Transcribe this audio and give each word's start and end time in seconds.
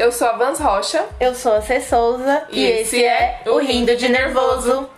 Eu 0.00 0.10
sou 0.10 0.28
a 0.28 0.32
Vans 0.32 0.58
Rocha. 0.58 1.06
Eu 1.20 1.34
sou 1.34 1.52
a 1.52 1.60
Cê 1.60 1.78
Souza. 1.78 2.46
E, 2.50 2.64
esse 2.64 3.04
é 3.04 3.42
o 3.46 3.58
Rindo 3.58 3.94
de 3.94 4.08
Nervoso. 4.08 4.88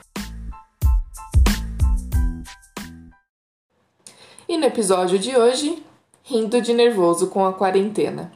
E 4.49 4.57
no 4.57 4.65
episódio 4.65 5.19
de 5.19 5.37
hoje, 5.37 5.83
rindo 6.23 6.63
de 6.63 6.73
nervoso 6.73 7.27
com 7.27 7.45
a 7.45 7.53
quarentena. 7.53 8.31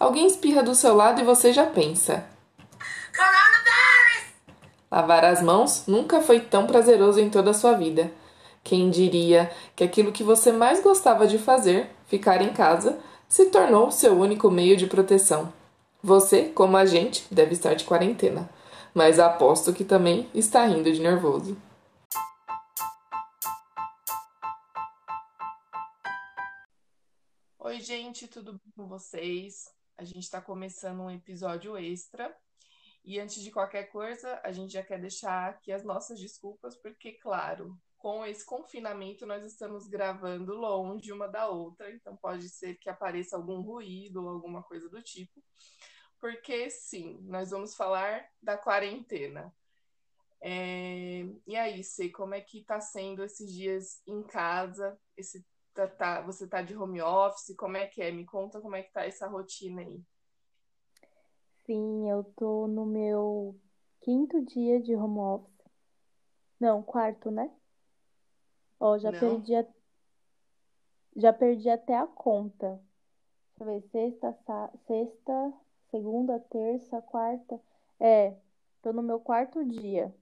Alguém 0.00 0.26
espirra 0.26 0.62
do 0.62 0.74
seu 0.74 0.96
lado 0.96 1.20
e 1.20 1.24
você 1.24 1.52
já 1.52 1.66
pensa. 1.66 2.24
Coronavirus! 3.14 4.32
Lavar 4.90 5.26
as 5.26 5.42
mãos 5.42 5.84
nunca 5.86 6.22
foi 6.22 6.40
tão 6.40 6.66
prazeroso 6.66 7.20
em 7.20 7.28
toda 7.28 7.50
a 7.50 7.54
sua 7.54 7.74
vida. 7.74 8.10
Quem 8.64 8.88
diria 8.88 9.50
que 9.76 9.84
aquilo 9.84 10.10
que 10.10 10.24
você 10.24 10.52
mais 10.52 10.82
gostava 10.82 11.26
de 11.26 11.36
fazer, 11.36 11.90
ficar 12.06 12.40
em 12.40 12.54
casa, 12.54 12.98
se 13.28 13.50
tornou 13.50 13.90
seu 13.90 14.18
único 14.18 14.50
meio 14.50 14.74
de 14.74 14.86
proteção. 14.86 15.52
Você, 16.04 16.48
como 16.48 16.76
a 16.76 16.84
gente, 16.84 17.32
deve 17.32 17.52
estar 17.52 17.74
de 17.74 17.84
quarentena, 17.84 18.50
mas 18.92 19.20
aposto 19.20 19.72
que 19.72 19.84
também 19.84 20.28
está 20.34 20.66
rindo 20.66 20.92
de 20.92 21.00
nervoso. 21.00 21.56
Oi, 27.60 27.78
gente, 27.78 28.26
tudo 28.26 28.54
bem 28.54 28.72
com 28.74 28.88
vocês? 28.88 29.72
A 29.96 30.02
gente 30.02 30.24
está 30.24 30.40
começando 30.40 31.02
um 31.02 31.10
episódio 31.10 31.78
extra. 31.78 32.36
E 33.04 33.20
antes 33.20 33.40
de 33.40 33.52
qualquer 33.52 33.84
coisa, 33.84 34.40
a 34.42 34.50
gente 34.50 34.72
já 34.72 34.82
quer 34.82 35.00
deixar 35.00 35.50
aqui 35.50 35.70
as 35.70 35.84
nossas 35.84 36.18
desculpas, 36.18 36.74
porque, 36.74 37.12
claro, 37.12 37.78
com 38.02 38.26
esse 38.26 38.44
confinamento 38.44 39.24
nós 39.24 39.44
estamos 39.44 39.86
gravando 39.86 40.56
longe 40.56 41.12
uma 41.12 41.28
da 41.28 41.48
outra, 41.48 41.88
então 41.92 42.16
pode 42.16 42.48
ser 42.48 42.74
que 42.74 42.90
apareça 42.90 43.36
algum 43.36 43.60
ruído 43.60 44.24
ou 44.24 44.28
alguma 44.28 44.60
coisa 44.60 44.88
do 44.90 45.00
tipo. 45.00 45.40
Porque, 46.20 46.68
sim, 46.68 47.20
nós 47.22 47.50
vamos 47.50 47.76
falar 47.76 48.28
da 48.42 48.58
quarentena. 48.58 49.54
É... 50.40 51.24
E 51.46 51.54
aí, 51.56 51.84
Sei, 51.84 52.10
como 52.10 52.34
é 52.34 52.40
que 52.40 52.64
tá 52.64 52.80
sendo 52.80 53.22
esses 53.22 53.52
dias 53.52 54.02
em 54.04 54.24
casa? 54.24 54.98
Esse 55.16 55.46
tá, 55.72 55.86
tá, 55.86 56.20
você 56.22 56.48
tá 56.48 56.60
de 56.60 56.76
home 56.76 57.00
office? 57.00 57.54
Como 57.56 57.76
é 57.76 57.86
que 57.86 58.02
é? 58.02 58.10
Me 58.10 58.26
conta 58.26 58.60
como 58.60 58.74
é 58.74 58.82
que 58.82 58.92
tá 58.92 59.04
essa 59.04 59.28
rotina 59.28 59.80
aí. 59.80 60.02
Sim, 61.64 62.10
eu 62.10 62.24
tô 62.36 62.66
no 62.66 62.84
meu 62.84 63.56
quinto 64.00 64.44
dia 64.44 64.80
de 64.80 64.96
home 64.96 65.20
office. 65.20 65.52
Não, 66.58 66.82
quarto, 66.82 67.30
né? 67.30 67.48
Ó, 68.82 68.98
já 68.98 69.12
Não. 69.12 69.20
perdi 69.20 69.54
a... 69.54 69.64
já 71.14 71.32
perdi 71.32 71.70
até 71.70 71.96
a 71.96 72.04
conta. 72.04 72.80
Deixa 73.56 73.62
eu 73.62 73.66
ver, 73.66 73.80
sexta, 73.90 74.32
sa- 74.44 74.72
sexta, 74.88 75.52
segunda, 75.88 76.40
terça, 76.40 77.00
quarta. 77.00 77.60
É, 78.00 78.34
tô 78.82 78.92
no 78.92 79.00
meu 79.00 79.20
quarto 79.20 79.64
dia 79.64 80.12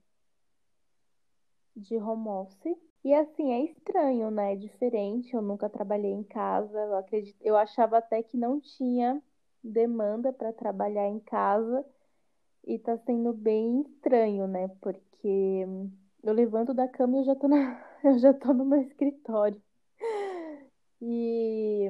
de 1.75 1.97
home 1.97 2.27
office. 2.27 2.77
E 3.03 3.15
assim, 3.15 3.51
é 3.51 3.63
estranho, 3.65 4.29
né? 4.29 4.53
É 4.53 4.55
diferente. 4.55 5.33
Eu 5.33 5.41
nunca 5.41 5.67
trabalhei 5.67 6.11
em 6.11 6.21
casa. 6.23 6.77
Eu 6.77 6.97
acredito, 6.97 7.37
eu 7.41 7.57
achava 7.57 7.97
até 7.97 8.21
que 8.21 8.37
não 8.37 8.59
tinha 8.61 9.19
demanda 9.63 10.31
para 10.31 10.53
trabalhar 10.53 11.07
em 11.07 11.19
casa. 11.19 11.83
E 12.63 12.77
tá 12.77 12.95
sendo 12.99 13.33
bem 13.33 13.81
estranho, 13.81 14.45
né? 14.47 14.67
Porque 14.79 15.65
eu 16.23 16.31
levanto 16.31 16.75
da 16.75 16.87
cama 16.87 17.17
e 17.17 17.19
eu 17.21 17.23
já 17.23 17.35
tô 17.35 17.47
na, 17.47 17.90
eu 18.03 18.17
já 18.19 18.33
tô 18.33 18.53
no 18.53 18.65
meu 18.65 18.81
escritório. 18.81 19.61
E, 21.01 21.89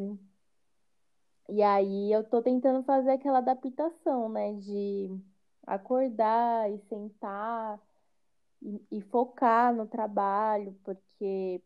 e 1.49 1.61
aí 1.61 2.11
eu 2.11 2.23
tô 2.23 2.41
tentando 2.41 2.83
fazer 2.83 3.11
aquela 3.11 3.39
adaptação, 3.39 4.29
né? 4.29 4.53
De 4.55 5.09
acordar 5.67 6.71
e 6.71 6.79
sentar 6.89 7.79
e, 8.61 8.81
e 8.91 9.01
focar 9.03 9.75
no 9.75 9.87
trabalho, 9.87 10.73
porque 10.85 11.61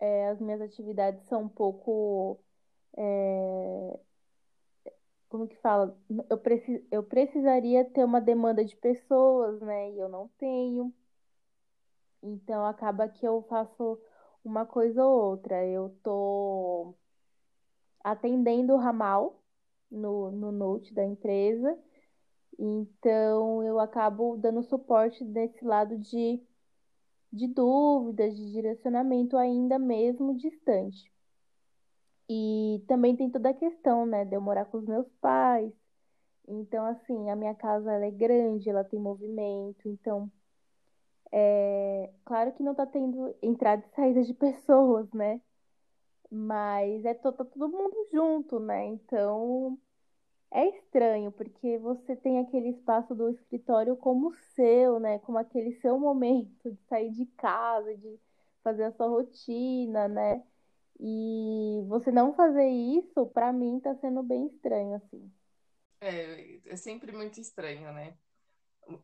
é, 0.00 0.28
as 0.28 0.40
minhas 0.40 0.60
atividades 0.60 1.24
são 1.26 1.42
um 1.44 1.48
pouco, 1.48 2.40
é, 2.96 4.00
como 5.28 5.46
que 5.48 5.56
fala? 5.56 5.96
Eu, 6.30 6.38
preci, 6.38 6.86
eu 6.90 7.02
precisaria 7.02 7.84
ter 7.84 8.04
uma 8.04 8.20
demanda 8.20 8.64
de 8.64 8.76
pessoas, 8.76 9.60
né? 9.60 9.90
E 9.92 9.98
eu 9.98 10.08
não 10.08 10.28
tenho. 10.38 10.92
Então 12.22 12.64
acaba 12.66 13.08
que 13.08 13.26
eu 13.26 13.42
faço 13.48 13.98
uma 14.44 14.66
coisa 14.66 15.04
ou 15.04 15.30
outra. 15.30 15.64
Eu 15.66 15.90
tô 16.02 16.94
atendendo 18.02 18.74
o 18.74 18.78
ramal 18.78 19.42
no, 19.90 20.30
no 20.30 20.52
Note 20.52 20.92
da 20.94 21.04
empresa. 21.04 21.78
Então 22.58 23.62
eu 23.62 23.78
acabo 23.78 24.36
dando 24.36 24.62
suporte 24.62 25.24
desse 25.24 25.64
lado 25.64 25.96
de, 25.98 26.40
de 27.32 27.46
dúvidas, 27.48 28.36
de 28.36 28.52
direcionamento, 28.52 29.36
ainda 29.36 29.78
mesmo 29.78 30.36
distante. 30.36 31.12
E 32.28 32.84
também 32.86 33.16
tem 33.16 33.30
toda 33.30 33.50
a 33.50 33.54
questão, 33.54 34.04
né, 34.04 34.24
de 34.24 34.34
eu 34.36 34.40
morar 34.40 34.66
com 34.66 34.78
os 34.78 34.84
meus 34.84 35.08
pais. 35.20 35.72
Então, 36.46 36.84
assim, 36.86 37.30
a 37.30 37.36
minha 37.36 37.54
casa 37.54 37.92
ela 37.92 38.06
é 38.06 38.10
grande, 38.10 38.68
ela 38.70 38.84
tem 38.84 39.00
movimento, 39.00 39.88
então 39.88 40.30
é 41.32 42.10
claro 42.24 42.52
que 42.52 42.62
não 42.62 42.74
tá 42.74 42.86
tendo 42.86 43.34
entrada 43.42 43.84
e 43.86 43.94
saída 43.94 44.22
de 44.22 44.34
pessoas, 44.34 45.10
né? 45.12 45.40
Mas 46.30 47.04
é 47.04 47.14
tá 47.14 47.32
todo 47.32 47.68
mundo 47.68 47.96
junto, 48.12 48.60
né? 48.60 48.86
Então 48.86 49.78
é 50.50 50.66
estranho, 50.68 51.32
porque 51.32 51.78
você 51.78 52.16
tem 52.16 52.38
aquele 52.40 52.70
espaço 52.70 53.14
do 53.14 53.30
escritório 53.30 53.96
como 53.96 54.32
seu, 54.54 54.98
né? 55.00 55.18
Como 55.20 55.38
aquele 55.38 55.72
seu 55.80 55.98
momento 55.98 56.70
de 56.72 56.80
sair 56.88 57.10
de 57.12 57.26
casa, 57.26 57.96
de 57.96 58.18
fazer 58.62 58.84
a 58.84 58.92
sua 58.92 59.08
rotina, 59.08 60.08
né? 60.08 60.42
E 61.00 61.84
você 61.88 62.10
não 62.12 62.34
fazer 62.34 62.68
isso, 62.68 63.26
pra 63.28 63.52
mim, 63.52 63.80
tá 63.80 63.94
sendo 63.96 64.22
bem 64.22 64.46
estranho, 64.48 64.96
assim. 64.96 65.30
É, 66.00 66.60
é 66.66 66.76
sempre 66.76 67.12
muito 67.12 67.40
estranho, 67.40 67.92
né? 67.92 68.16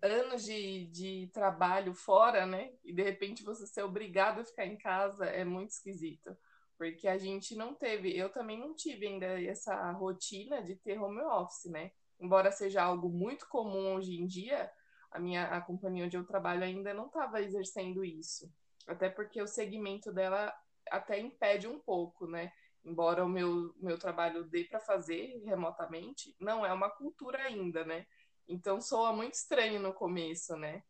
Anos 0.03 0.45
de, 0.45 0.87
de 0.87 1.31
trabalho 1.33 1.95
fora, 1.95 2.47
né? 2.47 2.73
E 2.83 2.93
de 2.93 3.03
repente 3.03 3.45
você 3.45 3.67
ser 3.67 3.83
obrigado 3.83 4.41
a 4.41 4.45
ficar 4.45 4.67
em 4.67 4.77
casa 4.77 5.27
é 5.27 5.45
muito 5.45 5.71
esquisito. 5.71 6.37
Porque 6.77 7.07
a 7.07 7.19
gente 7.19 7.55
não 7.55 7.75
teve, 7.75 8.17
eu 8.17 8.31
também 8.31 8.59
não 8.59 8.75
tive 8.75 9.07
ainda 9.07 9.41
essa 9.43 9.91
rotina 9.93 10.63
de 10.63 10.75
ter 10.77 10.99
home 10.99 11.21
office, 11.21 11.71
né? 11.71 11.93
Embora 12.19 12.51
seja 12.51 12.83
algo 12.83 13.09
muito 13.09 13.47
comum 13.49 13.95
hoje 13.95 14.21
em 14.21 14.27
dia, 14.27 14.71
a 15.11 15.19
minha 15.19 15.45
a 15.49 15.61
companhia 15.61 16.07
onde 16.07 16.17
eu 16.17 16.25
trabalho 16.27 16.65
ainda 16.65 16.93
não 16.95 17.07
estava 17.07 17.41
exercendo 17.41 18.05
isso. 18.05 18.51
Até 18.87 19.09
porque 19.09 19.41
o 19.41 19.47
segmento 19.47 20.13
dela 20.13 20.53
até 20.91 21.19
impede 21.19 21.69
um 21.69 21.79
pouco, 21.79 22.27
né? 22.27 22.53
Embora 22.85 23.25
o 23.25 23.29
meu, 23.29 23.75
meu 23.77 23.99
trabalho 23.99 24.45
dê 24.45 24.65
para 24.65 24.81
fazer 24.81 25.43
remotamente, 25.47 26.35
não 26.39 26.67
é 26.67 26.73
uma 26.73 26.91
cultura 26.91 27.39
ainda, 27.43 27.85
né? 27.85 28.07
Então 28.49 28.81
soa 28.81 29.13
muito 29.13 29.35
estranho 29.35 29.81
no 29.81 29.93
começo, 29.93 30.57
né? 30.57 30.83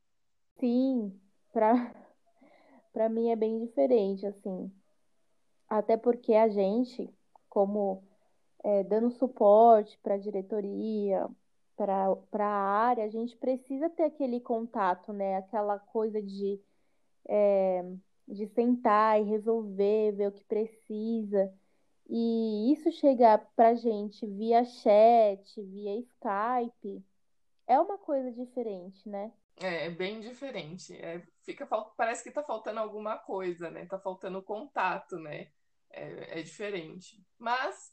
Sim, 0.58 1.18
pra, 1.52 1.72
pra 2.92 3.08
mim 3.08 3.30
é 3.30 3.36
bem 3.36 3.58
diferente, 3.64 4.26
assim. 4.26 4.72
Até 5.68 5.96
porque 5.96 6.34
a 6.34 6.48
gente, 6.48 7.08
como 7.48 8.02
é, 8.62 8.82
dando 8.84 9.10
suporte 9.10 9.98
para 10.02 10.14
a 10.14 10.18
diretoria, 10.18 11.28
para 11.76 12.14
para 12.30 12.46
a 12.46 12.86
área, 12.88 13.04
a 13.04 13.08
gente 13.08 13.36
precisa 13.36 13.90
ter 13.90 14.04
aquele 14.04 14.40
contato, 14.40 15.12
né? 15.12 15.36
Aquela 15.36 15.78
coisa 15.78 16.22
de, 16.22 16.60
é, 17.28 17.84
de 18.28 18.46
sentar 18.48 19.20
e 19.20 19.24
resolver, 19.24 20.12
ver 20.12 20.28
o 20.28 20.32
que 20.32 20.44
precisa. 20.44 21.52
E 22.08 22.72
isso 22.72 22.90
chegar 22.92 23.38
pra 23.56 23.74
gente 23.74 24.26
via 24.26 24.64
chat, 24.64 25.62
via 25.62 25.96
Skype, 25.98 27.04
é 27.66 27.78
uma 27.80 27.98
coisa 27.98 28.32
diferente, 28.32 29.08
né? 29.08 29.32
É, 29.56 29.86
é 29.86 29.90
bem 29.90 30.20
diferente. 30.20 30.94
É, 30.96 31.22
fica, 31.44 31.66
parece 31.96 32.22
que 32.24 32.30
tá 32.30 32.42
faltando 32.42 32.80
alguma 32.80 33.18
coisa, 33.18 33.70
né? 33.70 33.86
Tá 33.86 33.98
faltando 33.98 34.42
contato, 34.42 35.16
né? 35.18 35.48
É, 35.90 36.40
é 36.40 36.42
diferente. 36.42 37.24
Mas 37.38 37.92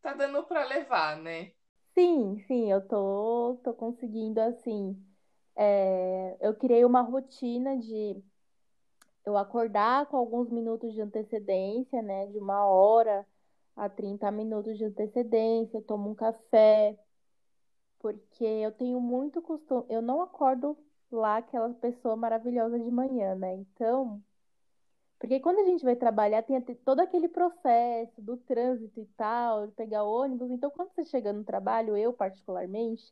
tá 0.00 0.14
dando 0.14 0.42
para 0.44 0.64
levar, 0.64 1.16
né? 1.18 1.52
Sim, 1.94 2.38
sim, 2.46 2.70
eu 2.70 2.86
tô, 2.88 3.60
tô 3.64 3.74
conseguindo 3.74 4.40
assim. 4.40 4.96
é, 5.56 6.36
eu 6.40 6.54
criei 6.56 6.84
uma 6.84 7.02
rotina 7.02 7.78
de 7.78 8.22
eu 9.24 9.36
acordar 9.36 10.06
com 10.06 10.16
alguns 10.16 10.50
minutos 10.50 10.92
de 10.94 11.00
antecedência, 11.00 12.02
né? 12.02 12.26
De 12.26 12.38
uma 12.38 12.66
hora 12.66 13.26
a 13.76 13.88
30 13.88 14.30
minutos 14.30 14.76
de 14.78 14.84
antecedência, 14.84 15.82
tomo 15.82 16.10
um 16.10 16.14
café, 16.14 16.98
porque 18.02 18.44
eu 18.44 18.72
tenho 18.72 19.00
muito 19.00 19.40
costume, 19.42 19.86
eu 19.88 20.02
não 20.02 20.22
acordo 20.22 20.76
lá 21.10 21.38
aquela 21.38 21.72
pessoa 21.74 22.16
maravilhosa 22.16 22.78
de 22.78 22.90
manhã, 22.90 23.34
né? 23.36 23.54
Então, 23.54 24.22
Porque 25.18 25.38
quando 25.40 25.60
a 25.60 25.64
gente 25.64 25.84
vai 25.84 25.94
trabalhar, 25.96 26.42
tem 26.42 26.60
todo 26.84 27.00
aquele 27.00 27.28
processo 27.28 28.20
do 28.20 28.36
trânsito 28.36 29.00
e 29.00 29.06
tal, 29.16 29.66
de 29.68 29.72
pegar 29.74 30.02
ônibus. 30.04 30.50
Então, 30.50 30.70
quando 30.70 30.90
você 30.92 31.04
chega 31.04 31.32
no 31.32 31.44
trabalho, 31.44 31.96
eu 31.96 32.12
particularmente, 32.12 33.04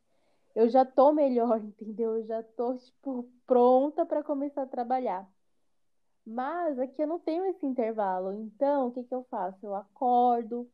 eu 0.55 0.69
já 0.69 0.85
tô 0.85 1.13
melhor, 1.13 1.61
entendeu? 1.65 2.17
Eu 2.19 2.27
já 2.27 2.43
tô, 2.43 2.77
tipo, 2.79 3.31
pronta 3.47 4.05
para 4.07 4.23
começar 4.25 4.63
a 4.63 4.67
trabalhar. 4.67 5.29
Mas 6.25 6.79
aqui 6.79 7.03
eu 7.03 7.07
não 7.07 7.19
tenho 7.21 7.45
esse 7.47 7.67
intervalo. 7.67 8.33
Então, 8.33 8.89
o 8.89 8.93
que 8.93 9.05
que 9.05 9.15
eu 9.15 9.25
faço? 9.31 9.59
Eu 9.65 9.75
acordo, 9.75 10.71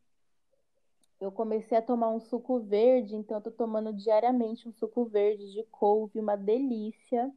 eu 1.20 1.32
comecei 1.32 1.78
a 1.78 1.82
tomar 1.82 2.10
um 2.10 2.20
suco 2.20 2.60
verde, 2.60 3.16
então 3.16 3.38
eu 3.38 3.42
tô 3.42 3.50
tomando 3.50 3.92
diariamente 3.92 4.68
um 4.68 4.72
suco 4.72 5.06
verde 5.06 5.50
de 5.52 5.62
couve, 5.64 6.20
uma 6.20 6.36
delícia. 6.36 7.32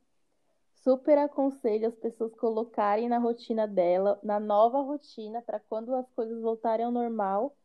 Super 0.84 1.18
aconselho 1.18 1.88
as 1.88 1.96
pessoas 1.96 2.34
colocarem 2.36 3.10
na 3.10 3.18
rotina 3.18 3.68
dela, 3.68 4.20
na 4.24 4.40
nova 4.40 4.82
rotina, 4.82 5.42
para 5.42 5.60
quando 5.60 5.94
as 5.96 6.10
coisas 6.12 6.42
voltarem 6.42 6.86
ao 6.86 6.92
normal. 6.92 7.56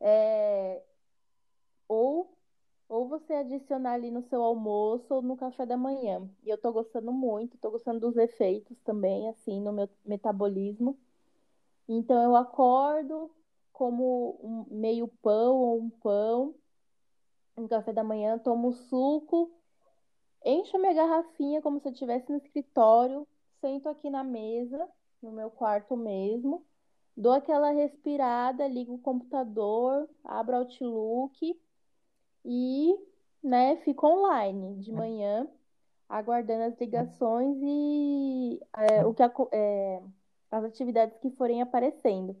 É... 0.00 0.82
Ou, 1.88 2.36
ou 2.88 3.08
você 3.08 3.34
adicionar 3.34 3.92
ali 3.94 4.10
no 4.10 4.22
seu 4.22 4.42
almoço 4.42 5.14
ou 5.14 5.22
no 5.22 5.36
café 5.36 5.66
da 5.66 5.76
manhã. 5.76 6.28
E 6.44 6.50
eu 6.50 6.58
tô 6.58 6.72
gostando 6.72 7.12
muito, 7.12 7.58
tô 7.58 7.70
gostando 7.70 8.00
dos 8.00 8.16
efeitos 8.16 8.76
também, 8.82 9.28
assim, 9.28 9.60
no 9.60 9.72
meu 9.72 9.88
metabolismo. 10.04 10.98
Então 11.88 12.22
eu 12.22 12.36
acordo, 12.36 13.30
como 13.74 14.38
um 14.42 14.64
meio 14.70 15.06
pão 15.20 15.56
ou 15.56 15.78
um 15.78 15.90
pão, 15.90 16.54
um 17.54 17.68
café 17.68 17.92
da 17.92 18.02
manhã, 18.02 18.38
tomo 18.38 18.72
suco 18.72 19.52
Encho 20.44 20.78
minha 20.78 20.92
garrafinha 20.92 21.62
como 21.62 21.80
se 21.80 21.88
eu 21.88 21.92
estivesse 21.92 22.30
no 22.30 22.36
escritório, 22.36 23.26
sento 23.62 23.88
aqui 23.88 24.10
na 24.10 24.22
mesa, 24.22 24.86
no 25.22 25.32
meu 25.32 25.50
quarto 25.50 25.96
mesmo, 25.96 26.62
dou 27.16 27.32
aquela 27.32 27.70
respirada, 27.70 28.68
ligo 28.68 28.94
o 28.94 28.98
computador, 28.98 30.06
abro 30.22 30.56
Outlook 30.56 31.58
e, 32.44 32.94
né, 33.42 33.76
fico 33.78 34.06
online 34.06 34.74
de 34.80 34.92
manhã, 34.92 35.48
aguardando 36.06 36.64
as 36.64 36.78
ligações 36.78 37.56
e 37.62 38.60
é, 38.76 39.06
o 39.06 39.14
que 39.14 39.22
é, 39.52 40.02
as 40.50 40.62
atividades 40.62 41.16
que 41.20 41.30
forem 41.30 41.62
aparecendo. 41.62 42.36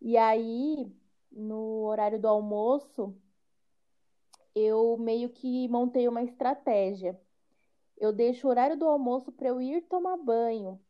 E 0.00 0.16
aí, 0.16 0.90
no 1.30 1.84
horário 1.86 2.20
do 2.20 2.28
almoço, 2.28 3.14
eu 4.54 4.96
meio 4.98 5.30
que 5.30 5.68
montei 5.68 6.08
uma 6.08 6.22
estratégia 6.22 7.18
eu 7.98 8.12
deixo 8.12 8.46
o 8.46 8.50
horário 8.50 8.76
do 8.76 8.86
almoço 8.86 9.32
para 9.32 9.48
eu 9.48 9.60
ir 9.60 9.82
tomar 9.82 10.16
banho, 10.18 10.80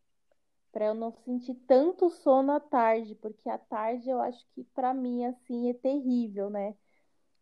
para 0.72 0.86
eu 0.86 0.94
não 0.94 1.12
sentir 1.12 1.54
tanto 1.66 2.10
sono 2.10 2.52
à 2.52 2.60
tarde, 2.60 3.14
porque 3.16 3.48
à 3.48 3.58
tarde 3.58 4.08
eu 4.10 4.20
acho 4.20 4.44
que 4.54 4.64
para 4.64 4.92
mim 4.92 5.24
assim 5.24 5.70
é 5.70 5.74
terrível, 5.74 6.50
né? 6.50 6.74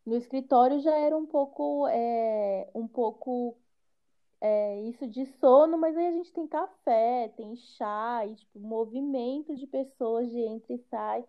No 0.06 0.16
escritório 0.16 0.80
já 0.80 0.94
era 0.96 1.16
um 1.16 1.26
pouco, 1.26 1.88
é, 1.88 2.70
um 2.74 2.86
pouco 2.86 3.56
é, 4.40 4.82
isso 4.82 5.06
de 5.06 5.26
sono, 5.26 5.78
mas 5.78 5.96
aí 5.96 6.06
a 6.08 6.12
gente 6.12 6.32
tem 6.32 6.46
café, 6.46 7.28
tem 7.36 7.56
chá, 7.56 8.26
e 8.26 8.34
tipo, 8.36 8.60
movimento 8.60 9.56
de 9.56 9.66
pessoas 9.66 10.30
de 10.30 10.38
entra 10.40 10.74
e 10.74 10.78
sai. 10.90 11.24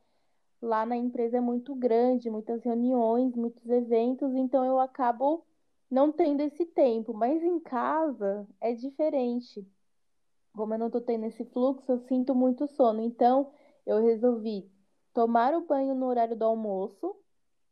Lá 0.62 0.86
na 0.86 0.96
empresa 0.96 1.38
é 1.38 1.42
muito 1.42 1.76
grande, 1.76 2.30
muitas 2.30 2.64
reuniões, 2.64 3.36
muitos 3.36 3.70
eventos, 3.70 4.34
então 4.36 4.66
eu 4.66 4.80
acabo 4.80 5.46
não 5.90 6.12
tendo 6.12 6.42
esse 6.42 6.66
tempo, 6.66 7.14
mas 7.14 7.44
em 7.44 7.60
casa 7.60 8.48
é 8.60 8.74
diferente. 8.74 9.66
Como 10.54 10.74
eu 10.74 10.80
não 10.80 10.90
tô 10.90 11.02
tendo 11.02 11.26
esse 11.26 11.46
fluxo, 11.46 11.92
eu 11.92 12.00
sinto 12.00 12.34
muito 12.34 12.68
sono. 12.68 13.02
Então, 13.02 13.52
eu 13.86 14.02
resolvi 14.02 14.72
tomar 15.14 15.54
o 15.54 15.66
banho 15.66 15.94
no 15.94 16.06
horário 16.08 16.36
do 16.36 16.46
almoço, 16.46 17.16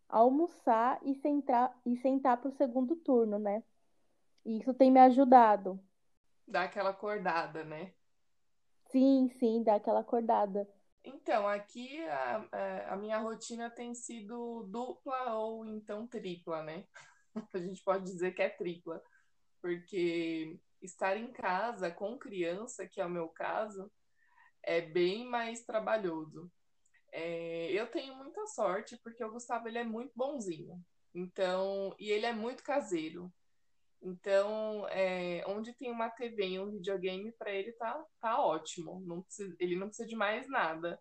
almoçar 0.07 0.99
e 1.03 1.15
sentar 1.15 1.75
e 1.85 1.97
sentar 1.97 2.37
para 2.37 2.49
o 2.49 2.55
segundo 2.55 2.95
turno, 2.97 3.39
né? 3.39 3.63
E 4.45 4.57
isso 4.59 4.73
tem 4.73 4.91
me 4.91 4.99
ajudado. 4.99 5.79
Dá 6.47 6.63
aquela 6.63 6.91
acordada, 6.91 7.63
né? 7.63 7.93
Sim, 8.91 9.29
sim, 9.39 9.63
dá 9.63 9.75
aquela 9.75 10.01
acordada. 10.01 10.67
Então, 11.03 11.47
aqui 11.47 12.01
a, 12.05 12.93
a 12.93 12.95
minha 12.95 13.17
rotina 13.19 13.69
tem 13.69 13.93
sido 13.93 14.63
dupla 14.69 15.35
ou 15.35 15.65
então 15.65 16.07
tripla, 16.07 16.63
né? 16.63 16.85
a 17.53 17.57
gente 17.57 17.83
pode 17.83 18.05
dizer 18.05 18.33
que 18.33 18.41
é 18.41 18.49
tripla, 18.49 19.01
porque 19.61 20.59
estar 20.81 21.17
em 21.17 21.31
casa 21.31 21.91
com 21.91 22.17
criança, 22.17 22.87
que 22.87 23.01
é 23.01 23.05
o 23.05 23.09
meu 23.09 23.27
caso, 23.29 23.91
é 24.63 24.81
bem 24.81 25.25
mais 25.25 25.65
trabalhoso. 25.65 26.51
É, 27.11 27.71
eu 27.71 27.87
tenho 27.91 28.15
muita 28.15 28.45
sorte 28.47 28.97
porque 29.03 29.23
o 29.23 29.31
Gustavo 29.31 29.67
ele 29.67 29.77
é 29.77 29.83
muito 29.83 30.11
bonzinho, 30.15 30.83
então 31.13 31.95
e 31.99 32.09
ele 32.09 32.25
é 32.25 32.33
muito 32.33 32.63
caseiro. 32.63 33.31
Então, 34.03 34.85
é, 34.89 35.43
onde 35.47 35.73
tem 35.73 35.89
uma 35.89 36.09
TV 36.09 36.45
e 36.45 36.59
um 36.59 36.71
videogame 36.71 37.31
para 37.31 37.51
ele 37.51 37.71
tá, 37.73 38.03
tá 38.19 38.41
ótimo. 38.41 38.99
Não 39.05 39.21
precisa, 39.21 39.55
ele 39.59 39.77
não 39.77 39.87
precisa 39.87 40.07
de 40.07 40.15
mais 40.15 40.47
nada. 40.49 40.99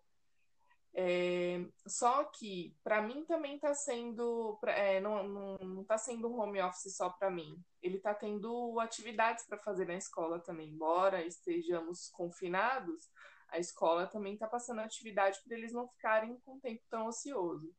É, 0.95 1.65
só 1.87 2.23
que 2.25 2.77
para 2.83 3.01
mim 3.01 3.25
também 3.25 3.55
está 3.55 3.73
sendo 3.73 4.59
é, 4.67 5.01
não, 5.01 5.27
não, 5.27 5.57
não 5.57 5.83
tá 5.83 5.97
sendo 5.97 6.31
um 6.31 6.39
home 6.39 6.61
office 6.61 6.95
só 6.95 7.09
para 7.09 7.29
mim. 7.29 7.61
Ele 7.81 7.97
está 7.97 8.13
tendo 8.13 8.79
atividades 8.79 9.45
para 9.45 9.57
fazer 9.57 9.85
na 9.85 9.95
escola 9.95 10.39
também, 10.39 10.69
embora 10.69 11.25
estejamos 11.25 12.09
confinados, 12.09 13.09
a 13.49 13.59
escola 13.59 14.07
também 14.07 14.35
está 14.35 14.47
passando 14.47 14.81
atividade 14.81 15.39
para 15.43 15.57
eles 15.57 15.73
não 15.73 15.87
ficarem 15.89 16.39
com 16.45 16.59
tempo 16.59 16.83
tão 16.89 17.07
ocioso. 17.07 17.73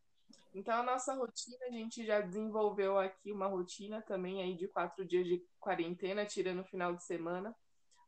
Então 0.55 0.81
a 0.81 0.83
nossa 0.85 1.13
rotina, 1.15 1.67
a 1.67 1.71
gente 1.71 2.07
já 2.07 2.21
desenvolveu 2.21 2.97
aqui 2.97 3.33
uma 3.33 3.49
rotina 3.49 4.01
também 4.01 4.41
aí 4.41 4.57
de 4.57 4.69
quatro 4.69 5.05
dias 5.05 5.27
de 5.27 5.45
quarentena, 5.59 6.25
tirando 6.25 6.61
o 6.61 6.65
final 6.65 6.95
de 6.95 7.03
semana. 7.03 7.55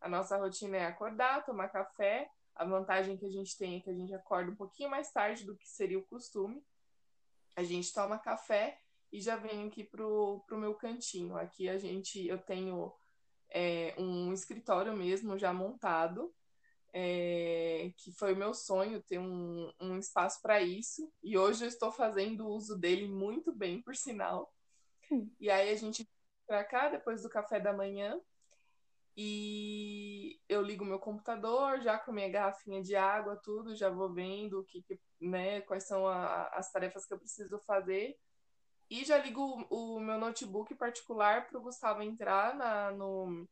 A 0.00 0.08
nossa 0.08 0.36
rotina 0.36 0.76
é 0.76 0.86
acordar, 0.86 1.44
tomar 1.44 1.68
café, 1.68 2.30
a 2.54 2.64
vantagem 2.64 3.16
que 3.16 3.26
a 3.26 3.30
gente 3.30 3.58
tem 3.58 3.76
é 3.76 3.80
que 3.80 3.90
a 3.90 3.94
gente 3.94 4.14
acorda 4.14 4.50
um 4.50 4.56
pouquinho 4.56 4.88
mais 4.88 5.10
tarde 5.10 5.44
do 5.44 5.56
que 5.56 5.68
seria 5.68 5.98
o 5.98 6.06
costume. 6.06 6.64
A 7.56 7.64
gente 7.64 7.92
toma 7.92 8.18
café 8.18 8.80
e 9.12 9.20
já 9.20 9.34
venho 9.34 9.66
aqui 9.66 9.82
pro, 9.82 10.44
pro 10.46 10.56
meu 10.56 10.74
cantinho. 10.74 11.36
Aqui 11.36 11.68
a 11.68 11.76
gente, 11.76 12.24
eu 12.26 12.38
tenho 12.38 12.92
é, 13.50 13.94
um 13.98 14.32
escritório 14.32 14.96
mesmo 14.96 15.36
já 15.36 15.52
montado, 15.52 16.32
é, 16.98 17.92
que 17.98 18.10
foi 18.10 18.32
o 18.32 18.36
meu 18.36 18.54
sonho 18.54 19.02
ter 19.02 19.18
um, 19.18 19.70
um 19.78 19.98
espaço 19.98 20.40
para 20.40 20.62
isso. 20.62 21.12
E 21.22 21.36
hoje 21.36 21.62
eu 21.62 21.68
estou 21.68 21.92
fazendo 21.92 22.48
uso 22.48 22.74
dele 22.74 23.06
muito 23.06 23.52
bem, 23.52 23.82
por 23.82 23.94
sinal. 23.94 24.50
Hum. 25.12 25.30
E 25.38 25.50
aí 25.50 25.68
a 25.68 25.76
gente 25.76 26.08
para 26.46 26.64
cá 26.64 26.88
depois 26.88 27.22
do 27.22 27.28
café 27.28 27.60
da 27.60 27.70
manhã 27.70 28.18
e 29.14 30.40
eu 30.48 30.62
ligo 30.62 30.86
meu 30.86 30.98
computador, 30.98 31.82
já 31.82 31.98
com 31.98 32.12
minha 32.12 32.30
garrafinha 32.30 32.82
de 32.82 32.96
água, 32.96 33.36
tudo, 33.36 33.76
já 33.76 33.90
vou 33.90 34.10
vendo 34.10 34.60
o 34.60 34.64
que, 34.64 34.80
que 34.80 34.98
né, 35.20 35.60
quais 35.62 35.84
são 35.84 36.06
a, 36.06 36.46
as 36.48 36.72
tarefas 36.72 37.04
que 37.04 37.12
eu 37.12 37.18
preciso 37.18 37.58
fazer. 37.58 38.16
E 38.88 39.04
já 39.04 39.18
ligo 39.18 39.66
o, 39.68 39.96
o 39.96 40.00
meu 40.00 40.18
notebook 40.18 40.74
particular 40.76 41.46
para 41.46 41.58
o 41.58 41.62
Gustavo 41.62 42.00
entrar 42.00 42.54
na, 42.54 42.90
no, 42.92 43.46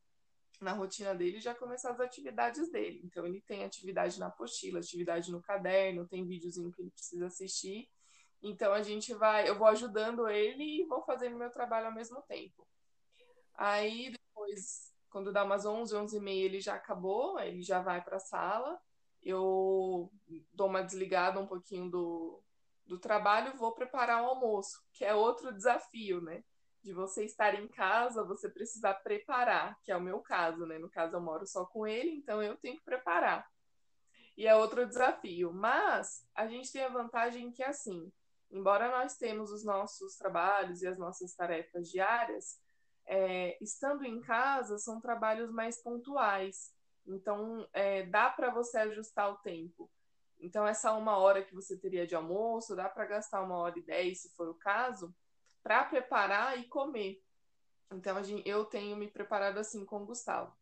na 0.60 0.72
rotina 0.72 1.14
dele 1.14 1.40
já 1.40 1.54
começar 1.54 1.90
as 1.90 2.00
atividades 2.00 2.70
dele. 2.70 3.00
Então 3.04 3.26
ele 3.26 3.40
tem 3.42 3.64
atividade 3.64 4.18
na 4.18 4.26
apostila, 4.26 4.78
atividade 4.78 5.30
no 5.30 5.42
caderno, 5.42 6.06
tem 6.06 6.26
videozinho 6.26 6.72
que 6.72 6.82
ele 6.82 6.90
precisa 6.90 7.26
assistir. 7.26 7.88
Então 8.42 8.72
a 8.72 8.82
gente 8.82 9.14
vai, 9.14 9.48
eu 9.48 9.58
vou 9.58 9.66
ajudando 9.68 10.28
ele 10.28 10.82
e 10.82 10.86
vou 10.86 11.02
fazendo 11.02 11.36
meu 11.36 11.50
trabalho 11.50 11.86
ao 11.86 11.94
mesmo 11.94 12.22
tempo. 12.22 12.66
Aí 13.54 14.10
depois 14.10 14.94
quando 15.14 15.32
dá 15.32 15.44
umas 15.44 15.64
11, 15.64 15.94
11 15.94 16.16
e 16.16 16.20
meia, 16.20 16.44
ele 16.44 16.60
já 16.60 16.74
acabou, 16.74 17.38
ele 17.38 17.62
já 17.62 17.80
vai 17.80 18.02
para 18.02 18.16
a 18.16 18.20
sala. 18.20 18.80
Eu 19.22 20.10
dou 20.52 20.66
uma 20.66 20.82
desligada 20.82 21.38
um 21.38 21.46
pouquinho 21.46 21.88
do, 21.88 22.42
do 22.84 22.98
trabalho, 22.98 23.56
vou 23.56 23.72
preparar 23.72 24.24
o 24.24 24.26
almoço, 24.26 24.82
que 24.92 25.04
é 25.04 25.14
outro 25.14 25.54
desafio, 25.54 26.20
né? 26.20 26.42
De 26.84 26.92
você 26.92 27.24
estar 27.24 27.54
em 27.54 27.66
casa, 27.66 28.22
você 28.22 28.46
precisar 28.46 28.92
preparar, 28.94 29.80
que 29.82 29.90
é 29.90 29.96
o 29.96 30.00
meu 30.00 30.20
caso, 30.20 30.66
né? 30.66 30.78
No 30.78 30.90
caso, 30.90 31.16
eu 31.16 31.20
moro 31.20 31.46
só 31.46 31.64
com 31.64 31.86
ele, 31.86 32.10
então 32.10 32.42
eu 32.42 32.56
tenho 32.58 32.76
que 32.76 32.84
preparar. 32.84 33.50
E 34.36 34.46
é 34.46 34.54
outro 34.54 34.86
desafio. 34.86 35.50
Mas 35.50 36.28
a 36.34 36.46
gente 36.46 36.70
tem 36.70 36.84
a 36.84 36.90
vantagem 36.90 37.50
que, 37.50 37.62
assim, 37.62 38.12
embora 38.50 38.90
nós 38.90 39.16
temos 39.16 39.50
os 39.50 39.64
nossos 39.64 40.16
trabalhos 40.16 40.82
e 40.82 40.86
as 40.86 40.98
nossas 40.98 41.34
tarefas 41.34 41.90
diárias, 41.90 42.60
é, 43.06 43.56
estando 43.62 44.04
em 44.04 44.20
casa, 44.20 44.76
são 44.76 45.00
trabalhos 45.00 45.50
mais 45.50 45.82
pontuais. 45.82 46.70
Então, 47.06 47.66
é, 47.72 48.02
dá 48.04 48.28
para 48.28 48.50
você 48.50 48.76
ajustar 48.76 49.30
o 49.30 49.38
tempo. 49.38 49.90
Então, 50.38 50.66
essa 50.66 50.92
uma 50.92 51.16
hora 51.16 51.42
que 51.42 51.54
você 51.54 51.78
teria 51.78 52.06
de 52.06 52.14
almoço, 52.14 52.76
dá 52.76 52.90
para 52.90 53.06
gastar 53.06 53.42
uma 53.42 53.56
hora 53.56 53.78
e 53.78 53.82
dez, 53.82 54.20
se 54.20 54.34
for 54.36 54.48
o 54.48 54.54
caso, 54.54 55.14
para 55.64 55.82
preparar 55.84 56.58
e 56.60 56.64
comer. 56.68 57.24
Então, 57.90 58.16
eu 58.44 58.66
tenho 58.66 58.96
me 58.96 59.10
preparado 59.10 59.58
assim 59.58 59.84
com 59.84 60.02
o 60.02 60.06
Gustavo. 60.06 60.54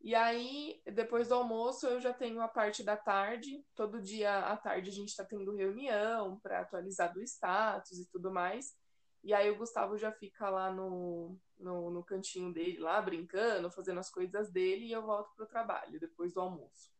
E 0.00 0.14
aí, 0.14 0.80
depois 0.86 1.28
do 1.28 1.34
almoço, 1.34 1.86
eu 1.88 2.00
já 2.00 2.14
tenho 2.14 2.40
a 2.40 2.46
parte 2.46 2.84
da 2.84 2.96
tarde. 2.96 3.64
Todo 3.74 4.00
dia 4.00 4.38
à 4.38 4.56
tarde 4.56 4.90
a 4.90 4.92
gente 4.92 5.08
está 5.08 5.24
tendo 5.24 5.56
reunião 5.56 6.38
para 6.38 6.60
atualizar 6.60 7.12
do 7.12 7.20
status 7.20 7.98
e 7.98 8.06
tudo 8.06 8.30
mais. 8.30 8.76
E 9.24 9.34
aí 9.34 9.50
o 9.50 9.58
Gustavo 9.58 9.98
já 9.98 10.12
fica 10.12 10.48
lá 10.48 10.72
no, 10.72 11.36
no, 11.58 11.90
no, 11.90 12.04
cantinho 12.04 12.52
dele, 12.52 12.78
lá 12.78 13.02
brincando, 13.02 13.68
fazendo 13.72 13.98
as 13.98 14.08
coisas 14.08 14.50
dele, 14.52 14.86
e 14.86 14.92
eu 14.92 15.02
volto 15.02 15.34
para 15.34 15.44
o 15.44 15.48
trabalho 15.48 15.98
depois 15.98 16.32
do 16.32 16.40
almoço. 16.40 16.92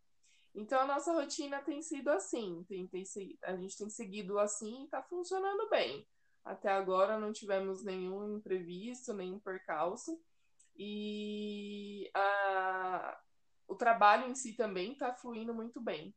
Então 0.53 0.81
a 0.81 0.87
nossa 0.87 1.13
rotina 1.13 1.63
tem 1.63 1.81
sido 1.81 2.09
assim, 2.09 2.65
tem, 2.69 2.89
tem, 2.89 3.05
a 3.45 3.55
gente 3.55 3.79
tem 3.79 3.89
seguido 3.89 4.41
assim 4.41 4.83
e 4.83 4.85
está 4.87 5.01
funcionando 5.01 5.71
bem. 5.71 6.05
Até 6.49 6.71
agora 6.71 7.19
não 7.19 7.31
tivemos 7.31 7.85
nenhum 7.85 8.37
imprevisto, 8.37 9.13
nenhum 9.13 9.39
percalço. 9.39 10.19
E 10.75 12.11
a, 12.15 13.21
o 13.67 13.75
trabalho 13.75 14.27
em 14.31 14.35
si 14.35 14.55
também 14.55 14.93
está 14.93 15.13
fluindo 15.13 15.53
muito 15.53 15.79
bem. 15.79 16.15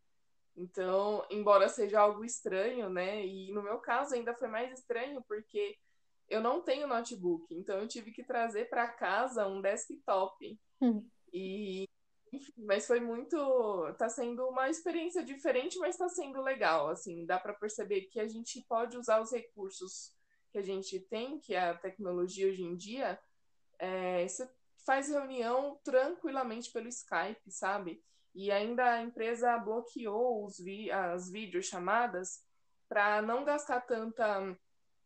Então, 0.55 1.25
embora 1.29 1.67
seja 1.67 1.99
algo 1.99 2.23
estranho, 2.23 2.89
né? 2.89 3.25
E 3.25 3.51
no 3.51 3.61
meu 3.61 3.79
caso 3.79 4.15
ainda 4.15 4.33
foi 4.33 4.47
mais 4.47 4.71
estranho 4.71 5.21
porque 5.27 5.77
eu 6.29 6.39
não 6.39 6.61
tenho 6.61 6.87
notebook, 6.87 7.53
então 7.53 7.79
eu 7.79 7.87
tive 7.87 8.11
que 8.11 8.23
trazer 8.23 8.69
para 8.69 8.87
casa 8.87 9.45
um 9.47 9.61
desktop. 9.61 10.57
Hum. 10.79 11.05
E 11.33 11.89
enfim, 12.31 12.63
mas 12.63 12.87
foi 12.87 13.01
muito, 13.01 13.93
tá 13.97 14.07
sendo 14.07 14.47
uma 14.47 14.69
experiência 14.69 15.21
diferente, 15.25 15.77
mas 15.77 15.95
está 15.95 16.07
sendo 16.07 16.41
legal, 16.41 16.87
assim, 16.87 17.25
dá 17.25 17.37
para 17.37 17.53
perceber 17.53 18.03
que 18.03 18.21
a 18.21 18.27
gente 18.29 18.63
pode 18.69 18.97
usar 18.97 19.21
os 19.21 19.33
recursos 19.33 20.15
que 20.51 20.57
a 20.57 20.63
gente 20.63 20.99
tem, 20.99 21.39
que 21.39 21.53
é 21.53 21.69
a 21.69 21.77
tecnologia 21.77 22.47
hoje 22.47 22.63
em 22.63 22.75
dia, 22.75 23.19
é, 23.79 24.27
você 24.27 24.49
faz 24.85 25.09
reunião 25.09 25.79
tranquilamente 25.83 26.71
pelo 26.71 26.87
Skype, 26.87 27.49
sabe? 27.51 28.03
E 28.33 28.51
ainda 28.51 28.83
a 28.83 29.01
empresa 29.01 29.57
bloqueou 29.57 30.45
os 30.45 30.59
vi 30.59 30.91
as 30.91 31.29
videochamadas 31.29 32.43
para 32.87 33.21
não 33.21 33.43
gastar 33.43 33.81
tanta, 33.81 34.57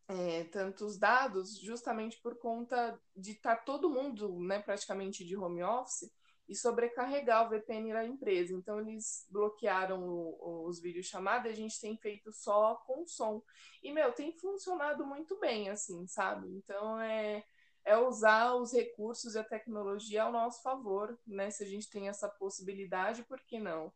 é, 0.08 0.44
tantos 0.46 0.98
dados, 0.98 1.60
justamente 1.60 2.20
por 2.22 2.38
conta 2.38 3.00
de 3.16 3.32
estar 3.32 3.58
tá 3.58 3.62
todo 3.62 3.90
mundo 3.90 4.40
né, 4.40 4.60
praticamente 4.60 5.24
de 5.24 5.38
home 5.38 5.64
office 5.64 6.12
e 6.48 6.56
sobrecarregar 6.56 7.46
o 7.46 7.50
VPN 7.50 7.94
da 7.94 8.06
empresa. 8.06 8.54
Então, 8.54 8.80
eles 8.80 9.26
bloquearam 9.30 10.08
o, 10.08 10.66
os 10.68 10.80
videochamadas 10.80 11.50
e 11.50 11.54
a 11.54 11.56
gente 11.56 11.80
tem 11.80 11.98
feito 11.98 12.32
só 12.32 12.76
com 12.86 13.06
som. 13.08 13.42
E, 13.84 13.92
meu, 13.92 14.12
tem 14.14 14.32
funcionado 14.32 15.06
muito 15.06 15.40
bem, 15.40 15.70
assim, 15.70 16.06
sabe? 16.08 16.48
Então, 16.50 17.00
é, 17.00 17.44
é 17.84 17.98
usar 17.98 18.56
os 18.56 18.74
recursos 18.74 19.36
e 19.36 19.40
a 19.40 19.44
tecnologia 19.44 20.24
ao 20.24 20.32
nosso 20.32 20.62
favor, 20.62 21.18
né? 21.26 21.50
Se 21.50 21.64
a 21.64 21.68
gente 21.68 21.90
tem 21.90 22.08
essa 22.08 22.30
possibilidade, 22.30 23.24
por 23.24 23.40
que 23.42 23.60
não? 23.60 23.92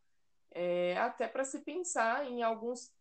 É, 0.52 0.98
até 0.98 1.28
para 1.28 1.44
se 1.44 1.60
pensar 1.60 2.26
em 2.26 2.42
alguns 2.42 2.92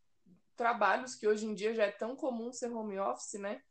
trabalhos 0.56 1.14
que 1.14 1.26
hoje 1.26 1.46
em 1.46 1.54
dia 1.54 1.72
já 1.72 1.84
é 1.84 1.92
tão 1.92 2.16
comum 2.16 2.52
ser 2.52 2.70
home 2.70 2.98
office, 2.98 3.40
né? 3.40 3.62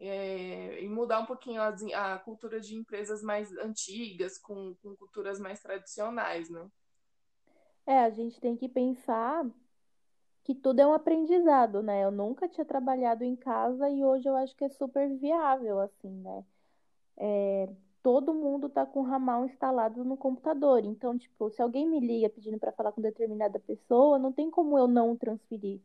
É, 0.00 0.82
e 0.82 0.88
mudar 0.88 1.20
um 1.20 1.26
pouquinho 1.26 1.60
a, 1.60 1.68
a, 2.14 2.18
cultura 2.18 2.58
de 2.58 2.74
empresas 2.74 3.22
mais 3.22 3.54
antigas, 3.58 4.38
com, 4.38 4.74
com 4.82 4.96
culturas 4.96 5.38
mais 5.38 5.60
tradicionais, 5.60 6.48
né? 6.48 6.66
É, 7.86 7.98
a 8.00 8.10
gente 8.10 8.40
tem 8.40 8.56
que 8.56 8.68
pensar 8.68 9.44
que 10.42 10.54
tudo 10.54 10.80
é 10.80 10.86
um 10.86 10.94
aprendizado, 10.94 11.82
né? 11.82 12.02
Eu 12.02 12.10
nunca 12.10 12.48
tinha 12.48 12.64
trabalhado 12.64 13.24
em 13.24 13.36
casa 13.36 13.90
e 13.90 14.02
hoje 14.02 14.26
eu 14.26 14.36
acho 14.36 14.56
que 14.56 14.64
é 14.64 14.70
super 14.70 15.08
viável, 15.18 15.80
assim, 15.80 16.10
né? 16.10 16.44
É, 17.18 17.68
todo 18.02 18.32
mundo 18.32 18.70
tá 18.70 18.86
com 18.86 19.00
o 19.00 19.04
ramal 19.04 19.44
instalado 19.44 20.02
no 20.02 20.16
computador. 20.16 20.82
Então, 20.84 21.18
tipo, 21.18 21.50
se 21.50 21.60
alguém 21.60 21.86
me 21.86 22.00
liga 22.00 22.30
pedindo 22.30 22.58
para 22.58 22.72
falar 22.72 22.92
com 22.92 23.02
determinada 23.02 23.60
pessoa, 23.60 24.18
não 24.18 24.32
tem 24.32 24.50
como 24.50 24.78
eu 24.78 24.88
não 24.88 25.14
transferir. 25.14 25.80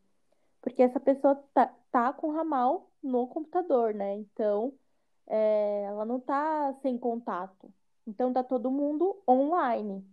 Porque 0.65 0.81
essa 0.81 0.99
pessoa 0.99 1.35
tá, 1.53 1.71
tá 1.91 2.11
com 2.11 2.29
o 2.29 2.31
ramal 2.31 2.89
no 3.03 3.27
computador, 3.27 3.93
né? 3.93 4.15
Então, 4.15 4.73
é, 5.27 5.83
ela 5.83 6.03
não 6.05 6.19
tá 6.19 6.73
sem 6.81 6.97
contato. 6.97 7.71
Então, 8.07 8.33
tá 8.33 8.43
todo 8.43 8.71
mundo 8.71 9.21
online. 9.29 10.03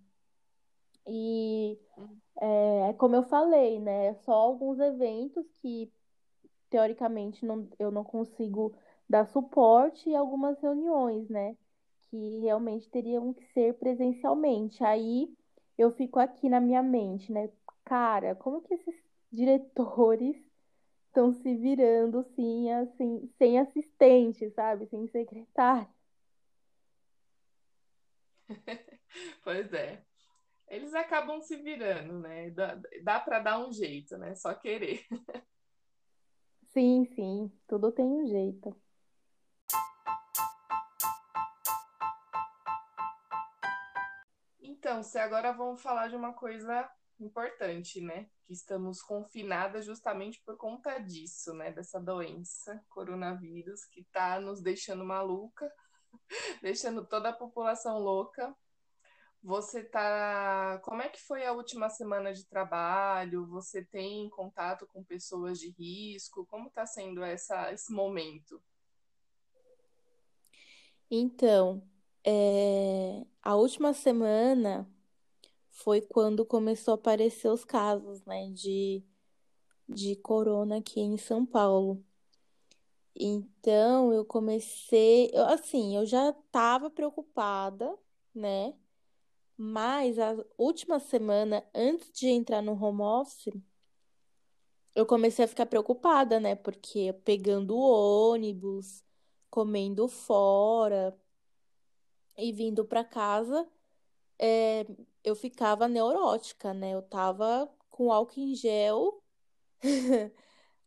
E 1.06 1.78
é, 2.38 2.90
é 2.90 2.92
como 2.92 3.16
eu 3.16 3.22
falei, 3.22 3.80
né? 3.80 4.12
Só 4.26 4.34
alguns 4.34 4.78
eventos 4.78 5.46
que, 5.62 5.90
teoricamente, 6.68 7.46
não, 7.46 7.66
eu 7.78 7.90
não 7.90 8.04
consigo 8.04 8.74
dar 9.08 9.26
suporte 9.28 10.10
e 10.10 10.14
algumas 10.14 10.60
reuniões, 10.60 11.30
né? 11.30 11.56
Que 12.10 12.40
realmente 12.40 12.90
teriam 12.90 13.32
que 13.32 13.44
ser 13.54 13.78
presencialmente. 13.78 14.84
Aí 14.84 15.34
eu 15.78 15.92
fico 15.92 16.18
aqui 16.18 16.50
na 16.50 16.60
minha 16.60 16.82
mente, 16.82 17.32
né? 17.32 17.48
Cara, 17.86 18.34
como 18.34 18.60
que 18.60 18.74
esses 18.74 19.11
diretores 19.32 20.36
estão 21.06 21.32
se 21.32 21.54
virando 21.56 22.22
sim, 22.34 22.70
assim, 22.70 23.32
sem 23.38 23.58
assistente, 23.58 24.50
sabe? 24.50 24.86
Sem 24.86 25.06
secretário. 25.08 25.88
pois 29.42 29.72
é. 29.72 30.04
Eles 30.68 30.94
acabam 30.94 31.40
se 31.42 31.56
virando, 31.56 32.20
né? 32.20 32.50
Dá, 32.50 32.80
dá 33.02 33.20
para 33.20 33.40
dar 33.40 33.58
um 33.58 33.72
jeito, 33.72 34.16
né? 34.16 34.34
Só 34.34 34.54
querer. 34.54 35.04
sim, 36.72 37.04
sim. 37.14 37.52
Tudo 37.66 37.92
tem 37.92 38.06
um 38.06 38.26
jeito. 38.26 38.74
Então, 44.60 45.02
se 45.02 45.18
agora 45.18 45.52
vamos 45.52 45.82
falar 45.82 46.08
de 46.08 46.16
uma 46.16 46.32
coisa 46.32 46.90
importante, 47.22 48.00
né? 48.00 48.28
Que 48.44 48.52
estamos 48.52 49.02
confinadas 49.02 49.84
justamente 49.84 50.40
por 50.44 50.56
conta 50.56 50.98
disso, 50.98 51.54
né? 51.54 51.70
Dessa 51.72 52.00
doença, 52.00 52.84
coronavírus, 52.88 53.84
que 53.84 54.04
tá 54.04 54.40
nos 54.40 54.60
deixando 54.60 55.04
maluca, 55.04 55.72
deixando 56.62 57.06
toda 57.06 57.30
a 57.30 57.32
população 57.32 57.98
louca. 57.98 58.54
Você 59.42 59.82
tá. 59.82 60.80
Como 60.84 61.02
é 61.02 61.08
que 61.08 61.20
foi 61.20 61.44
a 61.44 61.52
última 61.52 61.90
semana 61.90 62.32
de 62.32 62.46
trabalho? 62.46 63.46
Você 63.48 63.84
tem 63.84 64.30
contato 64.30 64.86
com 64.86 65.02
pessoas 65.02 65.58
de 65.58 65.70
risco? 65.70 66.46
Como 66.46 66.68
está 66.68 66.86
sendo 66.86 67.24
essa, 67.24 67.72
esse 67.72 67.92
momento? 67.92 68.62
Então, 71.10 71.82
é... 72.24 73.26
a 73.42 73.56
última 73.56 73.92
semana 73.92 74.88
foi 75.82 76.00
quando 76.00 76.44
começou 76.44 76.92
a 76.92 76.94
aparecer 76.96 77.48
os 77.48 77.64
casos, 77.64 78.24
né, 78.24 78.50
de, 78.50 79.02
de 79.88 80.16
corona 80.16 80.78
aqui 80.78 81.00
em 81.00 81.16
São 81.16 81.44
Paulo. 81.46 82.04
Então, 83.14 84.12
eu 84.12 84.24
comecei, 84.24 85.30
eu, 85.32 85.44
assim, 85.46 85.96
eu 85.96 86.06
já 86.06 86.30
estava 86.30 86.90
preocupada, 86.90 87.96
né? 88.34 88.74
Mas 89.56 90.18
a 90.18 90.36
última 90.56 90.98
semana, 90.98 91.64
antes 91.74 92.10
de 92.12 92.28
entrar 92.28 92.62
no 92.62 92.72
home 92.72 93.02
office, 93.02 93.52
eu 94.94 95.06
comecei 95.06 95.44
a 95.44 95.48
ficar 95.48 95.66
preocupada, 95.66 96.40
né? 96.40 96.54
Porque 96.54 97.12
pegando 97.24 97.76
ônibus, 97.76 99.04
comendo 99.50 100.08
fora 100.08 101.16
e 102.36 102.52
vindo 102.52 102.84
para 102.84 103.04
casa, 103.04 103.68
é, 104.38 104.86
eu 105.24 105.34
ficava 105.34 105.88
neurótica, 105.88 106.74
né? 106.74 106.94
Eu 106.94 107.02
tava 107.02 107.68
com 107.90 108.12
álcool 108.12 108.40
em 108.40 108.54
gel 108.54 109.22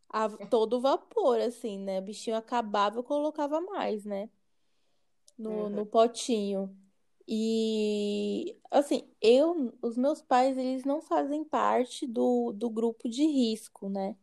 a 0.10 0.30
todo 0.48 0.82
vapor, 0.82 1.40
assim, 1.40 1.80
né? 1.80 2.00
O 2.00 2.04
bichinho 2.04 2.36
acabava, 2.36 2.98
eu 2.98 3.04
colocava 3.04 3.62
mais, 3.62 4.06
né? 4.06 4.30
No, 5.38 5.50
uhum. 5.50 5.70
no 5.70 5.86
potinho. 5.86 6.76
E, 7.28 8.56
assim, 8.70 9.10
eu, 9.20 9.74
os 9.82 9.98
meus 9.98 10.22
pais, 10.22 10.58
eles 10.58 10.86
não 10.86 11.02
fazem 11.02 11.44
parte 11.44 12.06
do, 12.06 12.52
do 12.54 12.70
grupo 12.70 13.10
de 13.10 13.26
risco, 13.26 13.90
né? 13.90 14.16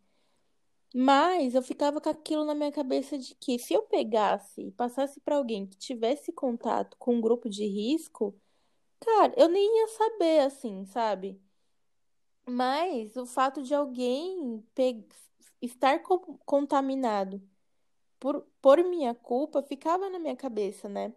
Mas 0.95 1.55
eu 1.55 1.63
ficava 1.63 2.01
com 2.01 2.09
aquilo 2.09 2.45
na 2.45 2.55
minha 2.55 2.71
cabeça 2.71 3.19
de 3.19 3.35
que 3.35 3.59
se 3.59 3.73
eu 3.73 3.83
pegasse 3.83 4.63
e 4.63 4.71
passasse 4.71 5.21
para 5.21 5.37
alguém 5.37 5.67
que 5.67 5.77
tivesse 5.77 6.31
contato 6.33 6.97
com 6.99 7.15
um 7.17 7.21
grupo 7.21 7.49
de 7.49 7.65
risco, 7.67 8.39
Cara, 9.03 9.35
eu 9.37 9.49
nem 9.51 9.81
ia 9.81 9.89
saber, 9.89 10.41
assim, 10.41 10.85
sabe? 10.87 11.39
Mas 12.47 13.17
o 13.17 13.27
fato 13.27 13.63
de 13.63 13.75
alguém 13.75 14.61
pe... 14.75 15.07
estar 15.61 16.01
co- 16.03 16.39
contaminado 16.47 17.43
por, 18.21 18.43
por 18.63 18.79
minha 18.85 19.15
culpa 19.15 19.63
ficava 19.63 20.11
na 20.11 20.19
minha 20.21 20.37
cabeça, 20.37 20.89
né? 20.89 21.15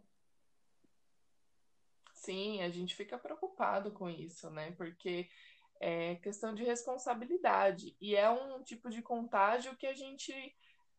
Sim, 2.13 2.62
a 2.63 2.70
gente 2.70 2.96
fica 2.96 3.18
preocupado 3.18 3.92
com 3.92 4.10
isso, 4.10 4.50
né? 4.50 4.72
Porque 4.72 5.30
é 5.80 6.15
questão 6.18 6.54
de 6.56 6.63
responsabilidade. 6.63 7.96
E 8.01 8.15
é 8.15 8.30
um 8.30 8.63
tipo 8.63 8.89
de 8.89 9.01
contágio 9.01 9.77
que 9.77 9.88
a 9.88 9.94
gente 9.96 10.34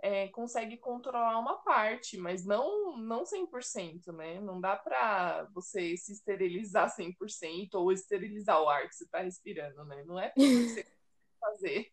é, 0.03 0.29
consegue 0.29 0.77
controlar 0.77 1.39
uma 1.39 1.57
parte, 1.57 2.19
mas 2.19 2.45
não, 2.45 2.97
não 2.97 3.25
100%, 3.25 4.13
né? 4.13 4.41
Não 4.41 4.61
dá 4.61 4.77
para 4.77 5.49
você 5.55 5.97
se 5.97 6.13
esterilizar 6.13 6.89
100% 6.95 7.75
ou 7.75 7.93
esterilizar 7.93 8.63
o 8.63 8.69
ar 8.69 8.89
que 8.89 8.95
você 8.95 9.05
está 9.05 9.21
respirando, 9.21 9.85
né? 9.85 10.05
Não 10.05 10.19
é 10.19 10.29
tudo 10.31 10.47
que 10.47 10.69
você 10.69 10.87
fazer. 11.41 11.91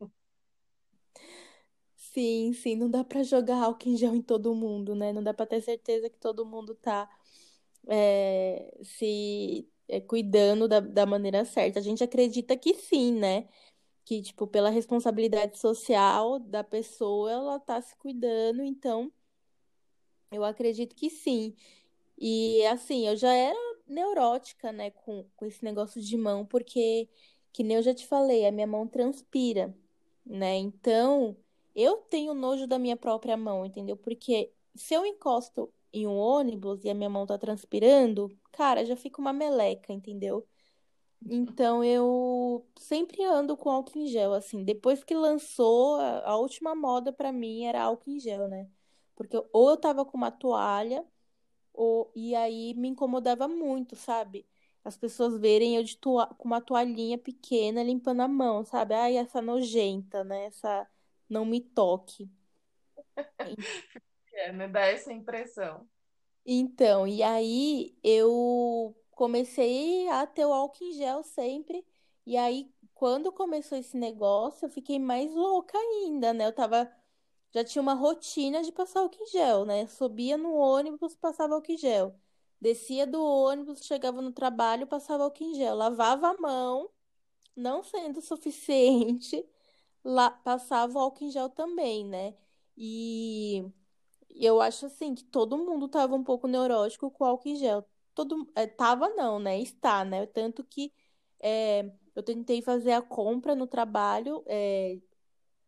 Sim, 1.96 2.54
sim, 2.54 2.76
não 2.76 2.90
dá 2.90 3.04
para 3.04 3.24
jogar 3.24 3.64
álcool 3.64 3.90
em 3.90 3.98
gel 3.98 4.14
em 4.14 4.22
todo 4.22 4.54
mundo, 4.54 4.94
né? 4.94 5.12
Não 5.12 5.24
dá 5.24 5.34
para 5.34 5.48
ter 5.48 5.62
certeza 5.62 6.10
que 6.10 6.18
todo 6.18 6.46
mundo 6.46 6.76
tá 6.76 7.10
é, 7.88 8.78
se 8.84 9.68
é, 9.88 10.00
cuidando 10.02 10.68
da, 10.68 10.80
da 10.80 11.06
maneira 11.06 11.46
certa. 11.46 11.80
A 11.80 11.82
gente 11.82 12.04
acredita 12.04 12.56
que 12.58 12.74
sim, 12.76 13.14
né? 13.14 13.48
Que, 14.06 14.22
tipo, 14.22 14.46
pela 14.48 14.70
responsabilidade 14.70 15.58
social 15.58 16.40
da 16.40 16.64
pessoa, 16.64 17.32
ela 17.32 17.60
tá 17.60 17.82
se 17.82 17.96
cuidando, 17.98 18.62
então 18.64 19.12
eu 20.32 20.44
acredito 20.44 20.96
que 20.96 21.10
sim. 21.10 21.56
E 22.18 22.66
assim, 22.68 23.08
eu 23.08 23.16
já 23.16 23.34
era 23.34 23.58
neurótica, 23.88 24.72
né, 24.72 24.92
com, 24.92 25.26
com 25.36 25.46
esse 25.46 25.64
negócio 25.64 26.02
de 26.02 26.18
mão, 26.18 26.46
porque, 26.46 27.10
que 27.52 27.64
nem 27.64 27.78
eu 27.78 27.84
já 27.84 27.94
te 27.94 28.08
falei, 28.08 28.46
a 28.46 28.52
minha 28.52 28.68
mão 28.68 28.88
transpira, 28.88 29.76
né? 30.26 30.56
Então, 30.58 31.38
eu 31.76 31.98
tenho 31.98 32.34
nojo 32.34 32.68
da 32.68 32.80
minha 32.80 32.98
própria 32.98 33.38
mão, 33.38 33.66
entendeu? 33.66 33.98
Porque 33.98 34.52
se 34.76 34.94
eu 34.94 35.06
encosto 35.06 35.72
em 35.92 36.08
um 36.08 36.18
ônibus 36.18 36.84
e 36.84 36.90
a 36.90 36.94
minha 36.94 37.10
mão 37.10 37.26
tá 37.26 37.38
transpirando, 37.38 38.30
cara, 38.52 38.86
já 38.86 38.96
fica 38.96 39.22
uma 39.22 39.34
meleca, 39.34 39.94
entendeu? 39.94 40.48
Então 41.26 41.84
eu 41.84 42.68
sempre 42.78 43.24
ando 43.24 43.56
com 43.56 43.70
álcool 43.70 43.98
em 44.00 44.08
gel, 44.08 44.34
assim. 44.34 44.64
Depois 44.64 45.04
que 45.04 45.16
lançou, 45.16 45.96
a, 46.00 46.32
a 46.32 46.38
última 46.38 46.76
moda 46.76 47.14
para 47.14 47.32
mim 47.32 47.64
era 47.66 47.84
álcool 47.84 48.12
em 48.12 48.20
gel, 48.20 48.48
né? 48.48 48.70
Porque 49.16 49.38
ou 49.54 49.70
eu 49.72 49.78
tava 49.78 50.06
com 50.06 50.18
uma 50.18 50.32
toalha, 50.32 51.06
ou, 51.74 52.12
e 52.16 52.36
aí 52.36 52.74
me 52.76 52.90
incomodava 52.90 53.48
muito, 53.48 53.96
sabe? 53.96 54.48
As 54.84 54.98
pessoas 54.98 55.40
verem 55.40 55.76
eu 55.78 55.84
de 55.84 55.98
toa, 55.98 56.28
com 56.28 56.46
uma 56.48 56.62
toalhinha 56.62 57.18
pequena 57.18 57.84
limpando 57.84 58.22
a 58.22 58.28
mão, 58.28 58.66
sabe? 58.66 58.94
Ai, 58.96 59.18
essa 59.18 59.42
nojenta, 59.42 60.24
né? 60.24 60.46
Essa 60.46 60.88
não 61.30 61.46
me 61.46 61.62
toque. 61.62 62.30
É, 64.34 64.52
né? 64.52 64.68
Dá 64.68 64.82
essa 64.88 65.14
impressão. 65.14 65.88
Então, 66.46 67.08
e 67.08 67.24
aí 67.24 67.96
eu 68.04 68.96
comecei 69.16 70.08
a 70.10 70.26
ter 70.28 70.46
o 70.46 70.54
álcool 70.54 70.84
em 70.86 70.94
gel 70.94 71.24
sempre. 71.24 71.86
E 72.26 72.38
aí, 72.38 72.72
quando 72.94 73.32
começou 73.32 73.78
esse 73.78 73.98
negócio, 73.98 74.66
eu 74.66 74.70
fiquei 74.70 75.00
mais 75.00 75.34
louca 75.34 75.78
ainda, 75.78 76.34
né? 76.34 76.48
Eu 76.48 76.54
tava. 76.54 76.92
Já 77.52 77.64
tinha 77.64 77.82
uma 77.82 77.94
rotina 77.94 78.64
de 78.64 78.72
passar 78.72 79.02
álcool 79.02 79.24
em 79.24 79.28
gel, 79.28 79.66
né? 79.66 79.88
Subia 79.88 80.38
no 80.38 80.54
ônibus, 80.56 81.16
passava 81.16 81.56
álcool 81.56 81.72
em 81.74 81.78
gel. 81.78 82.16
Descia 82.60 83.06
do 83.06 83.22
ônibus, 83.24 83.86
chegava 83.86 84.22
no 84.22 84.32
trabalho, 84.32 84.88
passava 84.88 85.24
álcool 85.26 85.44
em 85.44 85.56
gel. 85.56 85.76
Lavava 85.76 86.30
a 86.30 86.38
mão, 86.38 86.90
não 87.56 87.84
sendo 87.84 88.22
suficiente, 88.22 89.46
lá, 90.04 90.32
passava 90.32 90.98
o 90.98 91.02
álcool 91.02 91.26
em 91.26 91.32
gel 91.32 91.50
também, 91.50 92.06
né? 92.06 92.36
E 92.78 93.66
eu 94.30 94.62
acho 94.62 94.86
assim 94.88 95.16
que 95.16 95.24
todo 95.24 95.58
mundo 95.58 95.88
tava 95.88 96.16
um 96.16 96.24
pouco 96.24 96.48
neurótico 96.48 97.12
com 97.12 97.26
álcool 97.26 97.50
em 97.50 97.56
gel. 97.56 97.88
Todo, 98.14 98.52
é, 98.56 98.68
tava 98.68 99.10
não, 99.10 99.40
né? 99.40 99.60
Está, 99.60 100.06
né? 100.06 100.26
Tanto 100.28 100.64
que 100.64 100.94
é, 101.40 101.92
eu 102.16 102.24
tentei 102.24 102.62
fazer 102.62 102.94
a 102.94 103.02
compra 103.02 103.56
no 103.56 103.68
trabalho 103.68 104.44
é, 104.48 105.00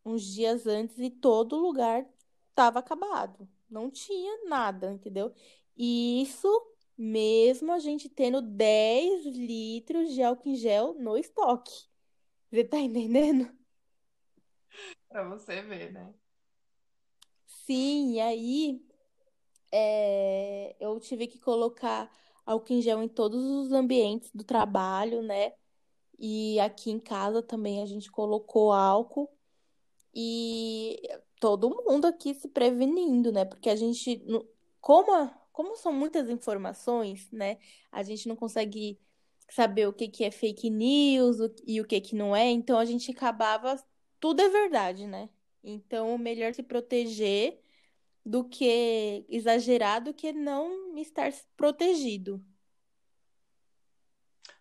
uns 0.05 0.23
dias 0.23 0.67
antes 0.67 0.97
e 0.99 1.09
todo 1.09 1.57
lugar 1.57 2.05
tava 2.53 2.79
acabado. 2.79 3.47
Não 3.69 3.89
tinha 3.89 4.45
nada, 4.45 4.93
entendeu? 4.93 5.33
E 5.75 6.21
isso 6.21 6.47
mesmo 6.97 7.73
a 7.73 7.79
gente 7.79 8.07
tendo 8.07 8.41
10 8.41 9.25
litros 9.25 10.13
de 10.13 10.23
álcool 10.23 10.49
em 10.49 10.55
gel 10.55 10.93
no 10.95 11.17
estoque. 11.17 11.87
Você 12.51 12.63
tá 12.63 12.79
entendendo? 12.79 13.51
Pra 15.09 15.27
você 15.29 15.61
ver, 15.61 15.91
né? 15.91 16.13
Sim, 17.45 18.13
e 18.13 18.19
aí 18.19 18.85
é, 19.71 20.75
eu 20.79 20.99
tive 20.99 21.27
que 21.27 21.39
colocar 21.39 22.11
álcool 22.45 22.73
em 22.73 22.81
gel 22.81 23.01
em 23.01 23.07
todos 23.07 23.43
os 23.43 23.71
ambientes 23.71 24.31
do 24.33 24.43
trabalho, 24.43 25.21
né? 25.21 25.53
E 26.17 26.59
aqui 26.59 26.91
em 26.91 26.99
casa 26.99 27.41
também 27.41 27.81
a 27.81 27.85
gente 27.85 28.11
colocou 28.11 28.71
álcool 28.71 29.29
e 30.13 31.01
todo 31.39 31.69
mundo 31.69 32.05
aqui 32.05 32.33
se 32.33 32.47
prevenindo, 32.47 33.31
né? 33.31 33.43
Porque 33.45 33.69
a 33.69 33.75
gente, 33.75 34.23
como, 34.79 35.29
como 35.51 35.75
são 35.75 35.91
muitas 35.91 36.29
informações, 36.29 37.29
né? 37.31 37.57
A 37.91 38.03
gente 38.03 38.27
não 38.27 38.35
consegue 38.35 38.99
saber 39.49 39.87
o 39.87 39.93
que 39.93 40.07
que 40.07 40.23
é 40.23 40.31
fake 40.31 40.69
news 40.69 41.37
e 41.67 41.81
o 41.81 41.85
que 41.85 42.01
que 42.01 42.15
não 42.15 42.35
é, 42.35 42.49
então 42.49 42.79
a 42.79 42.85
gente 42.85 43.11
acabava 43.11 43.77
tudo 44.19 44.41
é 44.41 44.49
verdade, 44.49 45.05
né? 45.05 45.29
Então, 45.63 46.17
melhor 46.17 46.53
se 46.53 46.63
proteger 46.63 47.59
do 48.25 48.43
que 48.43 49.25
exagerar 49.29 50.03
do 50.03 50.13
que 50.13 50.33
não 50.33 50.97
estar 50.97 51.31
protegido. 51.55 52.43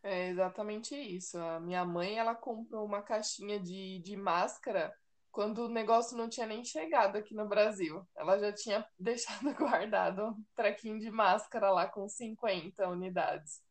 É 0.03 0.29
exatamente 0.29 0.95
isso. 0.95 1.39
A 1.39 1.59
minha 1.59 1.83
mãe, 1.83 2.19
ela 2.19 2.35
comprou 2.35 2.85
uma 2.85 3.01
caixinha 3.01 3.59
de, 3.59 4.01
de 4.01 4.17
máscara 4.17 4.95
quando 5.33 5.65
o 5.65 5.69
negócio 5.69 6.17
não 6.17 6.29
tinha 6.29 6.47
nem 6.47 6.63
chegado 6.63 7.17
aqui 7.17 7.35
no 7.35 7.49
Brasil. 7.49 8.07
Ela 8.15 8.39
já 8.39 8.53
tinha 8.53 8.87
deixado 9.01 9.55
guardado 9.55 10.27
um 10.27 10.45
trequinho 10.55 11.01
de 11.01 11.11
máscara 11.11 11.71
lá 11.71 11.89
com 11.89 12.07
50 12.07 12.87
unidades. 12.89 13.63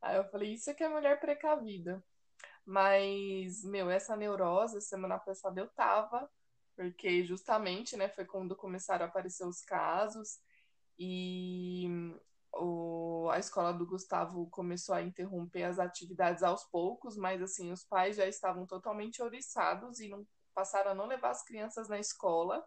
Aí 0.00 0.16
eu 0.16 0.24
falei, 0.30 0.54
isso 0.54 0.70
é 0.70 0.74
que 0.74 0.82
é 0.82 0.88
mulher 0.88 1.20
precavida. 1.20 2.02
Mas, 2.64 3.62
meu, 3.62 3.90
essa 3.90 4.16
neurose, 4.16 4.80
semana 4.80 5.18
passada 5.18 5.60
eu 5.60 5.68
tava, 5.68 6.28
porque 6.76 7.24
justamente, 7.24 7.96
né, 7.96 8.08
foi 8.08 8.24
quando 8.24 8.54
começaram 8.54 9.06
a 9.06 9.08
aparecer 9.08 9.46
os 9.46 9.62
casos 9.62 10.38
e 10.98 11.88
o, 12.52 13.28
a 13.30 13.38
escola 13.38 13.72
do 13.72 13.86
Gustavo 13.86 14.48
começou 14.50 14.94
a 14.94 15.02
interromper 15.02 15.64
as 15.64 15.78
atividades 15.78 16.42
aos 16.42 16.64
poucos, 16.64 17.16
mas 17.16 17.42
assim, 17.42 17.72
os 17.72 17.84
pais 17.84 18.16
já 18.16 18.26
estavam 18.26 18.66
totalmente 18.66 19.22
oriçados 19.22 20.00
e 20.00 20.08
não 20.08 20.26
passaram 20.54 20.92
a 20.92 20.94
não 20.94 21.06
levar 21.06 21.30
as 21.30 21.44
crianças 21.44 21.88
na 21.88 21.98
escola. 21.98 22.64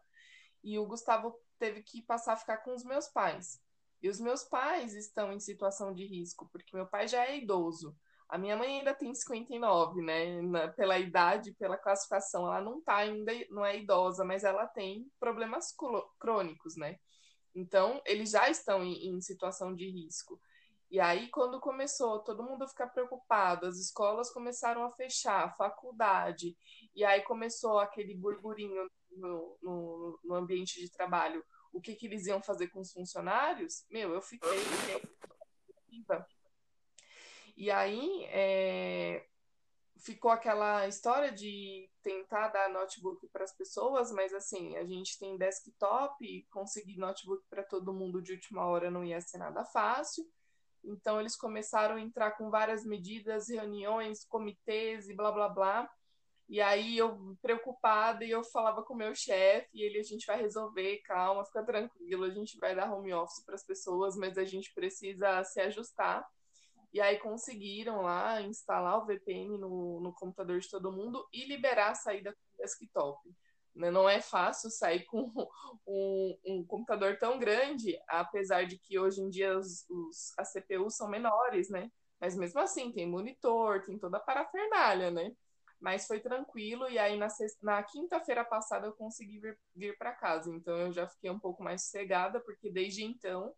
E 0.64 0.78
o 0.78 0.86
Gustavo 0.86 1.36
teve 1.58 1.82
que 1.82 2.02
passar 2.02 2.34
a 2.34 2.38
ficar 2.38 2.58
com 2.58 2.74
os 2.74 2.84
meus 2.84 3.08
pais. 3.08 3.60
E 4.02 4.10
os 4.10 4.20
meus 4.20 4.44
pais 4.44 4.94
estão 4.94 5.34
em 5.34 5.40
situação 5.40 5.94
de 5.94 6.06
risco, 6.06 6.48
porque 6.52 6.76
meu 6.76 6.86
pai 6.88 7.08
já 7.08 7.26
é 7.26 7.38
idoso. 7.38 7.98
A 8.30 8.38
minha 8.38 8.56
mãe 8.56 8.78
ainda 8.78 8.94
tem 8.94 9.14
59, 9.14 10.02
né? 10.04 10.42
Na, 10.44 10.68
pela 10.68 11.00
idade, 11.00 11.52
pela 11.54 11.78
classificação, 11.78 12.46
ela 12.46 12.62
não 12.62 12.80
tá 12.80 12.98
ainda, 12.98 13.34
não 13.50 13.66
é 13.66 13.78
idosa, 13.78 14.24
mas 14.24 14.44
ela 14.44 14.68
tem 14.68 15.12
problemas 15.20 15.76
crônicos, 16.20 16.76
né? 16.78 17.00
Então, 17.56 18.00
eles 18.06 18.30
já 18.30 18.48
estão 18.50 18.84
em, 18.84 19.10
em 19.10 19.20
situação 19.20 19.74
de 19.74 19.90
risco. 19.90 20.40
E 20.92 21.00
aí, 21.00 21.28
quando 21.30 21.60
começou 21.60 22.20
todo 22.20 22.44
mundo 22.44 22.64
a 22.64 22.68
ficar 22.68 22.88
preocupado, 22.88 23.66
as 23.66 23.78
escolas 23.78 24.32
começaram 24.32 24.84
a 24.84 24.92
fechar, 24.92 25.46
a 25.46 25.52
faculdade, 25.52 26.56
e 26.96 27.04
aí 27.04 27.22
começou 27.22 27.80
aquele 27.80 28.16
burburinho 28.16 28.90
no, 29.12 29.58
no, 29.62 30.20
no 30.24 30.36
ambiente 30.36 30.80
de 30.80 30.92
trabalho, 30.92 31.44
o 31.72 31.82
que, 31.82 31.96
que 31.96 32.08
eles 32.08 32.26
iam 32.26 32.42
fazer 32.42 32.68
com 32.70 32.80
os 32.80 32.92
funcionários, 32.92 33.86
meu, 33.90 34.14
eu 34.14 34.22
fiquei 34.22 34.50
e 37.60 37.70
aí 37.70 38.24
é, 38.30 39.26
ficou 39.98 40.32
aquela 40.32 40.88
história 40.88 41.30
de 41.30 41.90
tentar 42.02 42.48
dar 42.48 42.70
notebook 42.70 43.28
para 43.28 43.44
as 43.44 43.52
pessoas, 43.52 44.14
mas 44.14 44.34
assim, 44.34 44.78
a 44.78 44.86
gente 44.86 45.20
tem 45.20 45.38
desktop, 45.38 46.48
conseguir 46.50 46.98
notebook 46.98 47.44
para 47.50 47.62
todo 47.62 47.94
mundo 47.94 48.22
de 48.22 48.32
última 48.32 48.66
hora 48.66 48.90
não 48.90 49.04
ia 49.04 49.20
ser 49.20 49.40
nada 49.40 49.66
fácil. 49.66 50.26
Então 50.86 51.20
eles 51.20 51.36
começaram 51.36 51.98
a 51.98 52.02
entrar 52.02 52.32
com 52.32 52.50
várias 52.50 52.86
medidas, 52.86 53.50
reuniões, 53.50 54.24
comitês 54.24 55.10
e 55.10 55.14
blá 55.14 55.30
blá 55.30 55.50
blá. 55.50 55.92
E 56.48 56.62
aí 56.62 56.98
eu 56.98 57.38
preocupada 57.42 58.24
e 58.24 58.32
eu 58.32 58.42
falava 58.42 58.84
com 58.84 58.94
o 58.94 58.98
meu 58.98 59.14
chefe, 59.14 59.68
e 59.74 59.84
ele 59.84 60.00
a 60.00 60.04
gente 60.04 60.26
vai 60.26 60.40
resolver, 60.40 61.00
calma, 61.00 61.44
fica 61.44 61.62
tranquilo, 61.62 62.24
a 62.24 62.30
gente 62.30 62.58
vai 62.58 62.74
dar 62.74 62.90
home 62.90 63.14
office 63.14 63.44
para 63.44 63.56
as 63.56 63.66
pessoas, 63.66 64.16
mas 64.16 64.38
a 64.38 64.46
gente 64.46 64.74
precisa 64.74 65.44
se 65.44 65.60
ajustar. 65.60 66.26
E 66.92 67.00
aí 67.00 67.18
conseguiram 67.20 68.02
lá 68.02 68.42
instalar 68.42 68.98
o 68.98 69.06
VPN 69.06 69.58
no, 69.58 70.00
no 70.02 70.14
computador 70.14 70.60
de 70.60 70.70
todo 70.70 70.92
mundo 70.92 71.28
e 71.32 71.46
liberar 71.46 71.92
a 71.92 71.96
saída 71.96 72.34
com 72.34 72.64
desktop. 72.64 73.20
Né? 73.76 73.92
Não 73.92 74.10
é 74.10 74.22
fácil 74.22 74.70
sair 74.72 75.06
com 75.06 75.32
um, 75.88 76.38
um, 76.46 76.66
computador 76.66 77.18
tão 77.18 77.38
grande, 77.38 78.00
apesar 78.08 78.66
de 78.66 78.78
que 78.80 78.98
hoje 78.98 79.22
em 79.22 79.30
dia 79.30 79.58
os, 79.58 79.88
os, 79.90 80.34
as 80.38 80.52
CPUs 80.52 80.96
são 80.96 81.08
menores, 81.08 81.70
né? 81.70 81.92
Mas 82.20 82.36
mesmo 82.36 82.60
assim, 82.60 82.92
tem 82.92 83.08
monitor, 83.08 83.86
tem 83.86 83.98
toda 83.98 84.18
a 84.18 84.22
parafernália, 84.22 85.10
né? 85.10 85.32
mas 85.80 86.06
foi 86.06 86.20
tranquilo. 86.20 86.90
E 86.90 87.00
aí 87.00 87.18
na, 87.18 87.28
na 87.62 87.82
quinta-feira 87.84 88.44
passada 88.44 88.88
eu 88.88 88.94
consegui 88.94 89.40
vir, 89.40 89.58
vir 89.76 89.98
para 89.98 90.14
casa, 90.14 90.52
então 90.54 90.76
eu 90.78 90.92
já 90.92 91.08
fiquei 91.08 91.30
um 91.30 91.40
pouco 91.40 91.64
mais 91.64 91.84
sossegada, 91.84 92.40
porque 92.42 92.70
desde 92.70 93.04
então 93.04 93.54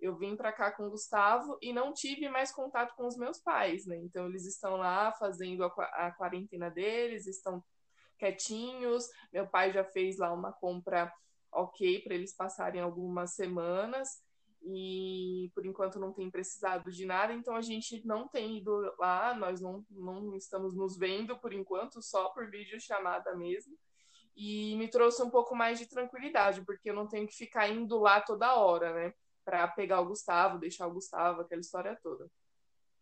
eu 0.00 0.16
vim 0.16 0.36
para 0.36 0.52
cá 0.52 0.70
com 0.70 0.86
o 0.86 0.90
Gustavo 0.90 1.56
e 1.62 1.72
não 1.72 1.92
tive 1.92 2.28
mais 2.28 2.52
contato 2.52 2.94
com 2.94 3.06
os 3.06 3.16
meus 3.16 3.38
pais, 3.38 3.86
né? 3.86 3.96
Então 3.96 4.26
eles 4.26 4.44
estão 4.46 4.76
lá 4.76 5.12
fazendo 5.12 5.64
a, 5.64 6.10
quarentena 6.12 6.70
deles, 6.70 7.26
estão 7.26 7.62
quietinhos. 8.18 9.08
Meu 9.32 9.46
pai 9.46 9.72
já 9.72 9.84
fez 9.84 10.18
lá 10.18 10.32
uma 10.32 10.52
compra 10.52 11.12
ok 11.52 12.00
para 12.02 12.14
eles 12.14 12.34
passarem 12.34 12.80
algumas 12.80 13.34
semanas 13.34 14.22
e 14.66 15.50
por 15.54 15.66
enquanto 15.66 16.00
não 16.00 16.12
tem 16.12 16.30
precisado 16.30 16.90
de 16.90 17.04
nada, 17.04 17.34
então 17.34 17.54
a 17.54 17.60
gente 17.60 18.04
não 18.06 18.26
tem 18.26 18.58
ido 18.58 18.94
lá, 18.98 19.34
nós 19.34 19.60
não, 19.60 19.84
não 19.90 20.34
estamos 20.34 20.74
nos 20.74 20.96
vendo 20.96 21.38
por 21.38 21.52
enquanto, 21.52 22.02
só 22.02 22.30
por 22.30 22.50
vídeo 22.50 22.80
chamada 22.80 23.36
mesmo. 23.36 23.76
E 24.34 24.74
me 24.76 24.88
trouxe 24.88 25.22
um 25.22 25.30
pouco 25.30 25.54
mais 25.54 25.78
de 25.78 25.86
tranquilidade, 25.86 26.64
porque 26.64 26.90
eu 26.90 26.94
não 26.94 27.06
tenho 27.06 27.26
que 27.26 27.36
ficar 27.36 27.68
indo 27.68 27.98
lá 28.00 28.20
toda 28.20 28.56
hora, 28.56 28.92
né? 28.94 29.14
Para 29.44 29.68
pegar 29.68 30.00
o 30.00 30.06
Gustavo, 30.06 30.58
deixar 30.58 30.86
o 30.86 30.94
Gustavo, 30.94 31.42
aquela 31.42 31.60
história 31.60 31.98
toda. 32.02 32.30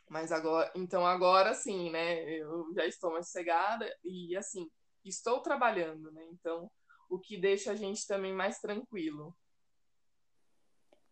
Mas 0.08 0.32
agora, 0.32 0.70
então 0.74 1.06
agora 1.06 1.54
sim, 1.54 1.90
né? 1.90 2.22
Eu 2.38 2.72
já 2.74 2.86
estou 2.86 3.12
mais 3.12 3.26
sossegada 3.26 3.90
e 4.04 4.36
assim, 4.36 4.70
estou 5.04 5.40
trabalhando, 5.40 6.10
né? 6.12 6.24
Então, 6.32 6.70
o 7.08 7.18
que 7.18 7.36
deixa 7.36 7.72
a 7.72 7.74
gente 7.74 8.06
também 8.06 8.32
mais 8.32 8.58
tranquilo. 8.58 9.34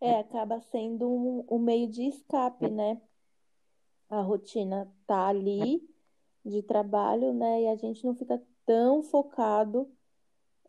É, 0.01 0.19
acaba 0.19 0.61
sendo 0.61 1.11
um, 1.11 1.47
um 1.51 1.59
meio 1.59 1.88
de 1.88 2.05
escape, 2.05 2.69
né? 2.71 3.01
A 4.09 4.23
rotina 4.23 4.90
tá 5.07 5.29
ali 5.29 5.87
de 6.45 6.62
trabalho, 6.62 7.35
né? 7.35 7.62
E 7.62 7.69
a 7.69 7.77
gente 7.77 8.05
não 8.05 8.14
fica 8.14 8.43
tão 8.64 9.03
focado 9.03 9.90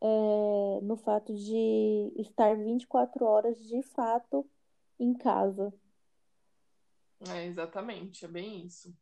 é, 0.02 0.82
no 0.82 0.98
fato 0.98 1.34
de 1.34 2.14
estar 2.18 2.56
24 2.58 3.24
horas 3.26 3.58
de 3.68 3.82
fato 3.84 4.50
em 5.00 5.14
casa. 5.14 5.74
É, 7.30 7.46
exatamente, 7.46 8.26
é 8.26 8.28
bem 8.28 8.66
isso. 8.66 8.94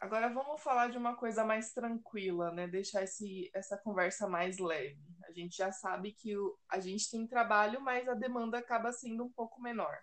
Agora 0.00 0.32
vamos 0.32 0.62
falar 0.62 0.88
de 0.88 0.96
uma 0.96 1.14
coisa 1.16 1.44
mais 1.44 1.74
tranquila, 1.74 2.50
né? 2.50 2.66
Deixar 2.66 3.02
esse, 3.02 3.50
essa 3.52 3.76
conversa 3.76 4.26
mais 4.26 4.58
leve. 4.58 4.98
A 5.28 5.32
gente 5.32 5.56
já 5.56 5.70
sabe 5.70 6.12
que 6.12 6.34
o, 6.34 6.56
a 6.70 6.80
gente 6.80 7.10
tem 7.10 7.26
trabalho, 7.26 7.78
mas 7.82 8.08
a 8.08 8.14
demanda 8.14 8.56
acaba 8.56 8.90
sendo 8.90 9.24
um 9.24 9.30
pouco 9.30 9.60
menor. 9.60 9.98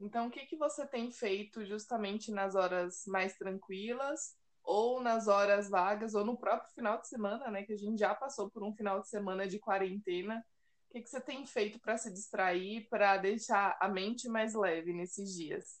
Então, 0.00 0.26
o 0.26 0.30
que, 0.30 0.44
que 0.46 0.56
você 0.56 0.84
tem 0.84 1.12
feito 1.12 1.64
justamente 1.64 2.32
nas 2.32 2.56
horas 2.56 3.04
mais 3.06 3.36
tranquilas, 3.36 4.36
ou 4.68 5.00
nas 5.00 5.28
horas 5.28 5.70
vagas, 5.70 6.14
ou 6.14 6.22
no 6.22 6.36
próprio 6.36 6.70
final 6.74 7.00
de 7.00 7.08
semana, 7.08 7.50
né? 7.50 7.62
Que 7.62 7.72
a 7.72 7.76
gente 7.76 7.98
já 7.98 8.14
passou 8.14 8.50
por 8.50 8.62
um 8.62 8.74
final 8.74 9.00
de 9.00 9.08
semana 9.08 9.48
de 9.48 9.58
quarentena. 9.58 10.44
O 10.88 10.92
que, 10.92 11.00
que 11.00 11.08
você 11.08 11.22
tem 11.22 11.46
feito 11.46 11.80
para 11.80 11.96
se 11.96 12.12
distrair, 12.12 12.86
para 12.90 13.16
deixar 13.16 13.78
a 13.80 13.88
mente 13.88 14.28
mais 14.28 14.52
leve 14.54 14.92
nesses 14.92 15.34
dias? 15.34 15.80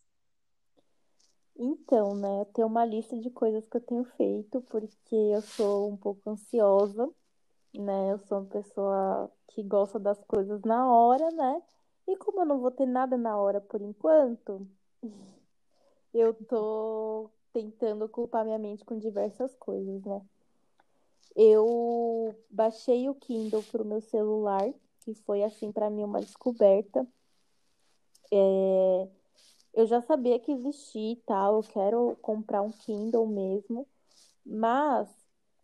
Então, 1.54 2.16
né, 2.16 2.40
eu 2.40 2.44
tenho 2.46 2.66
uma 2.66 2.84
lista 2.86 3.18
de 3.18 3.28
coisas 3.28 3.68
que 3.68 3.76
eu 3.76 3.80
tenho 3.82 4.04
feito, 4.16 4.62
porque 4.62 5.14
eu 5.14 5.42
sou 5.42 5.90
um 5.90 5.96
pouco 5.96 6.30
ansiosa, 6.30 7.10
né? 7.74 8.12
Eu 8.12 8.18
sou 8.20 8.38
uma 8.38 8.46
pessoa 8.46 9.30
que 9.48 9.62
gosta 9.62 9.98
das 9.98 10.18
coisas 10.24 10.62
na 10.62 10.90
hora, 10.90 11.30
né? 11.32 11.62
E 12.06 12.16
como 12.16 12.40
eu 12.40 12.46
não 12.46 12.58
vou 12.58 12.70
ter 12.70 12.86
nada 12.86 13.18
na 13.18 13.36
hora 13.36 13.60
por 13.60 13.82
enquanto, 13.82 14.66
eu 16.14 16.32
tô 16.32 17.30
tentando 17.58 18.04
ocupar 18.04 18.44
minha 18.44 18.58
mente 18.58 18.84
com 18.84 18.98
diversas 18.98 19.54
coisas, 19.56 20.04
né? 20.04 20.22
Eu 21.34 22.34
baixei 22.50 23.08
o 23.08 23.14
Kindle 23.14 23.62
pro 23.64 23.84
meu 23.84 24.00
celular, 24.00 24.72
que 25.00 25.14
foi 25.14 25.42
assim 25.42 25.72
para 25.72 25.90
mim 25.90 26.04
uma 26.04 26.20
descoberta. 26.20 27.06
É 28.30 29.08
eu 29.78 29.86
já 29.86 30.00
sabia 30.02 30.40
que 30.40 30.50
existia 30.50 31.12
e 31.12 31.16
tal, 31.16 31.56
eu 31.56 31.62
quero 31.62 32.16
comprar 32.20 32.62
um 32.62 32.70
Kindle 32.72 33.26
mesmo, 33.28 33.86
mas 34.44 35.08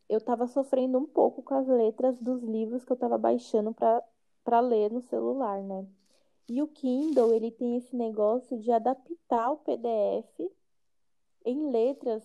eu 0.09 0.19
estava 0.19 0.47
sofrendo 0.47 0.99
um 0.99 1.07
pouco 1.07 1.43
com 1.43 1.55
as 1.55 1.67
letras 1.67 2.17
dos 2.21 2.41
livros 2.43 2.85
que 2.85 2.93
eu 2.93 2.95
estava 2.95 3.19
baixando 3.19 3.75
para 4.45 4.61
ler 4.61 4.93
no 4.93 5.01
celular, 5.01 5.61
né? 5.63 5.85
E 6.49 6.63
o 6.63 6.69
Kindle, 6.69 7.35
ele 7.35 7.51
tem 7.51 7.77
esse 7.77 7.97
negócio 7.97 8.57
de 8.57 8.71
adaptar 8.71 9.51
o 9.51 9.57
PDF 9.57 10.49
em 11.45 11.71
letras 11.71 12.23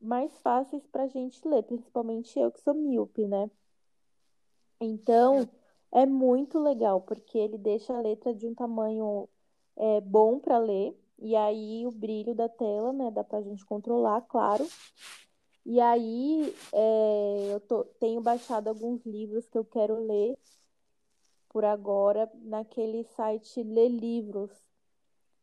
mais 0.00 0.36
fáceis 0.40 0.86
para 0.86 1.04
a 1.04 1.08
gente 1.08 1.46
ler, 1.46 1.62
principalmente 1.62 2.38
eu 2.38 2.50
que 2.50 2.60
sou 2.60 2.74
míope, 2.74 3.26
né? 3.26 3.50
Então, 4.80 5.48
é 5.92 6.04
muito 6.04 6.58
legal, 6.58 7.00
porque 7.00 7.38
ele 7.38 7.58
deixa 7.58 7.92
a 7.96 8.00
letra 8.00 8.34
de 8.34 8.46
um 8.46 8.54
tamanho 8.54 9.28
é 9.76 10.00
bom 10.00 10.38
para 10.38 10.58
ler. 10.58 10.98
E 11.18 11.36
aí 11.36 11.86
o 11.86 11.92
brilho 11.92 12.34
da 12.34 12.48
tela, 12.48 12.92
né, 12.92 13.10
dá 13.10 13.22
pra 13.22 13.42
gente 13.42 13.64
controlar, 13.64 14.22
claro. 14.22 14.66
E 15.64 15.80
aí 15.80 16.54
é, 16.72 17.48
eu 17.52 17.60
tô, 17.60 17.84
tenho 18.00 18.20
baixado 18.20 18.68
alguns 18.68 19.04
livros 19.06 19.48
que 19.48 19.56
eu 19.56 19.64
quero 19.64 20.04
ler 20.04 20.36
por 21.48 21.64
agora 21.64 22.28
naquele 22.42 23.04
site 23.04 23.62
Lê 23.62 23.88
Livros. 23.88 24.50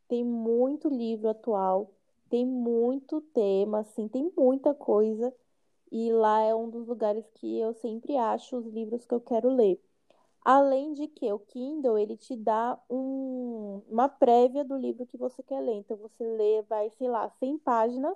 Tem 0.08 0.24
muito 0.26 0.90
livro 0.90 1.30
atual, 1.30 1.94
tem 2.30 2.46
muito 2.46 3.22
tema, 3.34 3.80
assim, 3.82 4.08
tem 4.08 4.32
muita 4.38 4.74
coisa. 4.74 5.34
E 5.92 6.12
lá 6.12 6.42
é 6.42 6.56
um 6.56 6.70
dos 6.70 6.88
lugares 6.88 7.26
que 7.36 7.60
eu 7.60 7.74
sempre 7.76 8.18
acho 8.18 8.58
os 8.58 8.68
livros 8.68 9.06
que 9.06 9.14
eu 9.14 9.22
quero 9.22 9.50
ler. 9.50 9.82
Além 10.44 10.94
de 10.94 11.08
que 11.08 11.32
o 11.32 11.40
Kindle, 11.40 11.98
ele 11.98 12.18
te 12.18 12.36
dá 12.36 12.80
um, 12.90 13.82
uma 13.90 14.10
prévia 14.10 14.64
do 14.64 14.78
livro 14.78 15.06
que 15.06 15.18
você 15.18 15.44
quer 15.44 15.62
ler. 15.62 15.76
Então, 15.76 15.98
você 15.98 16.24
lê, 16.26 16.62
vai, 16.64 16.90
sei 16.92 17.10
lá, 17.10 17.30
100 17.40 17.58
páginas. 17.60 18.16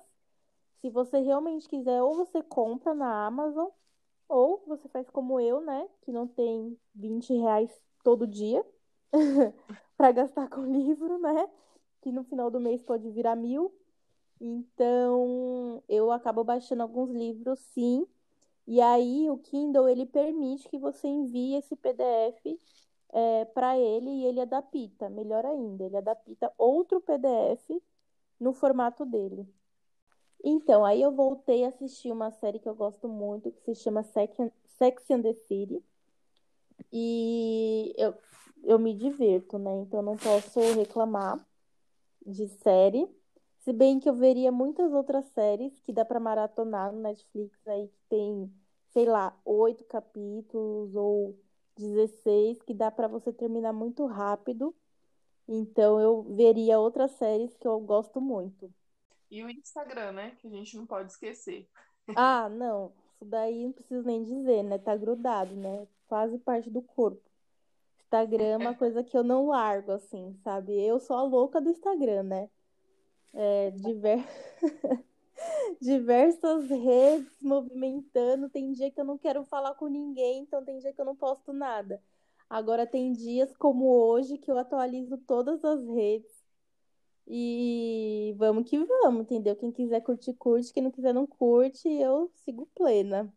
Se 0.81 0.89
você 0.89 1.19
realmente 1.19 1.67
quiser, 1.67 2.01
ou 2.01 2.15
você 2.15 2.41
compra 2.43 2.93
na 2.93 3.25
Amazon, 3.25 3.69
ou 4.27 4.63
você 4.67 4.87
faz 4.89 5.09
como 5.09 5.39
eu, 5.39 5.61
né? 5.61 5.87
Que 6.01 6.11
não 6.11 6.27
tem 6.27 6.77
20 6.95 7.33
reais 7.35 7.71
todo 8.03 8.27
dia 8.27 8.65
para 9.97 10.11
gastar 10.11 10.49
com 10.49 10.65
livro, 10.65 11.19
né? 11.19 11.49
Que 12.01 12.11
no 12.11 12.23
final 12.23 12.49
do 12.51 12.59
mês 12.59 12.81
pode 12.83 13.09
virar 13.11 13.35
mil. 13.35 13.73
Então, 14.45 15.81
eu 15.87 16.11
acabo 16.11 16.43
baixando 16.43 16.83
alguns 16.83 17.09
livros, 17.11 17.59
sim, 17.59 18.05
e 18.67 18.81
aí 18.81 19.29
o 19.29 19.37
Kindle 19.37 19.87
ele 19.87 20.05
permite 20.05 20.67
que 20.67 20.77
você 20.77 21.07
envie 21.07 21.55
esse 21.55 21.77
PDF 21.77 22.59
é, 23.13 23.45
para 23.45 23.77
ele 23.79 24.09
e 24.09 24.25
ele 24.25 24.41
adapta, 24.41 25.09
melhor 25.09 25.45
ainda, 25.45 25.85
ele 25.85 25.95
adapta 25.95 26.51
outro 26.57 26.99
PDF 26.99 27.81
no 28.37 28.51
formato 28.51 29.05
dele. 29.05 29.47
Então, 30.43 30.83
aí 30.83 31.01
eu 31.01 31.13
voltei 31.13 31.63
a 31.63 31.69
assistir 31.69 32.11
uma 32.11 32.29
série 32.31 32.59
que 32.59 32.67
eu 32.67 32.75
gosto 32.75 33.07
muito, 33.07 33.49
que 33.49 33.61
se 33.61 33.75
chama 33.75 34.03
Sex 34.03 35.09
and 35.09 35.21
the 35.21 35.33
City. 35.33 35.81
E 36.91 37.93
eu, 37.97 38.13
eu 38.65 38.77
me 38.77 38.93
divirto, 38.93 39.57
né? 39.57 39.73
Então 39.77 40.01
não 40.01 40.17
posso 40.17 40.59
reclamar 40.75 41.39
de 42.25 42.47
série. 42.49 43.07
Se 43.63 43.71
bem 43.71 43.97
que 43.97 44.09
eu 44.09 44.13
veria 44.13 44.51
muitas 44.51 44.91
outras 44.91 45.25
séries 45.27 45.79
que 45.79 45.93
dá 45.93 46.03
para 46.03 46.19
maratonar 46.19 46.91
no 46.91 46.99
Netflix 46.99 47.57
aí, 47.65 47.87
que 47.87 47.99
tem, 48.09 48.53
sei 48.89 49.05
lá, 49.05 49.33
oito 49.45 49.85
capítulos 49.85 50.93
ou 50.93 51.39
16, 51.77 52.61
que 52.61 52.73
dá 52.73 52.91
para 52.91 53.07
você 53.07 53.31
terminar 53.31 53.71
muito 53.71 54.05
rápido. 54.05 54.75
Então 55.47 55.97
eu 55.97 56.23
veria 56.35 56.77
outras 56.77 57.11
séries 57.11 57.55
que 57.55 57.65
eu 57.65 57.79
gosto 57.79 58.19
muito. 58.19 58.69
E 59.31 59.41
o 59.43 59.49
Instagram, 59.49 60.11
né? 60.11 60.31
Que 60.41 60.47
a 60.47 60.49
gente 60.49 60.75
não 60.75 60.85
pode 60.85 61.11
esquecer. 61.11 61.67
Ah, 62.17 62.49
não. 62.49 62.91
Isso 63.15 63.23
daí 63.23 63.63
não 63.63 63.71
preciso 63.71 64.05
nem 64.05 64.25
dizer, 64.25 64.61
né? 64.63 64.77
Tá 64.77 64.95
grudado, 64.97 65.55
né? 65.55 65.87
Quase 66.05 66.37
parte 66.37 66.69
do 66.69 66.81
corpo. 66.81 67.21
Instagram 68.01 68.43
é 68.43 68.57
uma 68.57 68.75
coisa 68.75 69.03
que 69.03 69.17
eu 69.17 69.23
não 69.23 69.47
largo, 69.47 69.93
assim, 69.93 70.35
sabe? 70.43 70.77
Eu 70.79 70.99
sou 70.99 71.15
a 71.15 71.23
louca 71.23 71.61
do 71.61 71.69
Instagram, 71.69 72.23
né? 72.23 72.49
É, 73.33 73.71
diver... 73.71 74.25
diversas 75.81 76.69
redes 76.69 77.41
movimentando. 77.41 78.49
Tem 78.49 78.71
dia 78.71 78.91
que 78.91 78.99
eu 78.99 79.05
não 79.05 79.17
quero 79.17 79.43
falar 79.43 79.75
com 79.75 79.87
ninguém, 79.87 80.41
então 80.41 80.63
tem 80.63 80.79
dia 80.79 80.93
que 80.93 81.01
eu 81.01 81.05
não 81.05 81.15
posto 81.15 81.51
nada. 81.53 82.01
Agora 82.49 82.85
tem 82.85 83.11
dias 83.13 83.55
como 83.57 83.85
hoje 83.89 84.37
que 84.37 84.51
eu 84.51 84.57
atualizo 84.57 85.17
todas 85.17 85.63
as 85.65 85.85
redes. 85.87 86.31
E 87.25 88.35
vamos 88.37 88.69
que 88.69 88.77
vamos, 88.77 89.21
entendeu? 89.23 89.55
Quem 89.55 89.71
quiser 89.71 90.01
curtir, 90.01 90.33
curte. 90.33 90.73
Quem 90.73 90.83
não 90.83 90.91
quiser, 90.91 91.13
não 91.13 91.25
curte. 91.25 91.87
Eu 91.89 92.31
sigo 92.35 92.69
plena. 92.75 93.33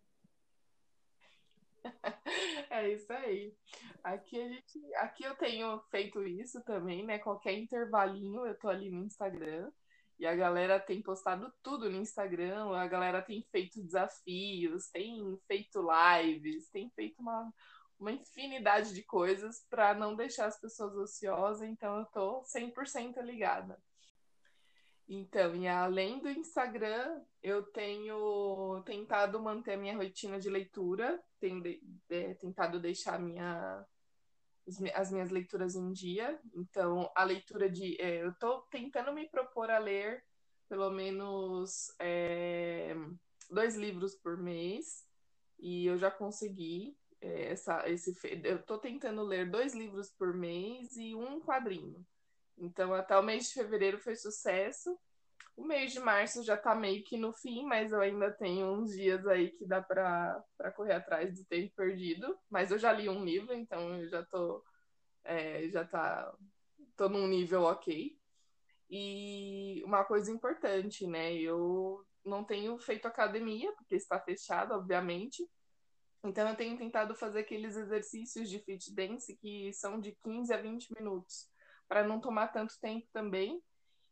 É 2.68 2.92
isso 2.92 3.10
aí. 3.10 3.54
Aqui 4.02 4.38
a 4.38 4.48
gente, 4.48 4.94
aqui 4.96 5.24
eu 5.24 5.34
tenho 5.36 5.80
feito 5.90 6.22
isso 6.26 6.62
também, 6.62 7.06
né? 7.06 7.18
Qualquer 7.18 7.54
intervalinho 7.54 8.44
eu 8.44 8.58
tô 8.58 8.68
ali 8.68 8.90
no 8.90 9.04
Instagram. 9.04 9.70
E 10.18 10.26
a 10.26 10.34
galera 10.34 10.80
tem 10.80 11.02
postado 11.02 11.52
tudo 11.62 11.90
no 11.90 11.98
Instagram, 11.98 12.74
a 12.74 12.86
galera 12.86 13.20
tem 13.20 13.42
feito 13.50 13.82
desafios, 13.82 14.88
tem 14.88 15.38
feito 15.46 15.86
lives, 15.86 16.70
tem 16.70 16.90
feito 16.90 17.20
uma, 17.20 17.52
uma 17.98 18.12
infinidade 18.12 18.94
de 18.94 19.02
coisas 19.02 19.66
para 19.68 19.94
não 19.94 20.16
deixar 20.16 20.46
as 20.46 20.58
pessoas 20.58 20.94
ociosas, 20.96 21.68
então 21.68 21.98
eu 21.98 22.06
tô 22.06 22.42
100% 22.44 23.20
ligada. 23.22 23.78
Então, 25.08 25.54
e 25.54 25.68
além 25.68 26.18
do 26.18 26.28
Instagram, 26.28 27.22
eu 27.40 27.62
tenho 27.62 28.82
tentado 28.84 29.40
manter 29.40 29.74
a 29.74 29.76
minha 29.76 29.96
rotina 29.96 30.40
de 30.40 30.50
leitura, 30.50 31.22
tenho 31.38 31.62
de, 31.62 31.80
de, 32.08 32.34
tentado 32.36 32.80
deixar 32.80 33.18
minha, 33.20 33.86
as 34.94 35.10
minhas 35.10 35.30
leituras 35.30 35.74
em 35.76 35.92
dia. 35.92 36.38
Então, 36.54 37.10
a 37.14 37.24
leitura 37.24 37.70
de. 37.70 38.00
É, 38.00 38.22
eu 38.22 38.30
estou 38.30 38.62
tentando 38.70 39.12
me 39.12 39.28
propor 39.28 39.70
a 39.70 39.78
ler 39.78 40.24
pelo 40.68 40.90
menos 40.90 41.94
é, 41.98 42.94
dois 43.50 43.76
livros 43.76 44.14
por 44.16 44.36
mês, 44.36 45.06
e 45.58 45.86
eu 45.86 45.96
já 45.96 46.10
consegui. 46.10 46.96
É, 47.20 47.52
essa, 47.52 47.88
esse, 47.88 48.14
eu 48.44 48.56
estou 48.56 48.78
tentando 48.78 49.22
ler 49.22 49.50
dois 49.50 49.74
livros 49.74 50.10
por 50.10 50.34
mês 50.34 50.96
e 50.96 51.14
um 51.14 51.40
quadrinho. 51.40 52.04
Então, 52.58 52.92
até 52.94 53.18
o 53.18 53.22
mês 53.22 53.48
de 53.48 53.54
fevereiro 53.54 53.98
foi 53.98 54.16
sucesso. 54.16 54.98
O 55.56 55.64
mês 55.64 55.92
de 55.92 56.00
março 56.00 56.44
já 56.44 56.54
tá 56.54 56.74
meio 56.74 57.02
que 57.02 57.16
no 57.16 57.32
fim, 57.32 57.64
mas 57.64 57.90
eu 57.90 58.00
ainda 58.00 58.30
tenho 58.30 58.66
uns 58.72 58.92
dias 58.92 59.26
aí 59.26 59.50
que 59.52 59.66
dá 59.66 59.80
para 59.82 60.44
correr 60.76 60.92
atrás 60.92 61.34
do 61.34 61.44
tempo 61.46 61.74
perdido. 61.74 62.38
Mas 62.50 62.70
eu 62.70 62.78
já 62.78 62.92
li 62.92 63.08
um 63.08 63.24
livro, 63.24 63.54
então 63.54 63.96
eu 63.96 64.06
já 64.06 64.22
tô. 64.24 64.62
É, 65.24 65.66
já 65.70 65.82
tá. 65.84 66.30
tô 66.94 67.08
num 67.08 67.26
nível 67.26 67.62
ok. 67.62 68.18
E 68.90 69.82
uma 69.84 70.04
coisa 70.04 70.30
importante, 70.30 71.06
né? 71.06 71.34
Eu 71.34 72.04
não 72.22 72.44
tenho 72.44 72.78
feito 72.78 73.08
academia, 73.08 73.72
porque 73.72 73.96
está 73.96 74.20
fechado, 74.20 74.74
obviamente. 74.74 75.48
Então 76.22 76.46
eu 76.48 76.56
tenho 76.56 76.76
tentado 76.76 77.14
fazer 77.14 77.40
aqueles 77.40 77.76
exercícios 77.76 78.50
de 78.50 78.58
fit 78.58 78.94
dance 78.94 79.34
que 79.36 79.72
são 79.72 79.98
de 79.98 80.12
15 80.22 80.52
a 80.52 80.60
20 80.60 80.92
minutos, 80.92 81.48
para 81.88 82.06
não 82.06 82.20
tomar 82.20 82.48
tanto 82.48 82.78
tempo 82.78 83.06
também 83.10 83.62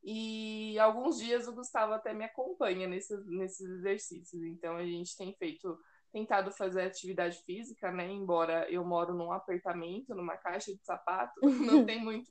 e 0.05 0.79
alguns 0.79 1.19
dias 1.19 1.49
o 1.49 1.55
Gustavo 1.55 1.95
até 1.95 2.13
me 2.13 2.25
acompanha 2.25 2.87
nesses, 2.87 3.27
nesses 3.27 3.67
exercícios. 3.71 4.43
Então 4.43 4.77
a 4.77 4.85
gente 4.85 5.17
tem 5.17 5.35
feito, 5.35 5.79
tentado 6.13 6.53
fazer 6.53 6.83
atividade 6.83 7.43
física, 7.45 7.91
né? 7.91 8.07
Embora 8.07 8.71
eu 8.71 8.85
moro 8.85 9.15
num 9.15 9.33
apartamento, 9.33 10.15
numa 10.15 10.37
caixa 10.37 10.75
de 10.75 10.85
sapato, 10.85 11.41
não 11.43 11.85
tem 11.87 12.05
muito. 12.05 12.31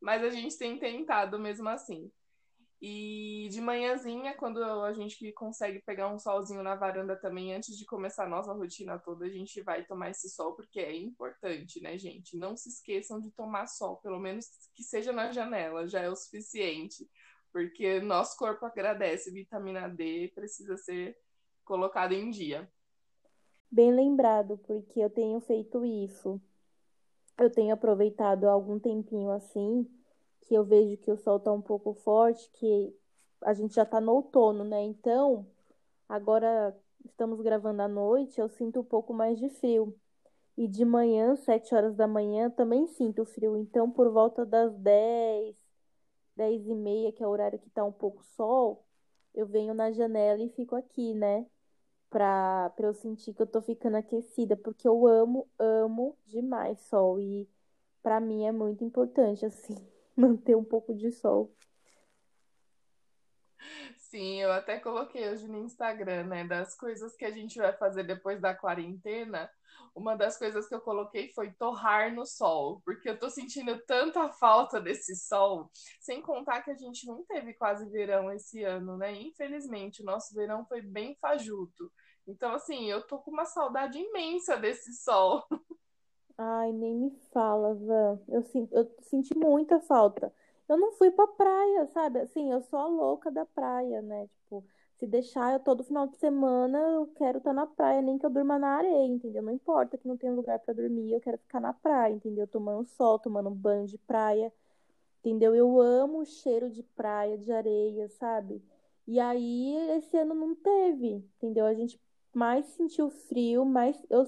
Mas 0.00 0.22
a 0.22 0.30
gente 0.30 0.56
tem 0.56 0.78
tentado 0.78 1.40
mesmo 1.40 1.68
assim. 1.68 2.08
E 2.86 3.48
de 3.48 3.62
manhãzinha, 3.62 4.34
quando 4.36 4.62
a 4.62 4.92
gente 4.92 5.32
consegue 5.32 5.80
pegar 5.80 6.12
um 6.12 6.18
solzinho 6.18 6.62
na 6.62 6.74
varanda 6.74 7.16
também, 7.16 7.54
antes 7.54 7.78
de 7.78 7.86
começar 7.86 8.26
a 8.26 8.28
nossa 8.28 8.52
rotina 8.52 8.98
toda, 8.98 9.24
a 9.24 9.30
gente 9.30 9.62
vai 9.62 9.82
tomar 9.86 10.10
esse 10.10 10.28
sol, 10.28 10.52
porque 10.52 10.80
é 10.80 10.94
importante, 10.94 11.80
né, 11.80 11.96
gente? 11.96 12.36
Não 12.36 12.54
se 12.54 12.68
esqueçam 12.68 13.18
de 13.18 13.30
tomar 13.30 13.68
sol, 13.68 13.96
pelo 14.02 14.20
menos 14.20 14.50
que 14.74 14.82
seja 14.82 15.14
na 15.14 15.32
janela, 15.32 15.88
já 15.88 16.00
é 16.00 16.10
o 16.10 16.14
suficiente. 16.14 17.08
Porque 17.50 18.00
nosso 18.00 18.36
corpo 18.36 18.66
agradece, 18.66 19.30
vitamina 19.30 19.88
D 19.88 20.30
precisa 20.34 20.76
ser 20.76 21.16
colocada 21.64 22.12
em 22.12 22.28
dia. 22.28 22.70
Bem 23.70 23.94
lembrado, 23.94 24.58
porque 24.58 25.00
eu 25.00 25.08
tenho 25.08 25.40
feito 25.40 25.86
isso. 25.86 26.38
Eu 27.38 27.50
tenho 27.50 27.72
aproveitado 27.72 28.44
algum 28.44 28.78
tempinho 28.78 29.30
assim 29.30 29.88
que 30.46 30.54
eu 30.54 30.64
vejo 30.64 30.96
que 30.98 31.10
o 31.10 31.16
sol 31.16 31.38
está 31.38 31.52
um 31.52 31.60
pouco 31.60 31.94
forte, 31.94 32.50
que 32.54 32.94
a 33.42 33.52
gente 33.54 33.74
já 33.74 33.82
está 33.82 34.00
no 34.00 34.12
outono, 34.12 34.64
né? 34.64 34.82
Então, 34.82 35.46
agora 36.08 36.76
estamos 37.04 37.40
gravando 37.40 37.82
à 37.82 37.88
noite, 37.88 38.40
eu 38.40 38.48
sinto 38.48 38.80
um 38.80 38.84
pouco 38.84 39.12
mais 39.12 39.38
de 39.38 39.48
frio. 39.48 39.94
E 40.56 40.68
de 40.68 40.84
manhã, 40.84 41.36
7 41.36 41.74
horas 41.74 41.96
da 41.96 42.06
manhã, 42.06 42.48
também 42.50 42.86
sinto 42.86 43.24
frio. 43.24 43.56
Então, 43.56 43.90
por 43.90 44.08
volta 44.10 44.46
das 44.46 44.72
10, 44.76 45.56
10 46.36 46.66
e 46.68 46.74
meia, 46.74 47.12
que 47.12 47.22
é 47.22 47.26
o 47.26 47.30
horário 47.30 47.58
que 47.58 47.68
está 47.68 47.84
um 47.84 47.92
pouco 47.92 48.22
sol, 48.36 48.84
eu 49.34 49.46
venho 49.46 49.74
na 49.74 49.90
janela 49.92 50.42
e 50.42 50.48
fico 50.50 50.76
aqui, 50.76 51.14
né? 51.14 51.46
Pra, 52.10 52.70
pra 52.76 52.86
eu 52.88 52.94
sentir 52.94 53.34
que 53.34 53.42
eu 53.42 53.46
tô 53.46 53.60
ficando 53.62 53.96
aquecida, 53.96 54.56
porque 54.56 54.86
eu 54.86 55.06
amo, 55.06 55.48
amo 55.58 56.16
demais 56.26 56.80
sol. 56.82 57.20
E 57.20 57.48
para 58.02 58.20
mim 58.20 58.44
é 58.46 58.52
muito 58.52 58.84
importante, 58.84 59.44
assim. 59.44 59.76
manter 60.16 60.56
um 60.56 60.64
pouco 60.64 60.94
de 60.94 61.10
sol. 61.12 61.54
Sim, 63.96 64.40
eu 64.40 64.52
até 64.52 64.78
coloquei 64.78 65.28
hoje 65.28 65.48
no 65.48 65.58
Instagram, 65.58 66.24
né, 66.24 66.44
das 66.44 66.76
coisas 66.76 67.16
que 67.16 67.24
a 67.24 67.30
gente 67.30 67.58
vai 67.58 67.72
fazer 67.72 68.04
depois 68.04 68.40
da 68.40 68.54
quarentena. 68.54 69.50
Uma 69.94 70.16
das 70.16 70.36
coisas 70.38 70.68
que 70.68 70.74
eu 70.74 70.80
coloquei 70.80 71.32
foi 71.32 71.52
torrar 71.52 72.12
no 72.14 72.24
sol, 72.26 72.80
porque 72.84 73.08
eu 73.08 73.18
tô 73.18 73.28
sentindo 73.28 73.76
tanta 73.86 74.28
falta 74.28 74.80
desse 74.80 75.16
sol, 75.16 75.70
sem 76.00 76.22
contar 76.22 76.62
que 76.62 76.70
a 76.70 76.76
gente 76.76 77.06
não 77.06 77.24
teve 77.24 77.54
quase 77.54 77.88
verão 77.90 78.30
esse 78.32 78.62
ano, 78.62 78.96
né? 78.96 79.12
Infelizmente, 79.12 80.02
o 80.02 80.04
nosso 80.04 80.34
verão 80.34 80.64
foi 80.66 80.80
bem 80.80 81.16
fajuto. 81.20 81.92
Então, 82.26 82.54
assim, 82.54 82.90
eu 82.90 83.06
tô 83.06 83.18
com 83.18 83.30
uma 83.30 83.44
saudade 83.44 83.98
imensa 83.98 84.56
desse 84.56 84.92
sol. 84.94 85.44
Ai, 86.36 86.72
nem 86.72 86.94
me 86.96 87.10
fala, 87.32 87.74
Van. 87.74 88.18
Eu, 88.28 88.42
eu 88.72 88.90
senti 89.02 89.36
muita 89.36 89.80
falta. 89.80 90.32
Eu 90.68 90.76
não 90.78 90.92
fui 90.92 91.10
pra 91.10 91.26
praia, 91.28 91.86
sabe? 91.88 92.20
Assim, 92.20 92.50
eu 92.50 92.60
sou 92.62 92.78
a 92.78 92.86
louca 92.86 93.30
da 93.30 93.44
praia, 93.46 94.02
né? 94.02 94.26
Tipo, 94.28 94.64
se 94.96 95.06
deixar, 95.06 95.52
eu 95.52 95.60
todo 95.60 95.84
final 95.84 96.06
de 96.06 96.16
semana 96.16 96.78
eu 96.78 97.06
quero 97.16 97.38
estar 97.38 97.50
tá 97.50 97.54
na 97.54 97.66
praia, 97.66 98.00
nem 98.02 98.18
que 98.18 98.26
eu 98.26 98.30
durma 98.30 98.58
na 98.58 98.68
areia, 98.78 99.06
entendeu? 99.06 99.42
Não 99.42 99.52
importa 99.52 99.98
que 99.98 100.08
não 100.08 100.16
tenha 100.16 100.32
lugar 100.32 100.58
para 100.60 100.74
dormir, 100.74 101.12
eu 101.12 101.20
quero 101.20 101.38
ficar 101.38 101.60
na 101.60 101.72
praia, 101.72 102.14
entendeu? 102.14 102.46
Tomando 102.46 102.84
sol, 102.86 103.18
tomando 103.18 103.50
banho 103.50 103.86
de 103.86 103.98
praia, 103.98 104.52
entendeu? 105.20 105.54
Eu 105.54 105.80
amo 105.80 106.20
o 106.20 106.26
cheiro 106.26 106.70
de 106.70 106.82
praia, 106.82 107.38
de 107.38 107.52
areia, 107.52 108.08
sabe? 108.10 108.62
E 109.06 109.20
aí, 109.20 109.76
esse 109.98 110.16
ano 110.16 110.34
não 110.34 110.54
teve, 110.54 111.24
entendeu? 111.38 111.66
A 111.66 111.74
gente 111.74 112.00
mais 112.32 112.66
sentiu 112.66 113.10
frio, 113.10 113.64
mais 113.64 113.96
eu 114.10 114.26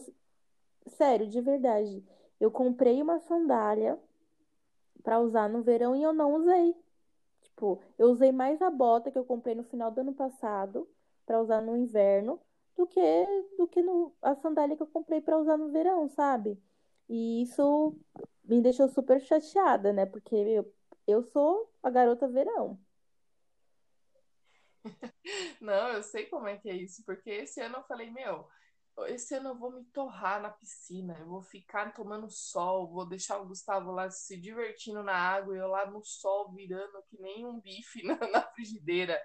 Sério, 0.88 1.29
de 1.29 1.40
verdade. 1.40 2.05
Eu 2.40 2.51
comprei 2.51 3.03
uma 3.03 3.18
sandália 3.20 3.99
para 5.03 5.20
usar 5.20 5.49
no 5.49 5.62
verão 5.62 5.94
e 5.94 6.03
eu 6.03 6.12
não 6.12 6.35
usei. 6.35 6.75
Tipo, 7.42 7.83
eu 7.99 8.09
usei 8.11 8.33
mais 8.33 8.61
a 8.62 8.70
bota 8.70 9.11
que 9.11 9.18
eu 9.18 9.25
comprei 9.25 9.55
no 9.55 9.64
final 9.64 9.90
do 9.90 10.01
ano 10.01 10.14
passado 10.14 10.88
para 11.27 11.40
usar 11.42 11.61
no 11.62 11.77
inverno 11.77 12.40
do 12.77 12.87
que 12.87 13.01
do 13.59 13.66
que 13.68 13.83
no, 13.83 14.14
a 14.22 14.35
sandália 14.37 14.77
que 14.77 14.83
eu 14.83 14.87
comprei 14.88 15.20
para 15.20 15.38
usar 15.38 15.57
no 15.57 15.70
verão, 15.70 16.09
sabe? 16.09 16.61
E 17.09 17.42
isso 17.42 17.96
me 18.44 18.61
deixou 18.62 18.88
super 18.88 19.20
chateada, 19.20 19.92
né? 19.92 20.07
Porque 20.07 20.35
eu, 20.37 20.72
eu 21.07 21.22
sou 21.25 21.70
a 21.83 21.90
garota 21.90 22.29
verão. 22.29 22.79
Não, 25.61 25.92
eu 25.92 26.03
sei 26.03 26.27
como 26.27 26.46
é 26.46 26.57
que 26.57 26.68
é 26.70 26.75
isso, 26.77 27.03
porque 27.05 27.31
esse 27.31 27.61
ano 27.61 27.77
eu 27.79 27.85
falei, 27.85 28.11
meu, 28.11 28.49
esse 29.04 29.35
ano 29.35 29.50
eu 29.50 29.59
vou 29.59 29.70
me 29.70 29.85
torrar 29.87 30.40
na 30.40 30.48
piscina, 30.50 31.16
eu 31.18 31.26
vou 31.26 31.42
ficar 31.42 31.92
tomando 31.92 32.30
sol, 32.30 32.88
vou 32.88 33.06
deixar 33.06 33.38
o 33.38 33.46
Gustavo 33.46 33.92
lá 33.92 34.09
se 34.11 34.40
divertindo 34.40 35.02
na 35.02 35.14
água 35.14 35.54
e 35.54 35.59
eu 35.59 35.68
lá 35.68 35.90
no 35.90 36.02
sol 36.02 36.52
virando 36.52 37.02
que 37.09 37.20
nem 37.20 37.44
um 37.44 37.61
bife 37.61 38.02
na, 38.06 38.16
na 38.28 38.42
frigideira. 38.42 39.20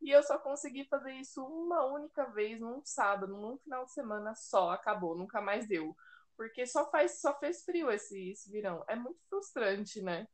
E 0.00 0.10
eu 0.10 0.22
só 0.22 0.38
consegui 0.38 0.86
fazer 0.86 1.12
isso 1.12 1.44
uma 1.44 1.84
única 1.84 2.24
vez, 2.30 2.58
num 2.58 2.80
sábado, 2.82 3.36
num 3.36 3.58
final 3.58 3.84
de 3.84 3.92
semana 3.92 4.34
só, 4.34 4.70
acabou, 4.70 5.14
nunca 5.14 5.42
mais 5.42 5.68
deu. 5.68 5.94
Porque 6.34 6.64
só 6.66 6.90
faz, 6.90 7.20
só 7.20 7.38
fez 7.38 7.62
frio 7.64 7.90
esse, 7.90 8.30
esse 8.30 8.50
virão. 8.50 8.82
É 8.88 8.96
muito 8.96 9.20
frustrante, 9.28 10.00
né? 10.00 10.26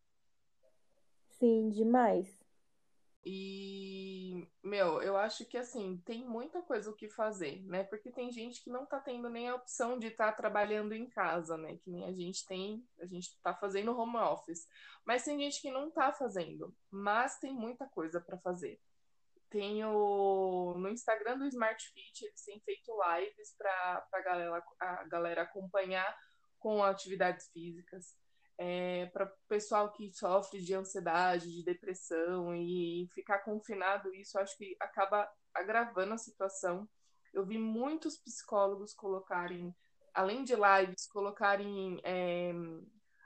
Sim, 1.31 1.69
demais. 1.71 2.46
E, 3.29 4.47
meu, 4.63 5.03
eu 5.03 5.17
acho 5.17 5.45
que 5.47 5.59
assim, 5.59 6.01
tem 6.07 6.25
muita 6.25 6.63
coisa 6.63 6.89
o 6.89 6.95
que 6.95 7.09
fazer, 7.09 7.61
né? 7.65 7.83
Porque 7.83 8.13
tem 8.13 8.31
gente 8.31 8.63
que 8.63 8.71
não 8.71 8.87
tá 8.87 9.01
tendo 9.01 9.29
nem 9.29 9.49
a 9.49 9.57
opção 9.57 9.99
de 9.99 10.07
estar 10.07 10.31
tá 10.31 10.37
trabalhando 10.37 10.95
em 10.95 11.11
casa, 11.11 11.57
né? 11.57 11.77
Que 11.79 11.91
nem 11.91 12.05
a 12.05 12.13
gente 12.13 12.47
tem, 12.47 12.87
a 13.01 13.05
gente 13.05 13.37
tá 13.43 13.53
fazendo 13.53 13.99
home 13.99 14.17
office. 14.19 14.69
Mas 15.05 15.25
tem 15.25 15.37
gente 15.41 15.61
que 15.61 15.73
não 15.73 15.91
tá 15.91 16.13
fazendo, 16.13 16.73
mas 16.89 17.37
tem 17.41 17.53
muita 17.53 17.85
coisa 17.89 18.21
para 18.21 18.39
fazer. 18.39 18.81
Tenho 19.51 20.75
no 20.79 20.89
Instagram 20.89 21.39
do 21.39 21.47
Smart 21.47 21.85
Fit, 21.85 22.27
eles 22.27 22.45
têm 22.45 22.61
feito 22.61 22.93
lives 23.11 23.57
para 23.59 24.07
a 24.13 24.21
galera, 24.21 24.65
a 24.79 25.05
galera 25.09 25.43
acompanhar 25.43 26.17
com 26.61 26.81
atividades 26.85 27.51
físicas 27.51 28.15
é, 28.59 29.07
para 29.07 29.27
o 29.27 29.49
pessoal 29.49 29.93
que 29.93 30.13
sofre 30.13 30.61
de 30.61 30.75
ansiedade, 30.75 31.53
de 31.53 31.65
depressão 31.65 32.55
e 32.55 33.09
ficar 33.15 33.41
confinado, 33.41 34.15
isso 34.15 34.39
acho 34.39 34.57
que 34.57 34.77
acaba 34.81 35.29
agravando 35.55 36.15
a 36.15 36.19
situação. 36.19 36.89
Eu 37.33 37.45
vi 37.45 37.59
muitos 37.59 38.17
psicólogos 38.19 38.95
colocarem, 38.95 39.75
além 40.15 40.43
de 40.43 40.55
lives, 40.55 41.07
colocarem 41.07 42.01
é, 42.03 42.53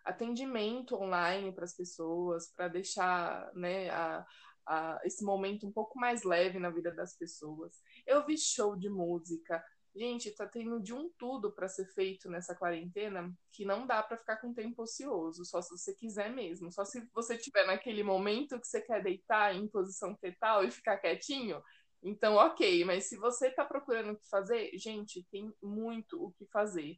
atendimento 0.04 0.96
online 0.96 1.52
para 1.52 1.64
as 1.64 1.74
pessoas, 1.74 2.52
para 2.54 2.68
deixar 2.68 3.52
né, 3.54 3.88
a, 3.90 4.26
a, 4.66 5.00
esse 5.04 5.24
momento 5.24 5.66
um 5.66 5.72
pouco 5.72 5.98
mais 5.98 6.24
leve 6.24 6.58
na 6.58 6.70
vida 6.70 6.92
das 6.92 7.16
pessoas. 7.16 7.80
Eu 8.06 8.26
vi 8.26 8.36
show 8.36 8.76
de 8.76 8.88
música. 8.88 9.62
Gente, 9.94 10.30
tá 10.34 10.46
tendo 10.46 10.80
de 10.80 10.94
um 10.94 11.10
tudo 11.18 11.50
para 11.50 11.68
ser 11.68 11.84
feito 11.86 12.30
nessa 12.30 12.54
quarentena 12.54 13.32
que 13.52 13.64
não 13.64 13.86
dá 13.86 14.02
para 14.02 14.16
ficar 14.16 14.36
com 14.36 14.54
tempo 14.54 14.82
ocioso, 14.82 15.44
só 15.44 15.60
se 15.60 15.76
você 15.76 15.92
quiser 15.94 16.32
mesmo. 16.32 16.70
Só 16.72 16.84
se 16.84 17.04
você 17.12 17.36
tiver 17.36 17.66
naquele 17.66 18.04
momento 18.04 18.60
que 18.60 18.68
você 18.68 18.80
quer 18.80 19.02
deitar 19.02 19.54
em 19.54 19.66
posição 19.66 20.16
fetal 20.16 20.64
e 20.64 20.70
ficar 20.70 20.98
quietinho, 20.98 21.60
então 22.02 22.36
ok. 22.36 22.84
Mas 22.84 23.08
se 23.08 23.16
você 23.16 23.50
tá 23.50 23.64
procurando 23.64 24.12
o 24.12 24.16
que 24.16 24.28
fazer, 24.28 24.70
gente, 24.78 25.26
tem 25.30 25.52
muito 25.60 26.24
o 26.24 26.32
que 26.32 26.46
fazer. 26.46 26.96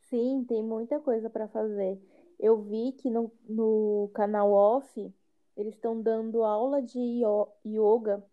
Sim, 0.00 0.44
tem 0.48 0.62
muita 0.62 0.98
coisa 1.00 1.30
para 1.30 1.48
fazer. 1.48 2.00
Eu 2.38 2.62
vi 2.62 2.92
que 2.92 3.08
no, 3.08 3.32
no 3.48 4.10
canal 4.12 4.52
off 4.52 5.14
eles 5.56 5.74
estão 5.74 6.02
dando 6.02 6.42
aula 6.42 6.82
de 6.82 7.22
yoga 7.64 8.24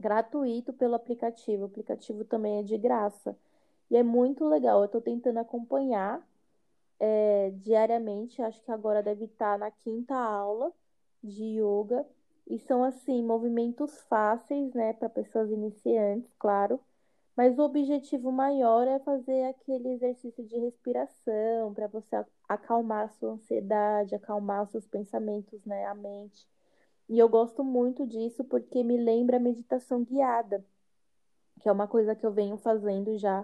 gratuito 0.00 0.72
pelo 0.72 0.94
aplicativo. 0.94 1.64
O 1.64 1.66
aplicativo 1.66 2.24
também 2.24 2.58
é 2.60 2.62
de 2.62 2.78
graça. 2.78 3.36
E 3.90 3.96
é 3.96 4.02
muito 4.02 4.46
legal. 4.48 4.80
Eu 4.80 4.86
estou 4.86 5.00
tentando 5.00 5.38
acompanhar 5.38 6.26
é, 6.98 7.50
diariamente. 7.56 8.42
Acho 8.42 8.62
que 8.62 8.72
agora 8.72 9.02
deve 9.02 9.26
estar 9.26 9.58
na 9.58 9.70
quinta 9.70 10.14
aula 10.14 10.72
de 11.22 11.44
yoga. 11.60 12.06
E 12.48 12.58
são, 12.58 12.82
assim, 12.82 13.22
movimentos 13.22 14.00
fáceis, 14.02 14.74
né, 14.74 14.92
para 14.92 15.08
pessoas 15.08 15.50
iniciantes, 15.50 16.32
claro. 16.38 16.80
Mas 17.36 17.58
o 17.58 17.62
objetivo 17.62 18.32
maior 18.32 18.86
é 18.88 18.98
fazer 18.98 19.44
aquele 19.44 19.90
exercício 19.90 20.44
de 20.44 20.58
respiração 20.58 21.72
para 21.72 21.86
você 21.86 22.24
acalmar 22.48 23.04
a 23.04 23.08
sua 23.08 23.32
ansiedade, 23.32 24.14
acalmar 24.14 24.64
os 24.64 24.70
seus 24.70 24.86
pensamentos, 24.86 25.64
né, 25.64 25.86
a 25.86 25.94
mente. 25.94 26.46
E 27.10 27.18
eu 27.18 27.28
gosto 27.28 27.64
muito 27.64 28.06
disso 28.06 28.44
porque 28.44 28.84
me 28.84 28.96
lembra 28.96 29.36
a 29.36 29.40
meditação 29.40 30.04
guiada, 30.04 30.64
que 31.60 31.68
é 31.68 31.72
uma 31.72 31.88
coisa 31.88 32.14
que 32.14 32.24
eu 32.24 32.30
venho 32.30 32.56
fazendo 32.56 33.18
já 33.18 33.40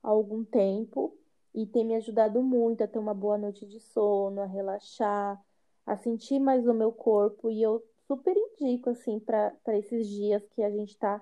há 0.00 0.08
algum 0.08 0.44
tempo 0.44 1.18
e 1.52 1.66
tem 1.66 1.84
me 1.84 1.96
ajudado 1.96 2.40
muito 2.40 2.84
a 2.84 2.86
ter 2.86 3.00
uma 3.00 3.12
boa 3.12 3.36
noite 3.36 3.66
de 3.66 3.80
sono, 3.80 4.40
a 4.40 4.46
relaxar, 4.46 5.44
a 5.84 5.96
sentir 5.96 6.38
mais 6.38 6.64
o 6.68 6.72
meu 6.72 6.92
corpo. 6.92 7.50
E 7.50 7.60
eu 7.60 7.82
super 8.06 8.36
indico, 8.36 8.90
assim, 8.90 9.18
para 9.18 9.76
esses 9.76 10.06
dias 10.06 10.46
que 10.50 10.62
a 10.62 10.70
gente 10.70 10.90
está 10.90 11.20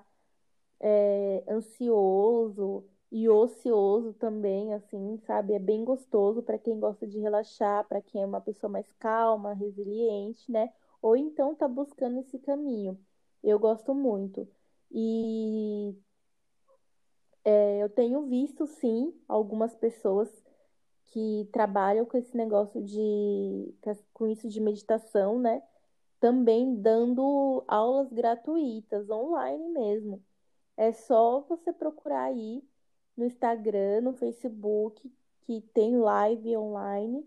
é, 0.79 1.43
ansioso 1.49 2.85
e 3.11 3.27
ocioso 3.27 4.13
também, 4.13 4.75
assim, 4.75 5.17
sabe? 5.25 5.53
É 5.53 5.59
bem 5.59 5.83
gostoso 5.83 6.43
para 6.43 6.59
quem 6.59 6.79
gosta 6.79 7.07
de 7.07 7.17
relaxar, 7.17 7.87
para 7.87 7.99
quem 7.99 8.21
é 8.21 8.25
uma 8.27 8.41
pessoa 8.41 8.69
mais 8.69 8.91
calma, 8.99 9.55
resiliente, 9.55 10.51
né? 10.51 10.71
Ou 11.01 11.15
então 11.15 11.55
tá 11.55 11.67
buscando 11.67 12.19
esse 12.19 12.39
caminho. 12.39 12.99
Eu 13.43 13.57
gosto 13.59 13.93
muito. 13.93 14.47
E 14.91 15.95
é, 17.43 17.79
eu 17.83 17.89
tenho 17.89 18.27
visto, 18.27 18.67
sim, 18.67 19.13
algumas 19.27 19.75
pessoas 19.75 20.29
que 21.07 21.49
trabalham 21.51 22.05
com 22.05 22.17
esse 22.17 22.35
negócio 22.37 22.83
de 22.83 23.73
com 24.13 24.27
isso 24.27 24.47
de 24.47 24.59
meditação, 24.59 25.39
né? 25.39 25.63
Também 26.19 26.75
dando 26.75 27.63
aulas 27.67 28.11
gratuitas 28.11 29.09
online 29.09 29.69
mesmo. 29.69 30.23
É 30.77 30.91
só 30.91 31.41
você 31.41 31.73
procurar 31.73 32.23
aí 32.25 32.63
no 33.17 33.25
Instagram, 33.25 34.01
no 34.01 34.13
Facebook, 34.13 35.11
que 35.41 35.61
tem 35.73 35.97
live 35.97 36.55
online. 36.57 37.25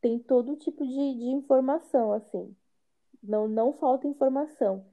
Tem 0.00 0.18
todo 0.18 0.56
tipo 0.56 0.86
de, 0.86 1.14
de 1.14 1.26
informação, 1.26 2.12
assim. 2.12 2.54
Não, 3.22 3.48
não 3.48 3.72
falta 3.72 4.06
informação. 4.06 4.84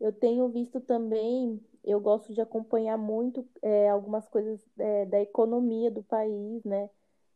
Eu 0.00 0.12
tenho 0.12 0.48
visto 0.48 0.80
também, 0.80 1.60
eu 1.84 2.00
gosto 2.00 2.32
de 2.32 2.40
acompanhar 2.40 2.96
muito 2.96 3.46
é, 3.62 3.88
algumas 3.88 4.28
coisas 4.28 4.60
é, 4.78 5.06
da 5.06 5.20
economia 5.20 5.90
do 5.90 6.02
país, 6.02 6.64
né? 6.64 6.90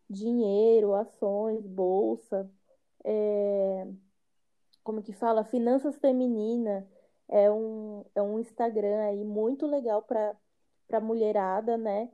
Dinheiro, 0.09 0.95
ações, 0.95 1.67
bolsa, 1.67 2.49
é, 3.05 3.87
como 4.83 5.03
que 5.03 5.13
fala? 5.13 5.45
Finanças 5.45 5.97
femininas 5.99 6.85
é 7.29 7.51
um, 7.51 8.05
é 8.15 8.23
um 8.23 8.39
Instagram 8.39 9.01
aí 9.01 9.25
muito 9.25 9.67
legal 9.67 10.03
para 10.03 11.01
mulherada, 11.01 11.77
né? 11.77 12.11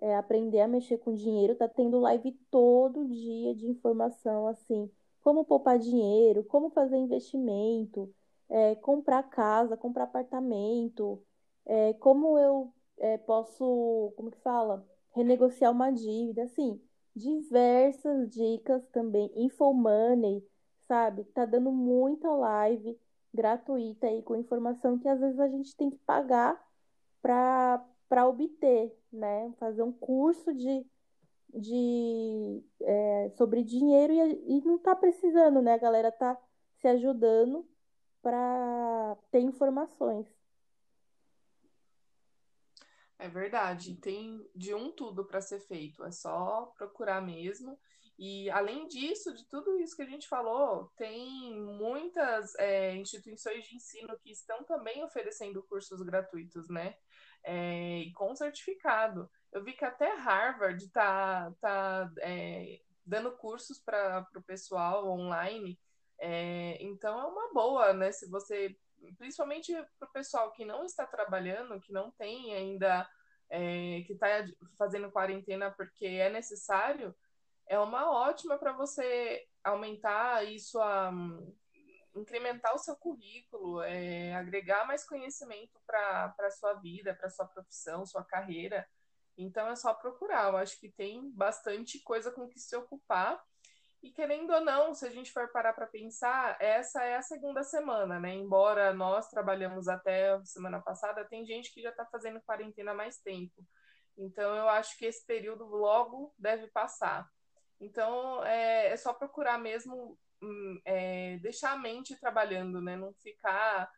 É, 0.00 0.16
aprender 0.16 0.60
a 0.60 0.68
mexer 0.68 0.98
com 0.98 1.14
dinheiro. 1.14 1.54
Tá 1.54 1.68
tendo 1.68 2.00
live 2.00 2.32
todo 2.50 3.06
dia 3.08 3.54
de 3.54 3.66
informação 3.66 4.46
assim, 4.48 4.90
como 5.22 5.44
poupar 5.44 5.78
dinheiro, 5.78 6.44
como 6.44 6.70
fazer 6.70 6.96
investimento, 6.96 8.12
é, 8.48 8.74
comprar 8.76 9.22
casa, 9.24 9.76
comprar 9.76 10.04
apartamento, 10.04 11.22
é, 11.66 11.92
como 11.94 12.38
eu 12.38 12.72
é, 12.98 13.18
posso, 13.18 14.12
como 14.16 14.30
que 14.30 14.38
fala, 14.38 14.86
renegociar 15.12 15.72
uma 15.72 15.90
dívida, 15.90 16.44
assim, 16.44 16.80
diversas 17.14 18.28
dicas 18.30 18.86
também, 18.88 19.30
infomoney, 19.36 20.44
sabe? 20.88 21.24
Tá 21.24 21.44
dando 21.44 21.70
muita 21.72 22.30
live 22.30 22.98
gratuita 23.32 24.06
aí 24.08 24.22
com 24.22 24.36
informação 24.36 24.98
que 24.98 25.08
às 25.08 25.20
vezes 25.20 25.38
a 25.38 25.48
gente 25.48 25.76
tem 25.76 25.90
que 25.90 25.98
pagar 25.98 26.60
para 27.22 28.26
obter, 28.26 28.96
né? 29.12 29.52
Fazer 29.58 29.82
um 29.82 29.92
curso 29.92 30.54
de, 30.54 30.86
de 31.52 32.62
é, 32.82 33.30
sobre 33.36 33.62
dinheiro 33.62 34.12
e, 34.12 34.58
e 34.58 34.64
não 34.64 34.76
está 34.76 34.94
precisando, 34.94 35.62
né? 35.62 35.74
A 35.74 35.78
galera 35.78 36.08
está 36.08 36.36
se 36.80 36.88
ajudando 36.88 37.68
para 38.22 39.16
ter 39.30 39.40
informações. 39.40 40.26
É 43.18 43.28
verdade, 43.28 43.96
tem 43.96 44.48
de 44.54 44.74
um 44.74 44.90
tudo 44.90 45.26
para 45.26 45.42
ser 45.42 45.60
feito, 45.60 46.02
é 46.04 46.10
só 46.10 46.72
procurar 46.76 47.20
mesmo. 47.20 47.78
E 48.18 48.50
além 48.50 48.86
disso, 48.86 49.34
de 49.34 49.46
tudo 49.46 49.78
isso 49.78 49.96
que 49.96 50.02
a 50.02 50.06
gente 50.06 50.28
falou, 50.28 50.90
tem 50.96 51.58
muitas 51.58 52.54
é, 52.56 52.94
instituições 52.96 53.64
de 53.64 53.76
ensino 53.76 54.18
que 54.18 54.30
estão 54.30 54.62
também 54.64 55.02
oferecendo 55.02 55.62
cursos 55.62 56.02
gratuitos, 56.02 56.68
né? 56.68 56.96
É, 57.42 57.98
e 58.00 58.12
com 58.12 58.34
certificado. 58.34 59.30
Eu 59.52 59.64
vi 59.64 59.72
que 59.72 59.84
até 59.84 60.14
Harvard 60.14 60.84
está 60.84 61.52
tá, 61.60 62.10
é, 62.18 62.80
dando 63.04 63.32
cursos 63.32 63.78
para 63.78 64.26
o 64.36 64.42
pessoal 64.42 65.08
online. 65.08 65.78
É, 66.18 66.76
então 66.82 67.18
é 67.18 67.24
uma 67.24 67.52
boa, 67.52 67.92
né? 67.92 68.12
Se 68.12 68.28
você, 68.28 68.76
principalmente 69.18 69.72
para 69.98 70.08
o 70.08 70.12
pessoal 70.12 70.52
que 70.52 70.64
não 70.64 70.84
está 70.84 71.06
trabalhando, 71.06 71.80
que 71.80 71.92
não 71.92 72.10
tem 72.12 72.54
ainda, 72.54 73.08
é, 73.48 74.02
que 74.06 74.12
está 74.12 74.44
fazendo 74.78 75.10
quarentena 75.10 75.70
porque 75.70 76.06
é 76.06 76.30
necessário 76.30 77.14
é 77.70 77.78
uma 77.78 78.10
ótima 78.10 78.58
para 78.58 78.72
você 78.72 79.46
aumentar 79.62 80.44
isso, 80.44 80.80
a, 80.80 81.12
incrementar 82.14 82.74
o 82.74 82.78
seu 82.78 82.96
currículo, 82.96 83.82
é, 83.82 84.34
agregar 84.34 84.86
mais 84.86 85.04
conhecimento 85.04 85.80
para 85.86 86.34
a 86.38 86.50
sua 86.50 86.74
vida, 86.74 87.14
para 87.14 87.30
sua 87.30 87.46
profissão, 87.46 88.04
sua 88.06 88.24
carreira. 88.24 88.86
Então 89.36 89.68
é 89.68 89.76
só 89.76 89.94
procurar. 89.94 90.48
Eu 90.48 90.56
acho 90.56 90.78
que 90.78 90.90
tem 90.90 91.30
bastante 91.32 92.00
coisa 92.02 92.30
com 92.30 92.48
que 92.48 92.58
se 92.58 92.74
ocupar. 92.76 93.40
E 94.02 94.10
querendo 94.10 94.50
ou 94.52 94.60
não, 94.60 94.94
se 94.94 95.06
a 95.06 95.10
gente 95.10 95.30
for 95.30 95.48
parar 95.52 95.74
para 95.74 95.86
pensar, 95.86 96.56
essa 96.60 97.04
é 97.04 97.16
a 97.16 97.22
segunda 97.22 97.62
semana, 97.62 98.18
né? 98.18 98.32
Embora 98.32 98.94
nós 98.94 99.28
trabalhamos 99.28 99.88
até 99.88 100.30
a 100.30 100.44
semana 100.44 100.80
passada, 100.80 101.24
tem 101.26 101.44
gente 101.44 101.72
que 101.72 101.82
já 101.82 101.90
está 101.90 102.06
fazendo 102.06 102.40
quarentena 102.40 102.92
há 102.92 102.94
mais 102.94 103.18
tempo. 103.18 103.62
Então 104.16 104.54
eu 104.56 104.68
acho 104.70 104.96
que 104.96 105.04
esse 105.04 105.24
período 105.26 105.64
logo 105.64 106.34
deve 106.38 106.66
passar. 106.68 107.28
Então, 107.80 108.44
é, 108.44 108.88
é 108.88 108.96
só 108.96 109.12
procurar 109.14 109.58
mesmo 109.58 110.18
é, 110.84 111.38
deixar 111.38 111.72
a 111.72 111.78
mente 111.78 112.16
trabalhando, 112.16 112.80
né? 112.80 112.96
Não 112.96 113.12
ficar 113.14 113.90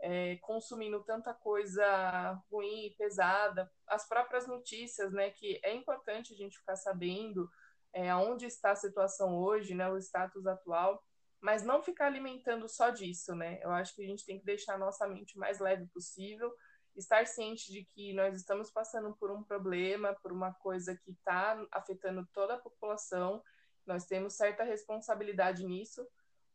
é, 0.00 0.36
consumindo 0.36 1.02
tanta 1.04 1.32
coisa 1.32 2.40
ruim 2.50 2.86
e 2.86 2.94
pesada. 2.96 3.70
As 3.86 4.08
próprias 4.08 4.46
notícias, 4.46 5.12
né? 5.12 5.30
Que 5.30 5.60
é 5.62 5.74
importante 5.74 6.32
a 6.32 6.36
gente 6.36 6.58
ficar 6.58 6.76
sabendo 6.76 7.50
é, 7.92 8.10
aonde 8.10 8.46
está 8.46 8.72
a 8.72 8.76
situação 8.76 9.36
hoje, 9.36 9.74
né? 9.74 9.88
O 9.90 9.98
status 9.98 10.46
atual. 10.46 11.02
Mas 11.40 11.62
não 11.62 11.82
ficar 11.82 12.06
alimentando 12.06 12.68
só 12.68 12.90
disso, 12.90 13.34
né? 13.34 13.58
Eu 13.62 13.70
acho 13.70 13.94
que 13.94 14.02
a 14.02 14.06
gente 14.06 14.24
tem 14.24 14.38
que 14.38 14.44
deixar 14.44 14.74
a 14.74 14.78
nossa 14.78 15.06
mente 15.06 15.36
o 15.36 15.40
mais 15.40 15.60
leve 15.60 15.86
possível 15.88 16.52
estar 16.96 17.26
ciente 17.26 17.70
de 17.70 17.84
que 17.84 18.12
nós 18.14 18.34
estamos 18.34 18.70
passando 18.70 19.14
por 19.16 19.30
um 19.30 19.42
problema, 19.42 20.14
por 20.22 20.32
uma 20.32 20.52
coisa 20.54 20.96
que 20.96 21.10
está 21.10 21.64
afetando 21.70 22.26
toda 22.32 22.54
a 22.54 22.58
população, 22.58 23.42
nós 23.86 24.06
temos 24.06 24.34
certa 24.34 24.64
responsabilidade 24.64 25.64
nisso, 25.64 26.06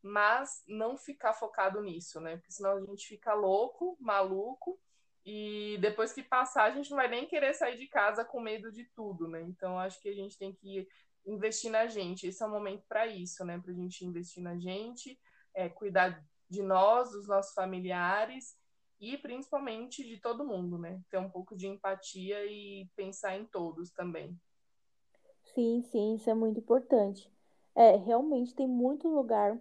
mas 0.01 0.63
não 0.67 0.97
ficar 0.97 1.33
focado 1.33 1.81
nisso, 1.81 2.19
né? 2.19 2.37
Porque 2.37 2.51
senão 2.51 2.77
a 2.77 2.81
gente 2.81 3.07
fica 3.07 3.33
louco, 3.33 3.95
maluco, 3.99 4.79
e 5.25 5.77
depois 5.79 6.11
que 6.11 6.23
passar, 6.23 6.63
a 6.63 6.71
gente 6.71 6.89
não 6.89 6.97
vai 6.97 7.07
nem 7.07 7.27
querer 7.27 7.53
sair 7.53 7.77
de 7.77 7.87
casa 7.87 8.25
com 8.25 8.39
medo 8.39 8.71
de 8.71 8.85
tudo, 8.95 9.27
né? 9.27 9.41
Então 9.41 9.77
acho 9.77 10.01
que 10.01 10.09
a 10.09 10.13
gente 10.13 10.37
tem 10.37 10.53
que 10.53 10.87
investir 11.25 11.69
na 11.69 11.85
gente. 11.85 12.27
Esse 12.27 12.41
é 12.41 12.45
o 12.45 12.49
momento 12.49 12.83
para 12.87 13.05
isso, 13.05 13.45
né? 13.45 13.59
Para 13.59 13.71
a 13.71 13.75
gente 13.75 14.03
investir 14.03 14.41
na 14.41 14.57
gente, 14.57 15.19
é, 15.53 15.69
cuidar 15.69 16.23
de 16.49 16.63
nós, 16.63 17.11
dos 17.11 17.27
nossos 17.27 17.53
familiares 17.53 18.57
e 18.99 19.17
principalmente 19.17 20.03
de 20.03 20.17
todo 20.17 20.45
mundo, 20.45 20.77
né? 20.77 20.99
Ter 21.09 21.17
um 21.17 21.29
pouco 21.29 21.55
de 21.55 21.67
empatia 21.67 22.43
e 22.45 22.89
pensar 22.95 23.37
em 23.37 23.45
todos 23.45 23.91
também. 23.91 24.39
Sim, 25.53 25.81
sim, 25.83 26.15
isso 26.15 26.29
é 26.29 26.33
muito 26.33 26.59
importante. 26.59 27.29
É, 27.75 27.95
realmente 27.95 28.53
tem 28.55 28.67
muito 28.67 29.07
lugar 29.07 29.59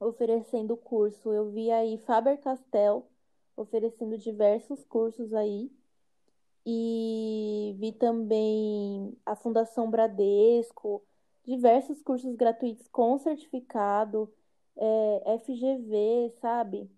oferecendo 0.00 0.76
curso. 0.76 1.32
Eu 1.32 1.50
vi 1.50 1.70
aí 1.70 1.98
Faber-Castell 2.00 3.06
oferecendo 3.56 4.18
diversos 4.18 4.84
cursos 4.84 5.32
aí. 5.34 5.70
E 6.66 7.74
vi 7.78 7.92
também 7.92 9.16
a 9.26 9.34
Fundação 9.36 9.90
Bradesco, 9.90 11.02
diversos 11.44 12.02
cursos 12.02 12.34
gratuitos 12.36 12.86
com 12.88 13.18
certificado, 13.18 14.32
é, 14.76 15.34
FGV, 15.36 16.30
sabe? 16.40 16.90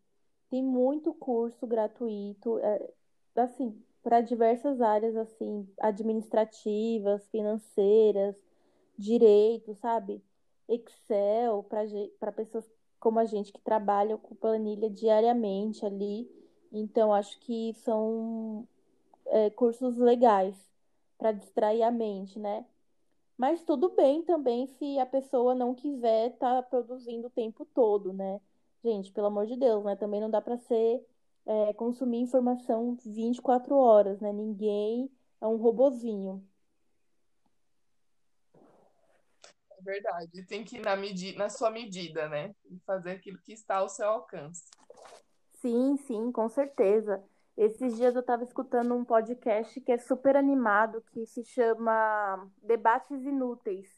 Tem 0.51 0.63
muito 0.63 1.15
curso 1.15 1.67
gratuito, 1.67 2.59
é, 2.61 2.91
assim, 3.37 3.83
para 4.03 4.21
diversas 4.21 4.81
áreas, 4.81 5.17
assim, 5.17 5.69
administrativas, 5.79 7.27
financeiras, 7.29 8.37
direito, 8.99 9.75
sabe? 9.75 10.23
Excel, 10.69 11.65
para 12.19 12.33
pessoas 12.33 12.69
como 12.99 13.19
a 13.19 13.25
gente 13.25 13.53
que 13.53 13.61
trabalha 13.61 14.17
com 14.17 14.35
planilha 14.35 14.89
diariamente 14.89 15.85
ali. 15.85 16.31
Então, 16.73 17.13
acho 17.13 17.39
que 17.41 17.75
são 17.75 18.67
é, 19.27 19.51
cursos 19.51 19.97
legais 19.97 20.57
para 21.19 21.33
distrair 21.33 21.83
a 21.83 21.91
mente, 21.91 22.39
né? 22.39 22.65
Mas 23.37 23.63
tudo 23.65 23.91
bem 23.91 24.23
também 24.23 24.67
se 24.67 24.99
a 24.99 25.07
pessoa 25.07 25.55
não 25.55 25.75
quiser 25.75 26.31
estar 26.31 26.57
tá 26.57 26.63
produzindo 26.63 27.27
o 27.27 27.31
tempo 27.31 27.65
todo, 27.75 28.13
né? 28.13 28.41
Gente, 28.85 29.13
pelo 29.13 29.27
amor 29.29 29.47
de 29.47 29.57
Deus, 29.57 29.85
né? 29.85 29.97
Também 29.97 30.21
não 30.21 30.31
dá 30.31 30.41
para 30.41 30.57
ser 30.59 31.05
é, 31.47 31.73
consumir 31.75 32.21
informação 32.21 32.97
24 33.05 33.75
horas, 33.75 34.21
né? 34.21 34.33
Ninguém 34.33 35.11
é 35.41 35.47
um 35.47 35.57
robozinho. 35.57 36.47
É 39.71 39.83
verdade. 39.83 40.47
Tem 40.47 40.65
que 40.65 40.77
ir 40.77 40.81
na, 40.81 40.97
medi 40.97 41.37
na 41.37 41.49
sua 41.49 41.71
medida, 41.71 42.29
né? 42.29 42.55
Fazer 42.87 43.13
aquilo 43.13 43.39
que 43.39 43.53
está 43.53 43.77
ao 43.77 43.89
seu 43.89 44.07
alcance. 44.07 44.65
Sim, 45.55 45.97
sim, 45.97 46.31
com 46.33 46.49
certeza. 46.49 47.23
Esses 47.57 47.97
dias 47.97 48.15
eu 48.15 48.21
estava 48.21 48.45
escutando 48.45 48.95
um 48.95 49.05
podcast 49.05 49.79
que 49.81 49.93
é 49.93 49.99
super 49.99 50.37
animado, 50.37 51.05
que 51.13 51.27
se 51.27 51.45
chama 51.45 52.51
Debates 52.63 53.23
Inúteis. 53.25 53.89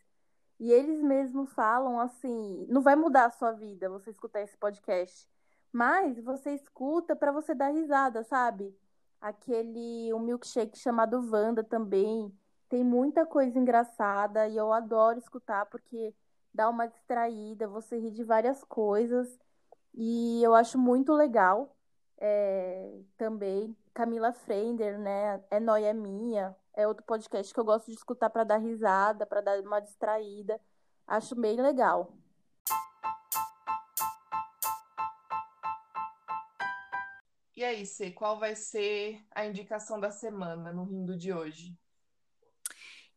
E 0.59 0.73
eles 0.73 1.01
mesmos 1.01 1.53
falam 1.53 2.01
assim: 2.01 2.67
não 2.69 2.83
vai 2.83 2.97
mudar 2.97 3.27
a 3.27 3.31
sua 3.31 3.53
vida 3.53 3.89
você 3.89 4.11
escutar 4.11 4.41
esse 4.43 4.57
podcast, 4.57 5.29
mas 5.75 6.17
você 6.21 6.53
escuta 6.55 7.17
para 7.17 7.33
você 7.33 7.53
dar 7.53 7.71
risada, 7.71 8.23
sabe? 8.23 8.73
Aquele 9.21 10.15
um 10.15 10.21
milkshake 10.21 10.79
chamado 10.79 11.19
Wanda 11.33 11.65
também 11.65 12.33
tem 12.69 12.85
muita 12.85 13.27
coisa 13.27 13.59
engraçada 13.59 14.47
e 14.49 14.57
eu 14.57 14.73
adoro 14.73 15.19
escutar 15.19 15.67
porque 15.67 16.15
dá 16.53 16.69
uma 16.69 16.87
distraída, 16.87 17.67
você 17.67 17.99
ri 17.99 18.13
de 18.13 18.23
várias 18.23 18.63
coisas 18.63 19.37
e 19.93 20.41
eu 20.45 20.55
acho 20.55 20.79
muito 20.79 21.13
legal 21.13 21.77
é, 22.19 23.01
também. 23.17 23.77
Camila 23.93 24.33
Frender, 24.33 24.99
né? 24.99 25.43
É 25.51 25.59
Noia 25.59 25.93
Minha. 25.93 26.57
É 26.73 26.87
outro 26.87 27.05
podcast 27.05 27.53
que 27.53 27.59
eu 27.61 27.65
gosto 27.65 27.87
de 27.87 27.97
escutar 27.97 28.31
para 28.31 28.45
dar 28.45 28.59
risada, 28.59 29.27
para 29.27 29.41
dar 29.41 29.61
uma 29.61 29.81
distraída. 29.81 30.61
Acho 31.07 31.35
bem 31.35 31.61
legal. 31.61 32.13
E 37.57 37.63
aí, 37.63 37.87
Cê, 37.87 38.11
qual 38.11 38.39
vai 38.39 38.57
ser 38.57 39.25
a 39.31 39.47
indicação 39.47 40.01
da 40.01 40.11
semana 40.11 40.73
no 40.73 40.85
Rindo 40.85 41.17
de 41.17 41.33
hoje? 41.33 41.73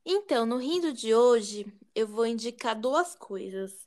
Então, 0.06 0.46
no 0.46 0.58
Rindo 0.58 0.94
de 0.94 1.14
hoje, 1.14 1.66
eu 1.96 2.08
vou 2.08 2.26
indicar 2.26 2.80
duas 2.80 3.16
coisas. 3.16 3.86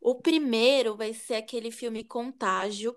O 0.00 0.16
primeiro 0.16 0.96
vai 0.96 1.14
ser 1.14 1.36
aquele 1.36 1.70
filme 1.70 2.02
Contágio, 2.02 2.94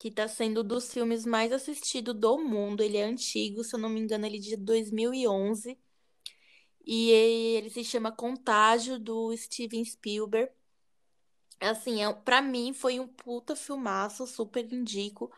que 0.00 0.08
está 0.08 0.26
sendo 0.26 0.64
dos 0.64 0.92
filmes 0.92 1.24
mais 1.24 1.52
assistidos 1.52 2.14
do 2.14 2.38
mundo. 2.38 2.82
Ele 2.82 2.96
é 2.96 3.04
antigo, 3.04 3.62
se 3.62 3.76
eu 3.76 3.78
não 3.78 3.88
me 3.88 4.00
engano, 4.00 4.26
ele 4.26 4.38
é 4.38 4.40
de 4.40 4.56
2011. 4.56 5.78
E 6.84 7.10
ele 7.10 7.70
se 7.70 7.84
chama 7.84 8.10
Contágio, 8.10 8.98
do 8.98 9.34
Steven 9.36 9.84
Spielberg. 9.84 10.52
Assim, 11.60 12.04
é, 12.04 12.12
para 12.12 12.42
mim 12.42 12.72
foi 12.72 12.98
um 12.98 13.06
puta 13.06 13.54
filmaço, 13.56 14.26
super 14.26 14.70
indico, 14.72 15.32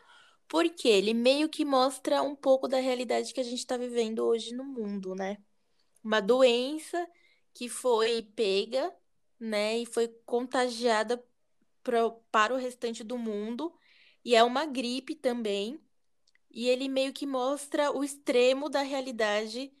porque 0.49 0.89
ele 0.89 1.13
meio 1.13 1.47
que 1.47 1.63
mostra 1.63 2.23
um 2.23 2.35
pouco 2.35 2.67
da 2.67 2.79
realidade 2.79 3.33
que 3.33 3.39
a 3.39 3.43
gente 3.43 3.59
está 3.59 3.77
vivendo 3.77 4.25
hoje 4.25 4.53
no 4.55 4.65
mundo, 4.65 5.15
né? 5.15 5.37
Uma 6.03 6.21
doença 6.21 7.07
que 7.53 7.69
foi 7.69 8.23
pega, 8.35 8.93
né, 9.39 9.79
e 9.79 9.85
foi 9.85 10.07
contagiada 10.25 11.23
para 11.83 12.53
o 12.53 12.57
restante 12.57 13.03
do 13.03 13.17
mundo 13.17 13.73
e 14.25 14.35
é 14.35 14.43
uma 14.43 14.65
gripe 14.65 15.15
também. 15.15 15.79
E 16.51 16.67
ele 16.69 16.89
meio 16.89 17.13
que 17.13 17.25
mostra 17.27 17.91
o 17.91 18.03
extremo 18.03 18.69
da 18.69 18.81
realidade 18.81 19.71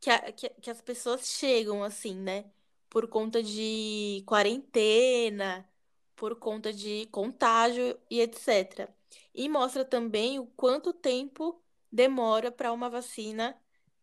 que, 0.00 0.10
a, 0.10 0.32
que, 0.32 0.48
que 0.50 0.70
as 0.70 0.82
pessoas 0.82 1.26
chegam, 1.28 1.82
assim, 1.84 2.14
né? 2.16 2.50
Por 2.90 3.08
conta 3.08 3.42
de 3.42 4.22
quarentena, 4.26 5.68
por 6.16 6.38
conta 6.38 6.72
de 6.72 7.06
contágio 7.12 7.98
e 8.10 8.20
etc. 8.20 8.90
E 9.34 9.48
mostra 9.48 9.84
também 9.84 10.38
o 10.38 10.46
quanto 10.46 10.92
tempo 10.92 11.62
demora 11.90 12.50
para 12.50 12.72
uma 12.72 12.90
vacina 12.90 13.56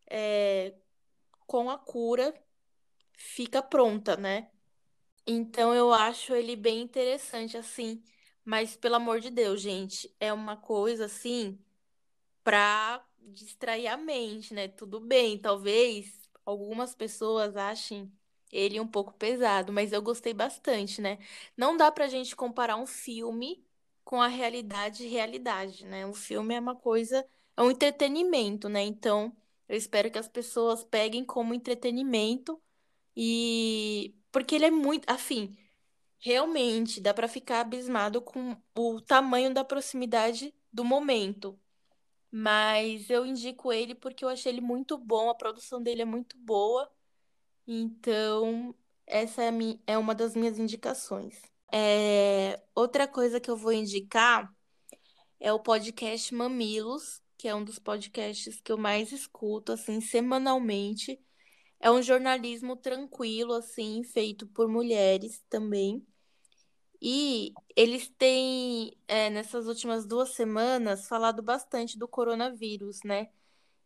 é, 0.10 0.74
com 1.48 1.70
a 1.70 1.78
cura 1.78 2.34
fica 3.18 3.62
pronta, 3.64 4.18
né? 4.18 4.52
Então 5.28 5.76
eu 5.76 5.94
acho 5.94 6.36
ele 6.36 6.56
bem 6.56 6.82
interessante, 6.82 7.58
assim, 7.58 8.04
mas, 8.46 8.76
pelo 8.78 8.96
amor 8.96 9.20
de 9.22 9.30
Deus, 9.32 9.62
gente, 9.62 10.14
é 10.20 10.34
uma 10.34 10.58
coisa 10.58 11.06
assim 11.06 11.60
pra 12.44 13.06
distrair 13.20 13.88
a 13.88 13.98
mente, 13.98 14.54
né? 14.54 14.68
Tudo 14.70 15.00
bem, 15.02 15.38
talvez 15.40 16.30
algumas 16.46 16.96
pessoas 16.96 17.58
achem 17.58 18.12
ele 18.52 18.80
um 18.80 18.88
pouco 18.88 19.14
pesado, 19.14 19.74
mas 19.74 19.94
eu 19.94 20.02
gostei 20.02 20.34
bastante, 20.34 21.02
né? 21.02 21.20
Não 21.58 21.78
dá 21.78 21.92
pra 21.92 22.08
gente 22.08 22.36
comparar 22.36 22.78
um 22.78 22.88
filme 22.88 23.67
com 24.08 24.22
a 24.22 24.28
realidade 24.28 25.06
realidade, 25.06 25.86
né? 25.86 26.06
Um 26.06 26.14
filme 26.14 26.56
é 26.56 26.60
uma 26.62 26.74
coisa, 26.74 27.28
é 27.58 27.62
um 27.62 27.70
entretenimento, 27.70 28.70
né? 28.70 28.82
Então, 28.82 29.36
eu 29.68 29.76
espero 29.76 30.10
que 30.10 30.18
as 30.18 30.30
pessoas 30.30 30.82
peguem 30.82 31.26
como 31.26 31.54
entretenimento 31.54 32.58
e 33.18 34.16
porque 34.32 34.56
ele 34.56 34.66
é 34.66 34.72
muito, 34.72 35.04
afim, 35.10 35.58
realmente 36.20 37.02
dá 37.02 37.14
para 37.14 37.28
ficar 37.28 37.60
abismado 37.60 38.22
com 38.22 38.56
o 38.78 39.02
tamanho 39.02 39.54
da 39.54 39.66
proximidade 39.66 40.56
do 40.72 40.86
momento. 40.86 41.60
Mas 42.32 43.10
eu 43.10 43.26
indico 43.26 43.74
ele 43.74 43.94
porque 43.94 44.24
eu 44.24 44.30
achei 44.30 44.54
ele 44.54 44.62
muito 44.62 44.98
bom, 44.98 45.30
a 45.30 45.36
produção 45.36 45.84
dele 45.84 46.04
é 46.04 46.06
muito 46.06 46.38
boa. 46.38 46.90
Então, 47.68 48.74
essa 49.06 49.44
é, 49.44 49.52
minha, 49.52 49.78
é 49.86 49.98
uma 49.98 50.16
das 50.16 50.34
minhas 50.34 50.58
indicações. 50.60 51.57
É, 51.72 52.62
outra 52.76 53.08
coisa 53.08 53.40
que 53.40 53.50
eu 53.50 53.58
vou 53.58 53.74
indicar 53.74 54.54
é 55.40 55.54
o 55.54 55.60
podcast 55.60 56.34
Mamilos, 56.34 57.22
que 57.38 57.48
é 57.48 57.56
um 57.56 57.64
dos 57.64 57.80
podcasts 57.80 58.62
que 58.62 58.72
eu 58.72 58.78
mais 58.78 59.12
escuto, 59.12 59.72
assim, 59.74 60.02
semanalmente. 60.02 61.20
É 61.80 61.92
um 61.92 62.02
jornalismo 62.02 62.76
tranquilo, 62.76 63.54
assim, 63.54 64.04
feito 64.04 64.48
por 64.48 64.68
mulheres 64.68 65.44
também. 65.50 66.06
E 67.02 67.54
eles 67.76 68.10
têm, 68.18 68.98
é, 69.08 69.30
nessas 69.30 69.68
últimas 69.68 70.06
duas 70.06 70.30
semanas, 70.32 71.08
falado 71.08 71.44
bastante 71.44 71.98
do 71.98 72.08
coronavírus, 72.08 73.00
né? 73.06 73.30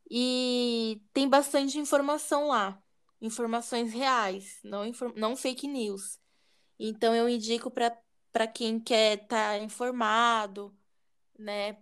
E 0.10 1.02
tem 1.14 1.30
bastante 1.30 1.80
informação 1.80 2.48
lá, 2.48 2.82
informações 3.22 3.94
reais, 3.94 4.60
não, 4.64 4.84
não 5.18 5.36
fake 5.38 5.68
news. 5.68 6.21
Então 6.90 7.16
eu 7.16 7.30
indico 7.30 7.72
para 7.72 8.48
quem 8.48 8.80
quer 8.80 9.24
estar 9.24 9.60
tá 9.60 9.60
informado, 9.60 10.76
né? 11.38 11.78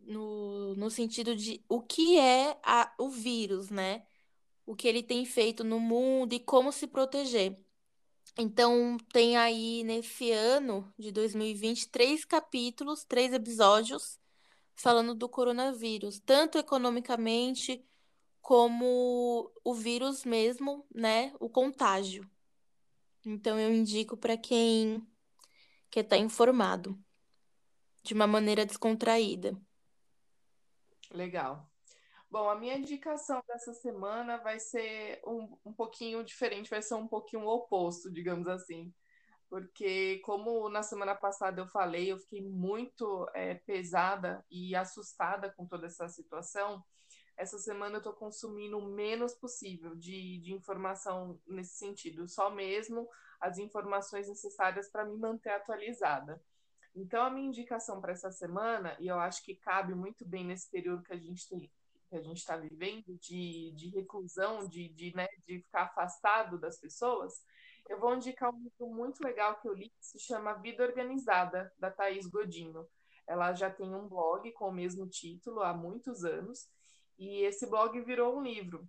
No, 0.00 0.74
no 0.76 0.90
sentido 0.90 1.36
de 1.36 1.64
o 1.68 1.80
que 1.80 2.18
é 2.18 2.58
a, 2.62 2.92
o 2.98 3.08
vírus, 3.08 3.70
né? 3.70 4.04
o 4.66 4.74
que 4.74 4.88
ele 4.88 5.02
tem 5.02 5.24
feito 5.24 5.64
no 5.64 5.78
mundo 5.80 6.32
e 6.32 6.40
como 6.40 6.72
se 6.72 6.86
proteger. 6.86 7.58
Então, 8.38 8.96
tem 9.12 9.36
aí 9.36 9.82
nesse 9.84 10.30
ano 10.30 10.92
de 10.98 11.12
2020 11.12 11.88
três 11.88 12.24
capítulos, 12.24 13.04
três 13.04 13.32
episódios 13.32 14.18
falando 14.74 15.14
do 15.14 15.28
coronavírus, 15.28 16.20
tanto 16.20 16.58
economicamente 16.58 17.84
como 18.40 19.52
o 19.64 19.74
vírus 19.74 20.24
mesmo, 20.24 20.86
né? 20.94 21.32
O 21.38 21.48
contágio. 21.48 22.28
Então 23.24 23.58
eu 23.58 23.72
indico 23.72 24.16
para 24.16 24.36
quem 24.36 25.06
quer 25.90 26.00
estar 26.00 26.16
tá 26.16 26.22
informado 26.22 26.98
de 28.02 28.14
uma 28.14 28.26
maneira 28.26 28.66
descontraída. 28.66 29.56
Legal. 31.10 31.70
Bom, 32.30 32.48
a 32.48 32.54
minha 32.54 32.76
indicação 32.78 33.42
dessa 33.46 33.74
semana 33.74 34.38
vai 34.38 34.58
ser 34.58 35.20
um, 35.26 35.54
um 35.66 35.72
pouquinho 35.72 36.24
diferente, 36.24 36.70
vai 36.70 36.80
ser 36.80 36.94
um 36.94 37.06
pouquinho 37.06 37.46
oposto, 37.46 38.10
digamos 38.10 38.48
assim. 38.48 38.92
Porque, 39.50 40.18
como 40.24 40.70
na 40.70 40.82
semana 40.82 41.14
passada 41.14 41.60
eu 41.60 41.66
falei, 41.66 42.10
eu 42.10 42.18
fiquei 42.18 42.40
muito 42.40 43.28
é, 43.34 43.56
pesada 43.56 44.42
e 44.50 44.74
assustada 44.74 45.52
com 45.52 45.66
toda 45.66 45.86
essa 45.86 46.08
situação. 46.08 46.82
Essa 47.42 47.58
semana 47.58 47.96
eu 47.96 47.98
estou 47.98 48.12
consumindo 48.12 48.78
o 48.78 48.86
menos 48.86 49.34
possível 49.34 49.96
de, 49.96 50.38
de 50.38 50.52
informação 50.52 51.40
nesse 51.44 51.74
sentido, 51.74 52.28
só 52.28 52.48
mesmo 52.48 53.08
as 53.40 53.58
informações 53.58 54.28
necessárias 54.28 54.88
para 54.88 55.04
me 55.04 55.16
manter 55.16 55.50
atualizada. 55.50 56.40
Então, 56.94 57.20
a 57.20 57.30
minha 57.30 57.48
indicação 57.48 58.00
para 58.00 58.12
essa 58.12 58.30
semana, 58.30 58.96
e 59.00 59.08
eu 59.08 59.18
acho 59.18 59.42
que 59.44 59.56
cabe 59.56 59.92
muito 59.92 60.24
bem 60.24 60.44
nesse 60.44 60.70
período 60.70 61.02
que 61.02 61.12
a 61.12 61.16
gente 61.16 61.48
tem, 61.48 61.68
que 62.08 62.14
a 62.14 62.22
gente 62.22 62.36
está 62.36 62.56
vivendo, 62.56 63.18
de, 63.18 63.72
de 63.72 63.88
reclusão, 63.88 64.68
de, 64.68 64.88
de, 64.90 65.12
né, 65.16 65.26
de 65.44 65.58
ficar 65.62 65.86
afastado 65.86 66.60
das 66.60 66.78
pessoas, 66.78 67.44
eu 67.88 67.98
vou 67.98 68.14
indicar 68.14 68.54
um 68.54 68.62
livro 68.62 68.86
muito 68.94 69.20
legal 69.20 69.58
que 69.60 69.66
eu 69.66 69.74
li, 69.74 69.88
que 69.88 70.06
se 70.06 70.20
chama 70.20 70.52
Vida 70.60 70.84
Organizada, 70.84 71.72
da 71.76 71.90
Thaís 71.90 72.28
Godinho. 72.28 72.86
Ela 73.26 73.52
já 73.52 73.68
tem 73.68 73.92
um 73.92 74.06
blog 74.06 74.52
com 74.52 74.68
o 74.68 74.72
mesmo 74.72 75.08
título 75.08 75.60
há 75.60 75.74
muitos 75.74 76.24
anos, 76.24 76.70
e 77.18 77.44
esse 77.44 77.66
blog 77.66 78.00
virou 78.00 78.36
um 78.38 78.42
livro. 78.42 78.88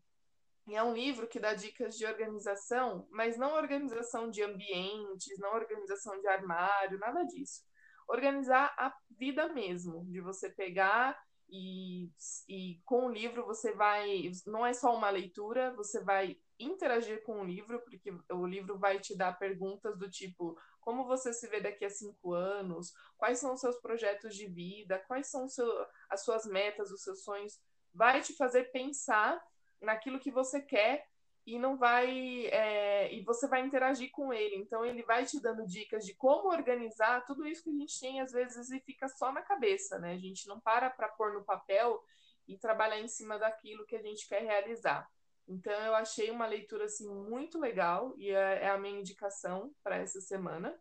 E 0.67 0.75
é 0.75 0.83
um 0.83 0.93
livro 0.93 1.27
que 1.27 1.39
dá 1.39 1.53
dicas 1.53 1.97
de 1.97 2.05
organização, 2.05 3.05
mas 3.11 3.37
não 3.37 3.55
organização 3.55 4.29
de 4.29 4.41
ambientes, 4.41 5.37
não 5.39 5.53
organização 5.53 6.19
de 6.21 6.27
armário, 6.27 6.99
nada 6.99 7.23
disso. 7.23 7.61
Organizar 8.07 8.73
a 8.77 8.93
vida 9.11 9.49
mesmo, 9.49 10.05
de 10.09 10.21
você 10.21 10.49
pegar 10.49 11.17
e, 11.49 12.09
e 12.47 12.81
com 12.85 13.07
o 13.07 13.11
livro 13.11 13.45
você 13.45 13.73
vai. 13.73 14.31
Não 14.47 14.65
é 14.65 14.73
só 14.73 14.95
uma 14.95 15.09
leitura, 15.09 15.73
você 15.75 16.01
vai 16.03 16.37
interagir 16.59 17.23
com 17.23 17.41
o 17.41 17.45
livro, 17.45 17.81
porque 17.81 18.13
o 18.31 18.45
livro 18.45 18.77
vai 18.79 18.99
te 18.99 19.15
dar 19.15 19.37
perguntas 19.37 19.97
do 19.97 20.09
tipo: 20.09 20.57
como 20.79 21.05
você 21.05 21.33
se 21.33 21.47
vê 21.47 21.61
daqui 21.61 21.85
a 21.85 21.89
cinco 21.89 22.33
anos? 22.33 22.93
Quais 23.17 23.39
são 23.39 23.53
os 23.53 23.59
seus 23.59 23.77
projetos 23.79 24.35
de 24.35 24.47
vida? 24.47 24.99
Quais 25.07 25.27
são 25.27 25.47
seu, 25.47 25.67
as 26.09 26.23
suas 26.23 26.45
metas, 26.45 26.91
os 26.91 27.03
seus 27.03 27.23
sonhos? 27.23 27.59
Vai 27.93 28.21
te 28.21 28.33
fazer 28.33 28.71
pensar 28.71 29.41
naquilo 29.81 30.19
que 30.19 30.31
você 30.31 30.61
quer 30.61 31.05
e 31.45 31.59
não 31.59 31.77
vai 31.77 32.47
é, 32.47 33.13
e 33.13 33.21
você 33.21 33.47
vai 33.47 33.61
interagir 33.61 34.11
com 34.11 34.33
ele. 34.33 34.55
Então 34.55 34.85
ele 34.85 35.03
vai 35.03 35.25
te 35.25 35.39
dando 35.41 35.67
dicas 35.67 36.05
de 36.05 36.13
como 36.13 36.49
organizar 36.49 37.25
tudo 37.25 37.45
isso 37.45 37.63
que 37.63 37.69
a 37.69 37.73
gente 37.73 37.99
tem 37.99 38.21
às 38.21 38.31
vezes 38.31 38.71
e 38.71 38.79
fica 38.79 39.07
só 39.07 39.31
na 39.31 39.41
cabeça, 39.41 39.99
né? 39.99 40.13
A 40.13 40.17
gente 40.17 40.47
não 40.47 40.59
para 40.59 40.89
para 40.89 41.09
pôr 41.09 41.33
no 41.33 41.43
papel 41.43 42.01
e 42.47 42.57
trabalhar 42.57 42.99
em 42.99 43.07
cima 43.07 43.37
daquilo 43.37 43.85
que 43.85 43.95
a 43.95 44.01
gente 44.01 44.27
quer 44.27 44.43
realizar. 44.43 45.09
Então 45.47 45.73
eu 45.73 45.93
achei 45.95 46.31
uma 46.31 46.45
leitura 46.45 46.85
assim 46.85 47.09
muito 47.09 47.59
legal 47.59 48.13
e 48.17 48.29
é, 48.29 48.63
é 48.63 48.69
a 48.69 48.77
minha 48.77 48.99
indicação 48.99 49.73
para 49.83 49.97
essa 49.97 50.21
semana. 50.21 50.73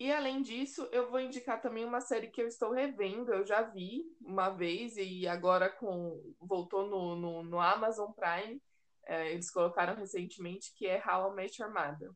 E 0.00 0.10
além 0.10 0.40
disso, 0.40 0.88
eu 0.92 1.10
vou 1.10 1.20
indicar 1.20 1.60
também 1.60 1.84
uma 1.84 2.00
série 2.00 2.28
que 2.30 2.40
eu 2.40 2.48
estou 2.48 2.72
revendo. 2.72 3.34
Eu 3.34 3.44
já 3.44 3.60
vi 3.60 4.02
uma 4.18 4.48
vez 4.48 4.96
e 4.96 5.28
agora 5.28 5.68
com 5.68 6.34
voltou 6.40 6.86
no, 6.86 7.14
no, 7.16 7.42
no 7.42 7.60
Amazon 7.60 8.10
Prime. 8.12 8.62
É, 9.04 9.30
eles 9.30 9.50
colocaram 9.50 9.94
recentemente 9.94 10.72
que 10.74 10.86
é 10.86 11.02
How 11.06 11.30
I 11.30 11.36
Met 11.36 11.60
Your 11.60 11.70
Mother. 11.70 12.10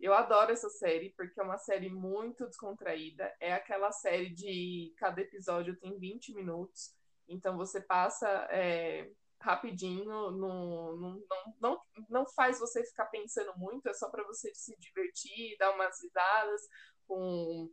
Eu 0.00 0.14
adoro 0.14 0.52
essa 0.52 0.70
série 0.70 1.12
porque 1.18 1.38
é 1.38 1.42
uma 1.42 1.58
série 1.58 1.90
muito 1.90 2.46
descontraída. 2.46 3.30
É 3.38 3.52
aquela 3.52 3.92
série 3.92 4.30
de 4.30 4.94
cada 4.96 5.20
episódio 5.20 5.76
tem 5.76 5.98
20 5.98 6.32
minutos. 6.32 6.94
Então 7.28 7.58
você 7.58 7.78
passa 7.78 8.26
é, 8.50 9.06
rapidinho, 9.38 10.30
não, 10.30 11.20
não, 11.60 11.82
não, 12.08 12.26
faz 12.30 12.58
você 12.58 12.82
ficar 12.86 13.04
pensando 13.06 13.52
muito, 13.58 13.86
é 13.86 13.92
só 13.92 14.08
para 14.08 14.24
você 14.24 14.54
se 14.54 14.74
divertir, 14.78 15.58
dar 15.58 15.74
umas 15.74 16.00
risadas 16.02 16.62
com, 17.08 17.70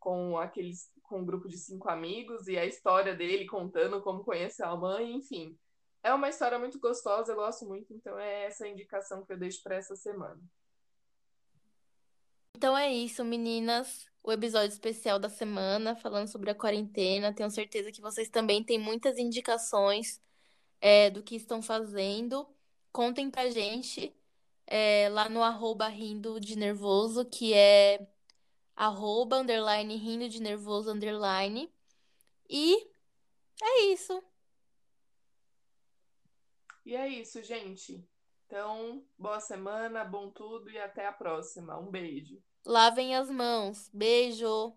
com 0.00 0.38
aqueles 0.38 0.90
com 1.02 1.20
um 1.20 1.24
grupo 1.24 1.48
de 1.48 1.58
cinco 1.58 1.90
amigos 1.90 2.46
e 2.46 2.56
a 2.56 2.64
história 2.64 3.14
dele 3.14 3.44
contando 3.44 4.00
como 4.00 4.24
conheceu 4.24 4.66
a 4.66 4.76
mãe, 4.76 5.12
enfim. 5.12 5.58
É 6.02 6.14
uma 6.14 6.28
história 6.28 6.58
muito 6.58 6.78
gostosa, 6.78 7.32
eu 7.32 7.36
gosto 7.36 7.66
muito, 7.66 7.92
então 7.92 8.18
é 8.18 8.46
essa 8.46 8.66
indicação 8.66 9.24
que 9.24 9.32
eu 9.32 9.38
deixo 9.38 9.60
para 9.62 9.74
essa 9.74 9.96
semana. 9.96 10.40
Então 12.56 12.78
é 12.78 12.92
isso, 12.92 13.24
meninas. 13.24 14.08
O 14.22 14.30
episódio 14.30 14.68
especial 14.68 15.18
da 15.18 15.28
semana, 15.28 15.96
falando 15.96 16.28
sobre 16.28 16.50
a 16.50 16.54
quarentena. 16.54 17.34
Tenho 17.34 17.50
certeza 17.50 17.90
que 17.90 18.00
vocês 18.00 18.28
também 18.28 18.62
têm 18.62 18.78
muitas 18.78 19.18
indicações 19.18 20.20
é, 20.80 21.10
do 21.10 21.22
que 21.22 21.36
estão 21.36 21.62
fazendo. 21.62 22.46
Contem 22.92 23.30
pra 23.30 23.50
gente 23.50 24.14
é, 24.66 25.08
lá 25.10 25.28
no 25.28 25.42
arroba 25.42 25.88
rindo 25.88 26.38
de 26.38 26.56
nervoso, 26.56 27.24
que 27.24 27.54
é 27.54 28.06
arroba, 28.80 29.36
underline, 29.36 29.94
rindo 29.96 30.26
de 30.26 30.40
nervoso, 30.40 30.90
underline. 30.90 31.70
E 32.48 32.88
é 33.62 33.80
isso. 33.92 34.24
E 36.86 36.96
é 36.96 37.06
isso, 37.06 37.42
gente. 37.42 38.02
Então, 38.46 39.04
boa 39.18 39.38
semana, 39.38 40.02
bom 40.02 40.30
tudo 40.30 40.70
e 40.70 40.78
até 40.78 41.06
a 41.06 41.12
próxima. 41.12 41.78
Um 41.78 41.90
beijo. 41.90 42.42
Lavem 42.64 43.14
as 43.14 43.30
mãos. 43.30 43.90
Beijo. 43.92 44.74